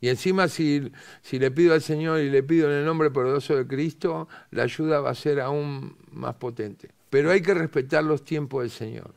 Y 0.00 0.08
encima 0.08 0.46
si, 0.48 0.92
si 1.22 1.38
le 1.38 1.50
pido 1.50 1.72
al 1.72 1.80
Señor 1.80 2.20
y 2.20 2.28
le 2.28 2.42
pido 2.42 2.70
en 2.70 2.78
el 2.78 2.84
nombre 2.84 3.10
poderoso 3.10 3.56
de 3.56 3.66
Cristo, 3.66 4.28
la 4.50 4.64
ayuda 4.64 5.00
va 5.00 5.10
a 5.10 5.14
ser 5.14 5.40
aún 5.40 5.96
más 6.12 6.34
potente. 6.34 6.90
Pero 7.08 7.30
hay 7.30 7.40
que 7.40 7.54
respetar 7.54 8.04
los 8.04 8.24
tiempos 8.24 8.62
del 8.62 8.70
Señor. 8.70 9.14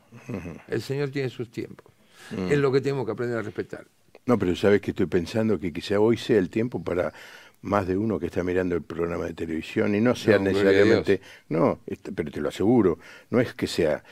El 0.68 0.80
Señor 0.80 1.10
tiene 1.10 1.28
sus 1.28 1.50
tiempos. 1.50 1.92
Es 2.30 2.58
lo 2.58 2.72
que 2.72 2.80
tenemos 2.80 3.04
que 3.04 3.12
aprender 3.12 3.38
a 3.38 3.42
respetar. 3.42 3.86
No, 4.26 4.38
pero 4.38 4.54
sabes 4.54 4.80
que 4.80 4.90
estoy 4.90 5.06
pensando 5.06 5.58
que 5.58 5.72
quizá 5.72 5.98
hoy 5.98 6.16
sea 6.16 6.38
el 6.38 6.50
tiempo 6.50 6.82
para 6.82 7.12
más 7.62 7.86
de 7.86 7.96
uno 7.96 8.18
que 8.18 8.26
está 8.26 8.42
mirando 8.42 8.74
el 8.74 8.82
programa 8.82 9.26
de 9.26 9.34
televisión 9.34 9.94
y 9.94 10.00
no 10.00 10.14
sea 10.14 10.38
necesariamente, 10.38 11.20
no, 11.48 11.80
pero 12.14 12.30
te 12.30 12.40
lo 12.40 12.48
aseguro, 12.48 12.98
no 13.28 13.40
es 13.40 13.52
que 13.54 13.66
sea 13.66 14.02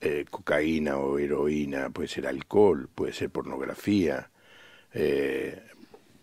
eh, 0.00 0.24
cocaína 0.28 0.96
o 0.96 1.18
heroína, 1.18 1.90
puede 1.90 2.08
ser 2.08 2.26
alcohol, 2.26 2.88
puede 2.92 3.12
ser 3.12 3.30
pornografía, 3.30 4.28
eh, 4.92 5.62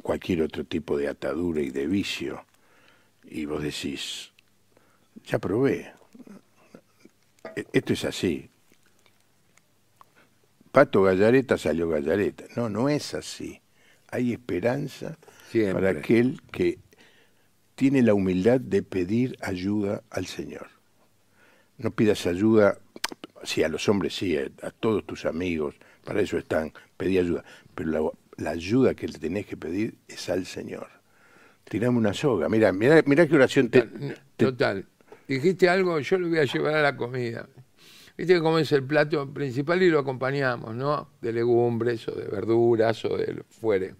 cualquier 0.02 0.42
otro 0.42 0.66
tipo 0.66 0.98
de 0.98 1.08
atadura 1.08 1.62
y 1.62 1.70
de 1.70 1.88
vicio. 1.88 2.44
Y 3.24 3.46
vos 3.46 3.64
decís, 3.64 4.32
ya 5.26 5.40
probé, 5.40 5.94
e, 7.56 7.66
esto 7.72 7.94
es 7.94 8.06
así. 8.06 8.50
Pato 10.74 11.04
Gallareta 11.04 11.56
salió 11.56 11.88
Gallareta. 11.88 12.46
No, 12.56 12.68
no 12.68 12.90
es 12.90 13.14
así. 13.14 13.62
Hay 14.10 14.34
esperanza 14.34 15.20
para 15.72 15.92
aquel 15.92 16.42
que 16.52 16.80
tiene 17.76 18.02
la 18.02 18.16
humildad 18.16 18.60
de 18.60 18.82
pedir 18.82 19.38
ayuda 19.42 20.02
al 20.10 20.26
Señor. 20.26 20.70
No 21.78 21.92
pidas 21.92 22.26
ayuda, 22.26 22.80
sí, 23.44 23.62
a 23.62 23.70
los 23.70 23.88
hombres 23.88 24.16
sí, 24.16 24.36
a, 24.36 24.72
todos 24.72 25.06
tus 25.06 25.26
amigos, 25.26 25.76
para 26.04 26.22
eso 26.22 26.40
están, 26.40 26.74
pedí 26.98 27.20
ayuda. 27.20 27.44
Pero 27.76 28.18
la, 28.38 28.50
ayuda 28.50 28.96
que 28.96 29.08
le 29.08 29.20
tenés 29.20 29.46
que 29.46 29.56
pedir 29.56 29.94
es 30.08 30.28
al 30.30 30.48
Señor. 30.48 30.88
Tirame 31.66 32.00
una 32.00 32.16
soga. 32.16 32.50
Mira, 32.50 32.74
mira, 32.74 33.04
mira 33.06 33.28
qué 33.28 33.36
oración 33.36 33.70
te, 33.70 33.88
Total. 34.38 34.88
Dijiste 35.28 35.70
algo, 35.70 36.00
yo 36.00 36.18
lo 36.18 36.30
voy 36.30 36.40
a 36.40 36.46
llevar 36.46 36.74
a 36.74 36.82
la 36.82 36.98
comida. 36.98 37.48
Viste 38.16 38.40
que 38.40 38.62
es 38.62 38.72
el 38.72 38.84
plato 38.84 39.28
principal 39.34 39.82
y 39.82 39.90
lo 39.90 40.00
acompañamos, 40.00 40.76
¿no? 40.76 41.10
De 41.20 41.34
legumbres 41.34 42.08
o 42.08 42.12
de 42.12 42.28
verduras 42.28 43.04
o 43.06 43.18
de 43.18 43.44
fuere. 43.50 43.96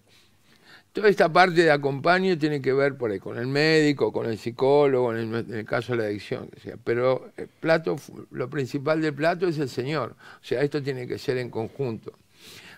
Toda 0.92 1.08
esta 1.08 1.32
parte 1.32 1.64
de 1.64 1.72
acompaño 1.72 2.38
tiene 2.38 2.62
que 2.62 2.72
ver 2.72 2.96
por 2.96 3.10
ahí 3.10 3.18
con 3.18 3.36
el 3.36 3.48
médico, 3.48 4.12
con 4.12 4.26
el 4.26 4.38
psicólogo, 4.38 5.12
en 5.12 5.34
el, 5.34 5.64
caso 5.64 5.92
de 5.92 5.98
la 5.98 6.04
adicción. 6.04 6.48
sea. 6.62 6.76
Pero 6.84 7.32
plato, 7.58 7.96
lo 8.30 8.48
principal 8.48 9.00
del 9.02 9.12
plato 9.12 9.48
es 9.48 9.58
el 9.58 9.68
Señor. 9.68 10.14
O 10.40 10.44
sea, 10.44 10.62
esto 10.62 10.80
tiene 10.80 11.08
que 11.08 11.18
ser 11.18 11.38
en 11.38 11.50
conjunto. 11.50 12.12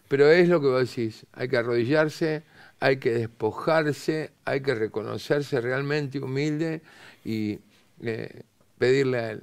Pero 0.08 0.30
es 0.30 0.48
lo 0.48 0.62
que 0.62 0.68
vos 0.68 0.88
decís, 0.88 1.26
hay 1.34 1.48
que 1.48 1.58
arrodillarse, 1.58 2.42
hay 2.80 2.96
que 2.96 3.10
despojarse, 3.10 4.30
hay 4.46 4.62
que 4.62 4.74
reconocerse 4.74 5.60
realmente 5.60 6.18
humilde 6.18 6.80
y 7.22 7.58
eh, 8.00 8.42
pedirle 8.78 9.18
a 9.18 9.30
Él. 9.32 9.42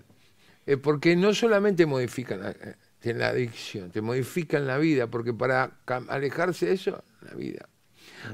Eh, 0.65 0.77
porque 0.77 1.15
no 1.15 1.33
solamente 1.33 1.85
modifican 1.85 2.41
la, 2.41 2.51
eh, 2.51 3.13
la, 3.13 3.27
adicción, 3.27 3.91
te 3.91 4.01
modifican 4.01 4.65
la 4.65 4.77
vida, 4.77 5.07
porque 5.07 5.33
para 5.33 5.71
alejarse 6.07 6.67
de 6.67 6.73
eso, 6.73 7.03
la 7.21 7.33
vida. 7.33 7.67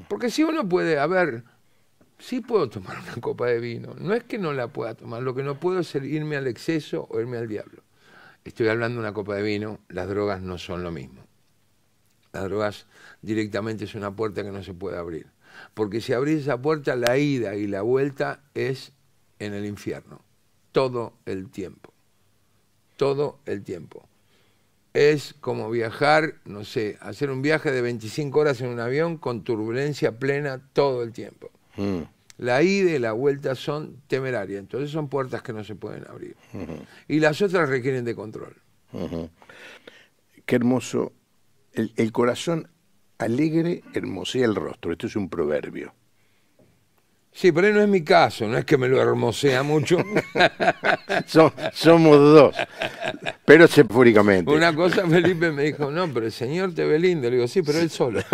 Porque 0.07 0.29
si 0.29 0.43
uno 0.43 0.67
puede, 0.69 0.99
a 0.99 1.07
ver, 1.07 1.43
sí 2.19 2.41
puedo 2.41 2.69
tomar 2.69 2.99
una 2.99 3.15
copa 3.21 3.47
de 3.47 3.59
vino, 3.59 3.95
no 3.99 4.13
es 4.13 4.23
que 4.23 4.37
no 4.37 4.53
la 4.53 4.67
pueda 4.67 4.93
tomar, 4.93 5.23
lo 5.23 5.33
que 5.33 5.41
no 5.41 5.59
puedo 5.59 5.79
es 5.79 5.95
irme 5.95 6.37
al 6.37 6.45
exceso 6.45 7.07
o 7.09 7.19
irme 7.19 7.37
al 7.37 7.47
diablo. 7.47 7.83
Estoy 8.45 8.67
hablando 8.67 9.01
de 9.01 9.07
una 9.07 9.13
copa 9.13 9.35
de 9.35 9.41
vino, 9.41 9.79
las 9.89 10.07
drogas 10.07 10.41
no 10.41 10.57
son 10.57 10.83
lo 10.83 10.91
mismo. 10.91 11.23
Las 12.31 12.43
drogas 12.43 12.85
directamente 13.21 13.85
es 13.85 13.95
una 13.95 14.15
puerta 14.15 14.43
que 14.43 14.51
no 14.51 14.63
se 14.63 14.73
puede 14.73 14.97
abrir. 14.97 15.27
Porque 15.73 15.99
si 15.99 16.13
abrís 16.13 16.43
esa 16.43 16.61
puerta, 16.61 16.95
la 16.95 17.17
ida 17.17 17.55
y 17.55 17.65
la 17.65 17.81
vuelta 17.81 18.43
es 18.53 18.93
en 19.39 19.53
el 19.53 19.65
infierno, 19.65 20.23
todo 20.71 21.13
el 21.25 21.49
tiempo 21.49 21.93
todo 22.99 23.39
el 23.45 23.63
tiempo. 23.63 24.05
Es 24.93 25.33
como 25.39 25.69
viajar, 25.69 26.35
no 26.43 26.65
sé, 26.65 26.97
hacer 26.99 27.31
un 27.31 27.41
viaje 27.41 27.71
de 27.71 27.81
25 27.81 28.37
horas 28.37 28.59
en 28.59 28.67
un 28.67 28.81
avión 28.81 29.17
con 29.17 29.45
turbulencia 29.45 30.19
plena 30.19 30.61
todo 30.73 31.01
el 31.03 31.13
tiempo. 31.13 31.49
Mm. 31.77 32.01
La 32.39 32.61
ida 32.61 32.91
y 32.91 32.99
la 32.99 33.13
vuelta 33.13 33.55
son 33.55 34.01
temerarias, 34.07 34.59
entonces 34.59 34.91
son 34.91 35.07
puertas 35.07 35.41
que 35.41 35.53
no 35.53 35.63
se 35.63 35.75
pueden 35.75 36.05
abrir. 36.09 36.35
Y 37.07 37.21
las 37.21 37.41
otras 37.41 37.69
requieren 37.69 38.03
de 38.03 38.15
control. 38.15 38.55
Qué 40.45 40.55
hermoso. 40.57 41.13
El, 41.71 41.93
el 41.95 42.11
corazón 42.11 42.67
alegre 43.17 43.81
hermosea 43.93 44.45
el 44.45 44.55
rostro. 44.55 44.91
Esto 44.91 45.07
es 45.07 45.15
un 45.15 45.29
proverbio. 45.29 45.93
Sí, 47.31 47.51
pero 47.51 47.71
no 47.71 47.81
es 47.81 47.87
mi 47.87 48.03
caso, 48.03 48.47
no 48.47 48.57
es 48.57 48.65
que 48.65 48.77
me 48.77 48.87
lo 48.87 49.01
hermosea 49.01 49.63
mucho. 49.63 49.97
somos 51.73 52.17
dos, 52.17 52.55
pero 53.45 53.67
sepúricamente. 53.67 54.51
Una 54.51 54.75
cosa 54.75 55.07
Felipe 55.07 55.51
me 55.51 55.63
dijo, 55.63 55.89
no, 55.91 56.11
pero 56.13 56.25
el 56.25 56.31
Señor 56.31 56.73
te 56.73 56.85
ve 56.85 56.99
lindo. 56.99 57.29
Le 57.29 57.37
digo, 57.37 57.47
sí, 57.47 57.61
pero 57.61 57.79
él 57.79 57.89
solo. 57.89 58.21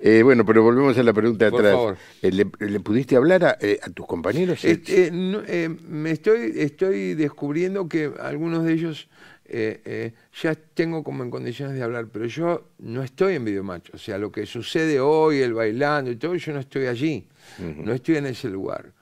Eh, 0.00 0.22
bueno, 0.22 0.44
pero 0.44 0.62
volvemos 0.62 0.96
a 0.96 1.02
la 1.02 1.12
pregunta 1.12 1.50
de 1.50 1.56
atrás. 1.56 1.98
Eh, 2.22 2.30
¿Le, 2.30 2.80
pudiste 2.80 3.16
hablar 3.16 3.44
a, 3.44 3.58
eh, 3.60 3.80
tus 3.94 4.06
compañeros? 4.06 4.64
Este, 4.64 5.10
me 5.10 6.10
estoy, 6.10 6.52
estoy 6.56 7.14
descubriendo 7.14 7.88
que 7.88 8.12
algunos 8.20 8.64
de 8.64 8.74
ellos 8.74 9.08
eh, 9.50 9.80
eh, 9.84 10.12
ya 10.42 10.54
tengo 10.54 11.02
como 11.02 11.24
en 11.24 11.30
condiciones 11.30 11.74
de 11.74 11.82
hablar, 11.82 12.08
pero 12.12 12.26
yo 12.26 12.68
no 12.78 13.02
estoy 13.02 13.36
en 13.36 13.44
Videomacho. 13.44 13.92
O 13.94 13.98
sea, 13.98 14.18
lo 14.18 14.30
que 14.30 14.44
sucede 14.44 15.00
hoy, 15.00 15.38
el 15.40 15.54
bailando 15.54 16.10
y 16.10 16.16
todo, 16.16 16.34
yo 16.34 16.52
no 16.52 16.60
estoy 16.60 16.86
allí, 16.86 17.26
no 17.58 17.94
estoy 17.94 18.16
en 18.16 18.26
ese 18.26 18.48
lugar. 18.48 18.92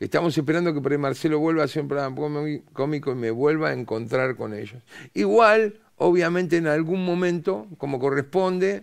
Estamos 0.00 0.36
esperando 0.36 0.74
que 0.74 0.80
por 0.80 0.90
ahí 0.90 0.98
Marcelo 0.98 1.38
vuelva 1.38 1.62
a 1.62 1.64
hacer 1.66 1.82
un 1.82 1.88
programa 1.88 2.60
cómico 2.72 3.12
y 3.12 3.14
me 3.14 3.30
vuelva 3.30 3.70
a 3.70 3.72
encontrar 3.72 4.36
con 4.36 4.52
ellos. 4.52 4.82
Igual, 5.14 5.80
obviamente, 5.96 6.56
en 6.56 6.66
algún 6.66 7.04
momento, 7.04 7.68
como 7.78 8.00
corresponde, 8.00 8.82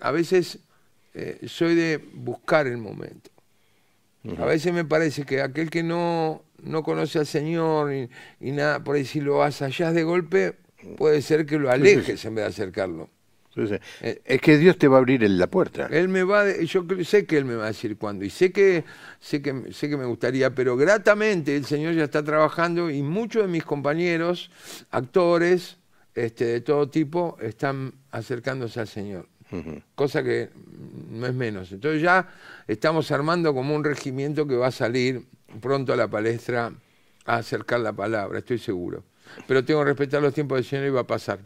a 0.00 0.10
veces 0.10 0.58
eh, 1.14 1.38
soy 1.46 1.76
de 1.76 1.98
buscar 2.14 2.66
el 2.66 2.78
momento. 2.78 3.30
A 4.36 4.44
veces 4.44 4.74
me 4.74 4.84
parece 4.84 5.24
que 5.24 5.40
aquel 5.40 5.70
que 5.70 5.82
no, 5.82 6.42
no 6.62 6.82
conoce 6.82 7.18
al 7.18 7.26
Señor 7.26 7.92
y, 7.92 8.52
nada, 8.52 8.82
por 8.82 8.96
ahí 8.96 9.04
si 9.04 9.20
lo 9.20 9.42
allá 9.42 9.92
de 9.92 10.02
golpe, 10.02 10.56
puede 10.96 11.22
ser 11.22 11.46
que 11.46 11.58
lo 11.58 11.70
alejes 11.70 12.24
en 12.24 12.34
vez 12.34 12.44
de 12.44 12.48
acercarlo. 12.48 13.10
Eh, 14.02 14.20
es 14.24 14.40
que 14.40 14.56
Dios 14.56 14.78
te 14.78 14.86
va 14.86 14.96
a 14.96 14.98
abrir 14.98 15.28
la 15.28 15.48
puerta. 15.48 15.88
Él 15.90 16.08
me 16.08 16.22
va, 16.22 16.44
yo 16.60 16.84
sé 17.04 17.26
que 17.26 17.38
él 17.38 17.44
me 17.44 17.56
va 17.56 17.64
a 17.64 17.68
decir 17.68 17.96
cuándo 17.96 18.24
y 18.24 18.30
sé 18.30 18.52
que 18.52 18.84
sé 19.18 19.42
que 19.42 19.72
sé 19.72 19.88
que 19.88 19.96
me 19.96 20.04
gustaría, 20.04 20.54
pero 20.54 20.76
gratamente 20.76 21.56
el 21.56 21.64
Señor 21.64 21.94
ya 21.94 22.04
está 22.04 22.22
trabajando 22.22 22.88
y 22.88 23.02
muchos 23.02 23.42
de 23.42 23.48
mis 23.48 23.64
compañeros, 23.64 24.50
actores, 24.90 25.78
este, 26.14 26.44
de 26.44 26.60
todo 26.60 26.88
tipo, 26.88 27.36
están 27.40 27.94
acercándose 28.12 28.78
al 28.78 28.86
Señor 28.88 29.26
cosa 29.94 30.22
que 30.22 30.50
no 31.10 31.26
es 31.26 31.34
menos. 31.34 31.72
Entonces 31.72 32.02
ya 32.02 32.28
estamos 32.66 33.10
armando 33.10 33.54
como 33.54 33.74
un 33.74 33.84
regimiento 33.84 34.46
que 34.46 34.56
va 34.56 34.68
a 34.68 34.72
salir 34.72 35.26
pronto 35.60 35.92
a 35.92 35.96
la 35.96 36.08
palestra 36.08 36.72
a 37.24 37.36
acercar 37.36 37.80
la 37.80 37.92
palabra, 37.92 38.38
estoy 38.38 38.58
seguro. 38.58 39.04
Pero 39.46 39.64
tengo 39.64 39.80
que 39.80 39.86
respetar 39.86 40.22
los 40.22 40.32
tiempos 40.34 40.56
del 40.56 40.64
Señor 40.64 40.86
y 40.86 40.90
va 40.90 41.00
a 41.00 41.06
pasar. 41.06 41.40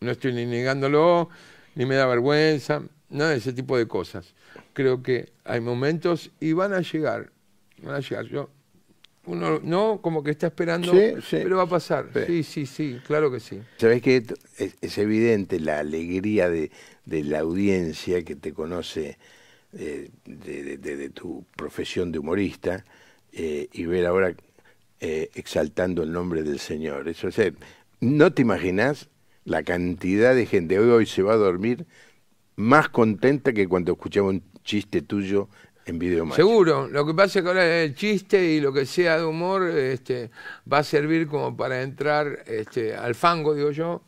No 0.00 0.10
estoy 0.10 0.32
ni 0.32 0.46
negándolo, 0.46 1.28
ni 1.74 1.84
me 1.86 1.94
da 1.94 2.06
vergüenza, 2.06 2.82
nada 3.10 3.30
de 3.30 3.36
ese 3.38 3.52
tipo 3.52 3.76
de 3.76 3.86
cosas. 3.86 4.34
Creo 4.72 5.02
que 5.02 5.32
hay 5.44 5.60
momentos 5.60 6.30
y 6.40 6.52
van 6.52 6.72
a 6.72 6.80
llegar, 6.80 7.30
van 7.82 7.94
a 7.96 8.00
llegar. 8.00 8.26
Yo 8.26 8.50
uno 9.26 9.60
no 9.62 10.00
como 10.02 10.22
que 10.22 10.30
está 10.30 10.46
esperando, 10.46 10.92
Sí, 10.92 11.14
sí. 11.20 11.38
pero 11.42 11.56
va 11.58 11.64
a 11.64 11.68
pasar. 11.68 12.08
Sí. 12.14 12.20
Sí, 12.26 12.42
sí, 12.44 12.66
sí, 12.66 13.00
claro 13.06 13.30
que 13.30 13.40
sí. 13.40 13.60
Sabés 13.78 14.00
que 14.00 14.24
es, 14.58 14.76
es 14.80 14.98
evidente 14.98 15.60
la 15.60 15.80
alegría 15.80 16.48
de, 16.48 16.70
de 17.04 17.24
la 17.24 17.40
audiencia 17.40 18.22
que 18.22 18.36
te 18.36 18.54
conoce 18.54 19.18
eh, 19.74 20.10
de, 20.24 20.62
de- 20.62 20.78
de- 20.78 20.96
de 20.96 21.10
tu 21.10 21.44
profesión 21.56 22.12
de 22.12 22.18
humorista 22.18 22.84
eh, 23.38 23.68
y 23.70 23.84
ver 23.84 24.06
ahora 24.06 24.34
eh, 24.98 25.30
exaltando 25.34 26.02
el 26.02 26.10
nombre 26.10 26.42
del 26.42 26.58
Señor. 26.58 27.06
Eso 27.06 27.28
es, 27.28 27.52
no 28.00 28.32
te 28.32 28.40
imaginas 28.40 29.10
la 29.44 29.62
cantidad 29.62 30.34
de 30.34 30.46
gente 30.46 30.78
hoy, 30.78 30.88
hoy 30.88 31.06
se 31.06 31.22
va 31.22 31.34
a 31.34 31.36
dormir 31.36 31.86
más 32.56 32.88
contenta 32.88 33.52
que 33.52 33.68
cuando 33.68 33.92
escuchaba 33.92 34.28
un 34.28 34.42
chiste 34.64 35.02
tuyo 35.02 35.50
en 35.84 35.98
video. 35.98 36.32
Seguro, 36.32 36.88
lo 36.88 37.04
que 37.04 37.12
pasa 37.12 37.38
es 37.38 37.42
que 37.42 37.48
ahora 37.48 37.82
el 37.82 37.94
chiste 37.94 38.42
y 38.42 38.60
lo 38.60 38.72
que 38.72 38.86
sea 38.86 39.18
de 39.18 39.26
humor 39.26 39.68
este, 39.68 40.30
va 40.70 40.78
a 40.78 40.82
servir 40.82 41.28
como 41.28 41.54
para 41.54 41.82
entrar 41.82 42.42
este, 42.46 42.96
al 42.96 43.14
fango, 43.14 43.54
digo 43.54 43.70
yo, 43.70 44.00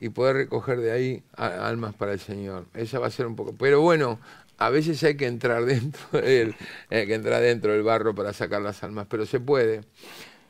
y 0.00 0.08
poder 0.08 0.36
recoger 0.36 0.80
de 0.80 0.92
ahí 0.92 1.22
almas 1.36 1.94
para 1.94 2.14
el 2.14 2.20
Señor. 2.20 2.64
Esa 2.72 2.98
va 2.98 3.08
a 3.08 3.10
ser 3.10 3.26
un 3.26 3.36
poco. 3.36 3.54
Pero 3.54 3.82
bueno, 3.82 4.18
a 4.66 4.70
veces 4.70 5.02
hay 5.04 5.16
que 5.16 5.26
entrar 5.26 5.64
dentro 5.66 6.20
del, 6.20 6.54
hay 6.90 7.06
que 7.06 7.14
entrar 7.14 7.42
dentro 7.42 7.72
del 7.72 7.82
barro 7.82 8.14
para 8.14 8.32
sacar 8.32 8.62
las 8.62 8.82
almas, 8.82 9.06
pero 9.08 9.26
se 9.26 9.40
puede, 9.40 9.82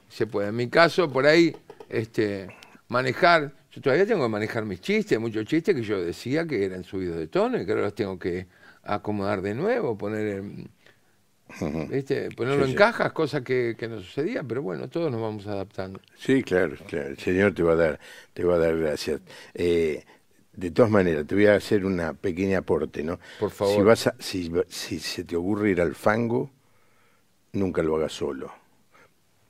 se 0.08 0.26
puede. 0.26 0.48
En 0.48 0.56
mi 0.56 0.68
caso, 0.68 1.10
por 1.12 1.26
ahí, 1.26 1.56
este, 1.88 2.52
manejar, 2.88 3.54
yo 3.70 3.80
todavía 3.82 4.06
tengo 4.06 4.22
que 4.24 4.28
manejar 4.30 4.64
mis 4.64 4.80
chistes, 4.80 5.18
muchos 5.20 5.44
chistes 5.46 5.74
que 5.74 5.82
yo 5.82 6.02
decía 6.02 6.46
que 6.46 6.64
eran 6.64 6.84
subidos 6.84 7.16
de 7.16 7.28
tono 7.28 7.60
y 7.60 7.64
que 7.66 7.72
ahora 7.72 7.84
los 7.84 7.94
tengo 7.94 8.18
que 8.18 8.48
acomodar 8.82 9.42
de 9.42 9.54
nuevo, 9.54 9.96
poner 9.98 10.26
en, 10.38 10.70
¿viste? 11.88 12.30
ponerlo 12.32 12.64
Sí, 12.64 12.66
en 12.66 12.74
sí. 12.74 12.74
cajas, 12.74 13.12
cosa 13.12 13.42
que, 13.44 13.76
que 13.78 13.88
no 13.88 14.00
sucedía, 14.00 14.42
pero 14.44 14.62
bueno, 14.62 14.88
todos 14.88 15.10
nos 15.10 15.20
vamos 15.20 15.46
adaptando. 15.46 16.00
Sí, 16.14 16.42
claro, 16.42 16.76
claro. 16.86 17.08
El 17.08 17.18
Señor 17.18 17.54
te 17.54 17.62
va 17.62 17.72
a 17.72 17.76
dar, 17.76 18.00
te 18.32 18.44
va 18.44 18.54
a 18.54 18.58
dar 18.58 18.76
gracias. 18.78 19.20
Eh, 19.54 20.04
de 20.54 20.70
todas 20.70 20.90
maneras, 20.90 21.26
te 21.26 21.34
voy 21.34 21.46
a 21.46 21.54
hacer 21.54 21.84
una 21.86 22.12
pequeña 22.14 22.58
aporte, 22.58 23.02
¿no? 23.02 23.18
Por 23.40 23.50
favor. 23.50 23.74
Si, 23.74 23.82
vas 23.82 24.06
a- 24.06 24.14
si, 24.18 24.50
si 24.68 24.98
se 24.98 25.24
te 25.24 25.36
ocurre 25.36 25.70
ir 25.70 25.80
al 25.80 25.94
fango, 25.94 26.50
nunca 27.52 27.82
lo 27.82 27.96
hagas 27.96 28.12
solo. 28.12 28.52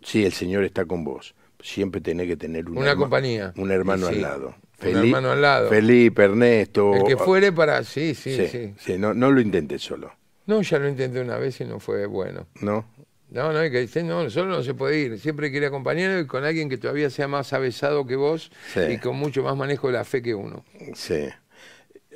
Sí, 0.03 0.25
el 0.25 0.33
Señor 0.33 0.65
está 0.65 0.85
con 0.85 1.05
vos. 1.05 1.35
Siempre 1.61 2.01
tenés 2.01 2.27
que 2.27 2.37
tener 2.37 2.69
un 2.69 2.79
Una 2.79 2.97
compañía. 2.97 3.53
un 3.57 3.71
hermano 3.71 4.09
Sí, 4.09 4.15
al 4.17 4.23
lado. 4.23 4.55
un 4.85 4.97
hermano 4.97 5.31
al 5.33 5.43
lado. 5.43 5.69
Felipe, 5.69 6.25
Ernesto. 6.25 6.95
El 6.95 7.05
que 7.05 7.17
fuere 7.17 7.53
para... 7.53 7.85
Sí, 7.85 8.15
sí, 8.15 8.35
Sí, 8.37 8.49
sí. 8.49 8.75
sí, 8.79 8.99
no, 8.99 9.15
no 9.15 9.31
lo 9.31 9.41
intentes 9.41 9.83
solo, 9.83 10.13
No, 10.47 10.61
ya 10.63 10.79
lo 10.81 10.89
intenté 10.89 11.21
una 11.21 11.39
vez 11.39 11.61
y 11.61 11.65
no 11.65 11.79
fue 11.79 12.07
bueno. 12.07 12.47
¿no? 12.61 12.85
No, 13.33 13.53
no, 13.53 13.59
hay 13.61 13.71
que 13.71 13.79
decir, 13.79 14.05
no, 14.05 14.29
solo 14.31 14.51
no 14.57 14.63
se 14.63 14.75
puede 14.75 14.99
ir. 15.01 15.19
Siempre 15.19 15.47
hay 15.47 15.53
que 15.53 15.59
ir 15.59 15.65
acompañado 15.65 16.21
y 16.21 16.27
con 16.27 16.45
alguien 16.45 16.69
que 16.69 16.77
todavía 16.79 17.09
sea 17.11 17.29
más 17.29 17.53
avesado 17.53 18.07
que 18.07 18.17
vos 18.17 18.51
Sí. 18.75 18.81
y 18.91 18.99
con 18.99 19.17
mucho 19.17 19.43
más 19.43 19.57
manejo 19.57 19.87
de 19.87 19.95
la 19.95 20.05
fe 20.05 20.21
que 20.23 20.35
uno. 20.35 20.65
Sí. 20.95 21.29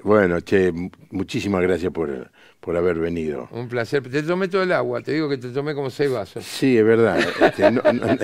Bueno, 0.04 0.40
che, 0.40 0.72
mu- 0.72 0.90
muchísimas 1.10 1.62
gracias 1.62 1.90
por, 1.90 2.30
por 2.60 2.76
haber 2.76 2.98
venido. 2.98 3.48
Un 3.50 3.66
placer. 3.68 4.02
Te 4.08 4.22
tomé 4.22 4.48
todo 4.48 4.62
el 4.62 4.72
agua, 4.72 5.00
te 5.00 5.12
digo 5.12 5.28
que 5.28 5.38
te 5.38 5.48
tomé 5.48 5.74
como 5.74 5.88
seis 5.88 6.10
vasos. 6.10 6.44
Sí, 6.44 6.76
es 6.76 6.84
verdad. 6.84 7.18
Este, 7.40 7.70
no- 7.70 7.82
no- 7.92 8.06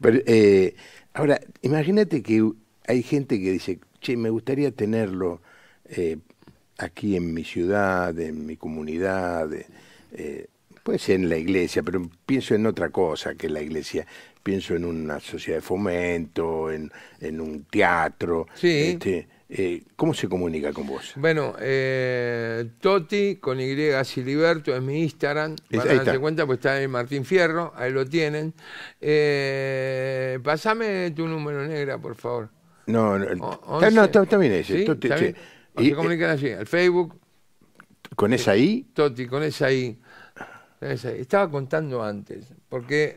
Pero, 0.00 0.18
eh, 0.26 0.74
ahora, 1.14 1.40
imagínate 1.62 2.22
que 2.22 2.50
hay 2.86 3.02
gente 3.02 3.40
que 3.40 3.52
dice, 3.52 3.78
che, 4.00 4.16
me 4.16 4.30
gustaría 4.30 4.70
tenerlo 4.70 5.40
eh, 5.86 6.18
aquí 6.78 7.16
en 7.16 7.32
mi 7.32 7.44
ciudad, 7.44 8.18
en 8.18 8.46
mi 8.46 8.56
comunidad, 8.56 9.48
eh, 10.12 10.46
puede 10.84 11.00
ser 11.00 11.16
en 11.16 11.28
la 11.28 11.36
iglesia, 11.36 11.82
pero 11.82 12.08
pienso 12.24 12.54
en 12.54 12.66
otra 12.66 12.90
cosa 12.90 13.34
que 13.34 13.48
la 13.48 13.60
iglesia. 13.60 14.06
Pienso 14.44 14.76
en 14.76 14.84
una 14.84 15.20
sociedad 15.20 15.56
de 15.58 15.62
fomento, 15.62 16.70
en, 16.70 16.92
en 17.18 17.40
un 17.40 17.64
teatro. 17.64 18.46
Sí. 18.54 18.90
Este, 18.92 19.26
eh, 19.48 19.82
¿Cómo 19.96 20.12
se 20.12 20.28
comunica 20.28 20.70
con 20.74 20.86
vos? 20.86 21.14
Bueno, 21.16 21.54
eh, 21.60 22.66
Toti 22.78 23.36
con 23.36 23.58
Y 23.58 23.74
Siliberto 24.04 24.76
es 24.76 24.82
mi 24.82 25.00
Instagram. 25.02 25.56
Es- 25.70 25.78
Para 25.80 25.94
darse 25.94 26.18
cuenta, 26.18 26.44
pues 26.44 26.58
está 26.58 26.82
en 26.82 26.90
Martín 26.90 27.24
Fierro, 27.24 27.72
ahí 27.74 27.90
lo 27.90 28.04
tienen. 28.04 28.52
Eh, 29.00 30.38
pasame 30.42 31.10
tu 31.12 31.26
número 31.26 31.66
negra, 31.66 31.96
por 31.98 32.14
favor. 32.14 32.50
No, 32.86 33.18
no, 33.18 33.46
O- 33.66 33.76
está, 33.80 33.90
no, 33.90 34.04
está, 34.04 34.22
está 34.24 34.36
bien 34.36 34.52
ese. 34.52 34.78
¿Sí? 34.80 34.84
Toti, 34.84 35.06
¿Está 35.06 35.18
che. 35.18 35.24
bien? 35.32 35.36
O 35.76 35.82
Y, 35.82 35.88
se 35.88 35.94
comunican 35.94 36.30
allí, 36.30 36.50
al 36.50 36.66
Facebook, 36.66 37.14
eh, 37.14 38.14
¿Con 38.14 38.32
esa 38.34 38.54
I? 38.56 38.86
Toti, 38.92 39.26
con 39.26 39.42
esa 39.42 39.72
I. 39.72 39.98
Estaba 40.84 41.50
contando 41.50 42.02
antes, 42.02 42.52
porque 42.68 43.16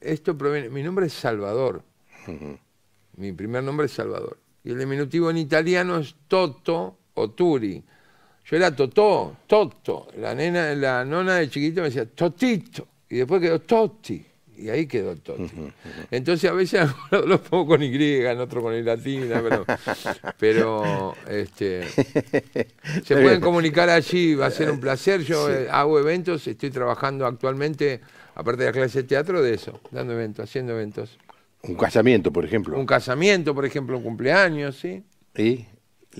esto 0.00 0.36
proviene. 0.36 0.70
Mi 0.70 0.82
nombre 0.82 1.06
es 1.06 1.12
Salvador. 1.12 1.82
Mi 3.16 3.32
primer 3.32 3.62
nombre 3.62 3.86
es 3.86 3.92
Salvador. 3.92 4.38
Y 4.64 4.70
el 4.70 4.78
diminutivo 4.78 5.30
en 5.30 5.36
italiano 5.36 5.98
es 5.98 6.14
Toto 6.26 6.96
o 7.12 7.30
Turi. 7.30 7.84
Yo 8.46 8.56
era 8.56 8.74
Totó, 8.74 9.36
Toto. 9.46 10.08
La 10.16 10.34
nena, 10.34 10.74
la 10.74 11.04
nona 11.04 11.36
de 11.36 11.50
chiquito 11.50 11.82
me 11.82 11.88
decía 11.88 12.06
Totito. 12.06 12.88
Y 13.10 13.16
después 13.16 13.40
quedó 13.40 13.60
Totti. 13.60 14.24
Y 14.56 14.68
ahí 14.68 14.86
quedó 14.86 15.16
Totti. 15.16 15.50
Entonces 16.10 16.50
a 16.50 16.54
veces 16.54 16.88
los 17.26 17.40
pongo 17.40 17.66
con 17.66 17.82
Y, 17.82 17.94
en 17.94 18.38
otro 18.38 18.62
con 18.62 18.74
I 18.74 18.82
latina, 18.82 19.42
pero, 19.42 19.64
pero 20.38 21.14
este, 21.28 21.84
se 23.04 23.16
pueden 23.16 23.40
comunicar 23.40 23.88
allí, 23.90 24.34
va 24.34 24.46
a 24.46 24.50
ser 24.50 24.70
un 24.70 24.80
placer. 24.80 25.22
Yo 25.22 25.50
eh, 25.50 25.68
hago 25.70 25.98
eventos, 25.98 26.46
estoy 26.46 26.70
trabajando 26.70 27.26
actualmente, 27.26 28.00
aparte 28.34 28.62
de 28.62 28.68
la 28.68 28.72
clase 28.72 29.02
de 29.02 29.08
teatro, 29.08 29.42
de 29.42 29.54
eso, 29.54 29.80
dando 29.90 30.12
eventos, 30.12 30.44
haciendo 30.48 30.72
eventos. 30.72 31.18
Un 31.62 31.76
casamiento, 31.76 32.32
por 32.32 32.44
ejemplo. 32.44 32.78
Un 32.78 32.86
casamiento, 32.86 33.54
por 33.54 33.64
ejemplo, 33.64 33.96
un 33.96 34.02
cumpleaños, 34.02 34.76
¿sí? 34.76 35.02
Y 35.36 35.66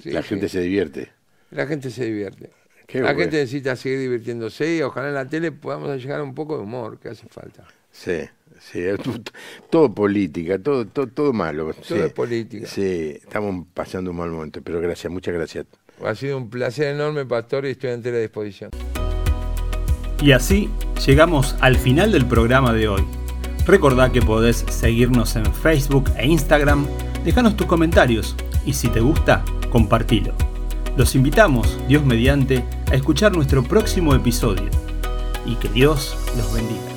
Sí, 0.02 0.10
la 0.10 0.22
sí. 0.22 0.28
gente 0.30 0.48
se 0.48 0.60
divierte. 0.60 1.12
La 1.50 1.66
gente 1.66 1.90
se 1.90 2.04
divierte. 2.04 2.50
Qué 2.86 2.98
la 2.98 3.04
bueno. 3.12 3.20
gente 3.20 3.36
necesita 3.38 3.76
seguir 3.76 4.00
divirtiéndose 4.00 4.76
y 4.76 4.82
ojalá 4.82 5.08
en 5.08 5.14
la 5.14 5.26
tele 5.26 5.52
podamos 5.52 5.96
llegar 6.02 6.20
a 6.20 6.22
un 6.22 6.34
poco 6.34 6.56
de 6.56 6.64
humor, 6.64 6.98
que 6.98 7.08
hace 7.08 7.26
falta. 7.28 7.64
Sí, 7.94 8.22
sí. 8.60 8.80
Todo 9.70 9.94
política, 9.94 10.58
todo, 10.58 10.86
todo, 10.86 11.06
todo 11.06 11.32
malo. 11.32 11.72
sí. 11.82 11.94
es 11.94 12.12
política. 12.12 12.66
Sí, 12.66 13.18
estamos 13.22 13.66
pasando 13.72 14.10
un 14.10 14.16
mal 14.16 14.30
momento, 14.30 14.60
pero 14.62 14.80
gracias, 14.80 15.12
muchas 15.12 15.32
gracias. 15.32 15.66
Ha 16.04 16.14
sido 16.14 16.36
un 16.36 16.50
placer 16.50 16.94
enorme, 16.94 17.24
Pastor, 17.24 17.66
y 17.66 17.70
estoy 17.70 17.90
a 17.90 17.94
entera 17.94 18.18
disposición. 18.18 18.70
Y 20.20 20.32
así 20.32 20.68
llegamos 21.06 21.56
al 21.60 21.76
final 21.76 22.10
del 22.10 22.26
programa 22.26 22.72
de 22.72 22.88
hoy. 22.88 23.04
Recordá 23.66 24.10
que 24.10 24.20
podés 24.20 24.64
seguirnos 24.68 25.36
en 25.36 25.46
Facebook 25.54 26.10
e 26.18 26.26
Instagram, 26.26 26.86
dejanos 27.24 27.56
tus 27.56 27.66
comentarios 27.66 28.34
y 28.66 28.74
si 28.74 28.88
te 28.88 29.00
gusta, 29.00 29.44
compartilo. 29.70 30.34
Los 30.96 31.14
invitamos, 31.14 31.78
Dios 31.88 32.04
mediante, 32.04 32.64
a 32.90 32.94
escuchar 32.94 33.34
nuestro 33.34 33.62
próximo 33.62 34.14
episodio 34.14 34.68
y 35.46 35.54
que 35.56 35.68
Dios 35.68 36.16
los 36.36 36.52
bendiga. 36.54 36.93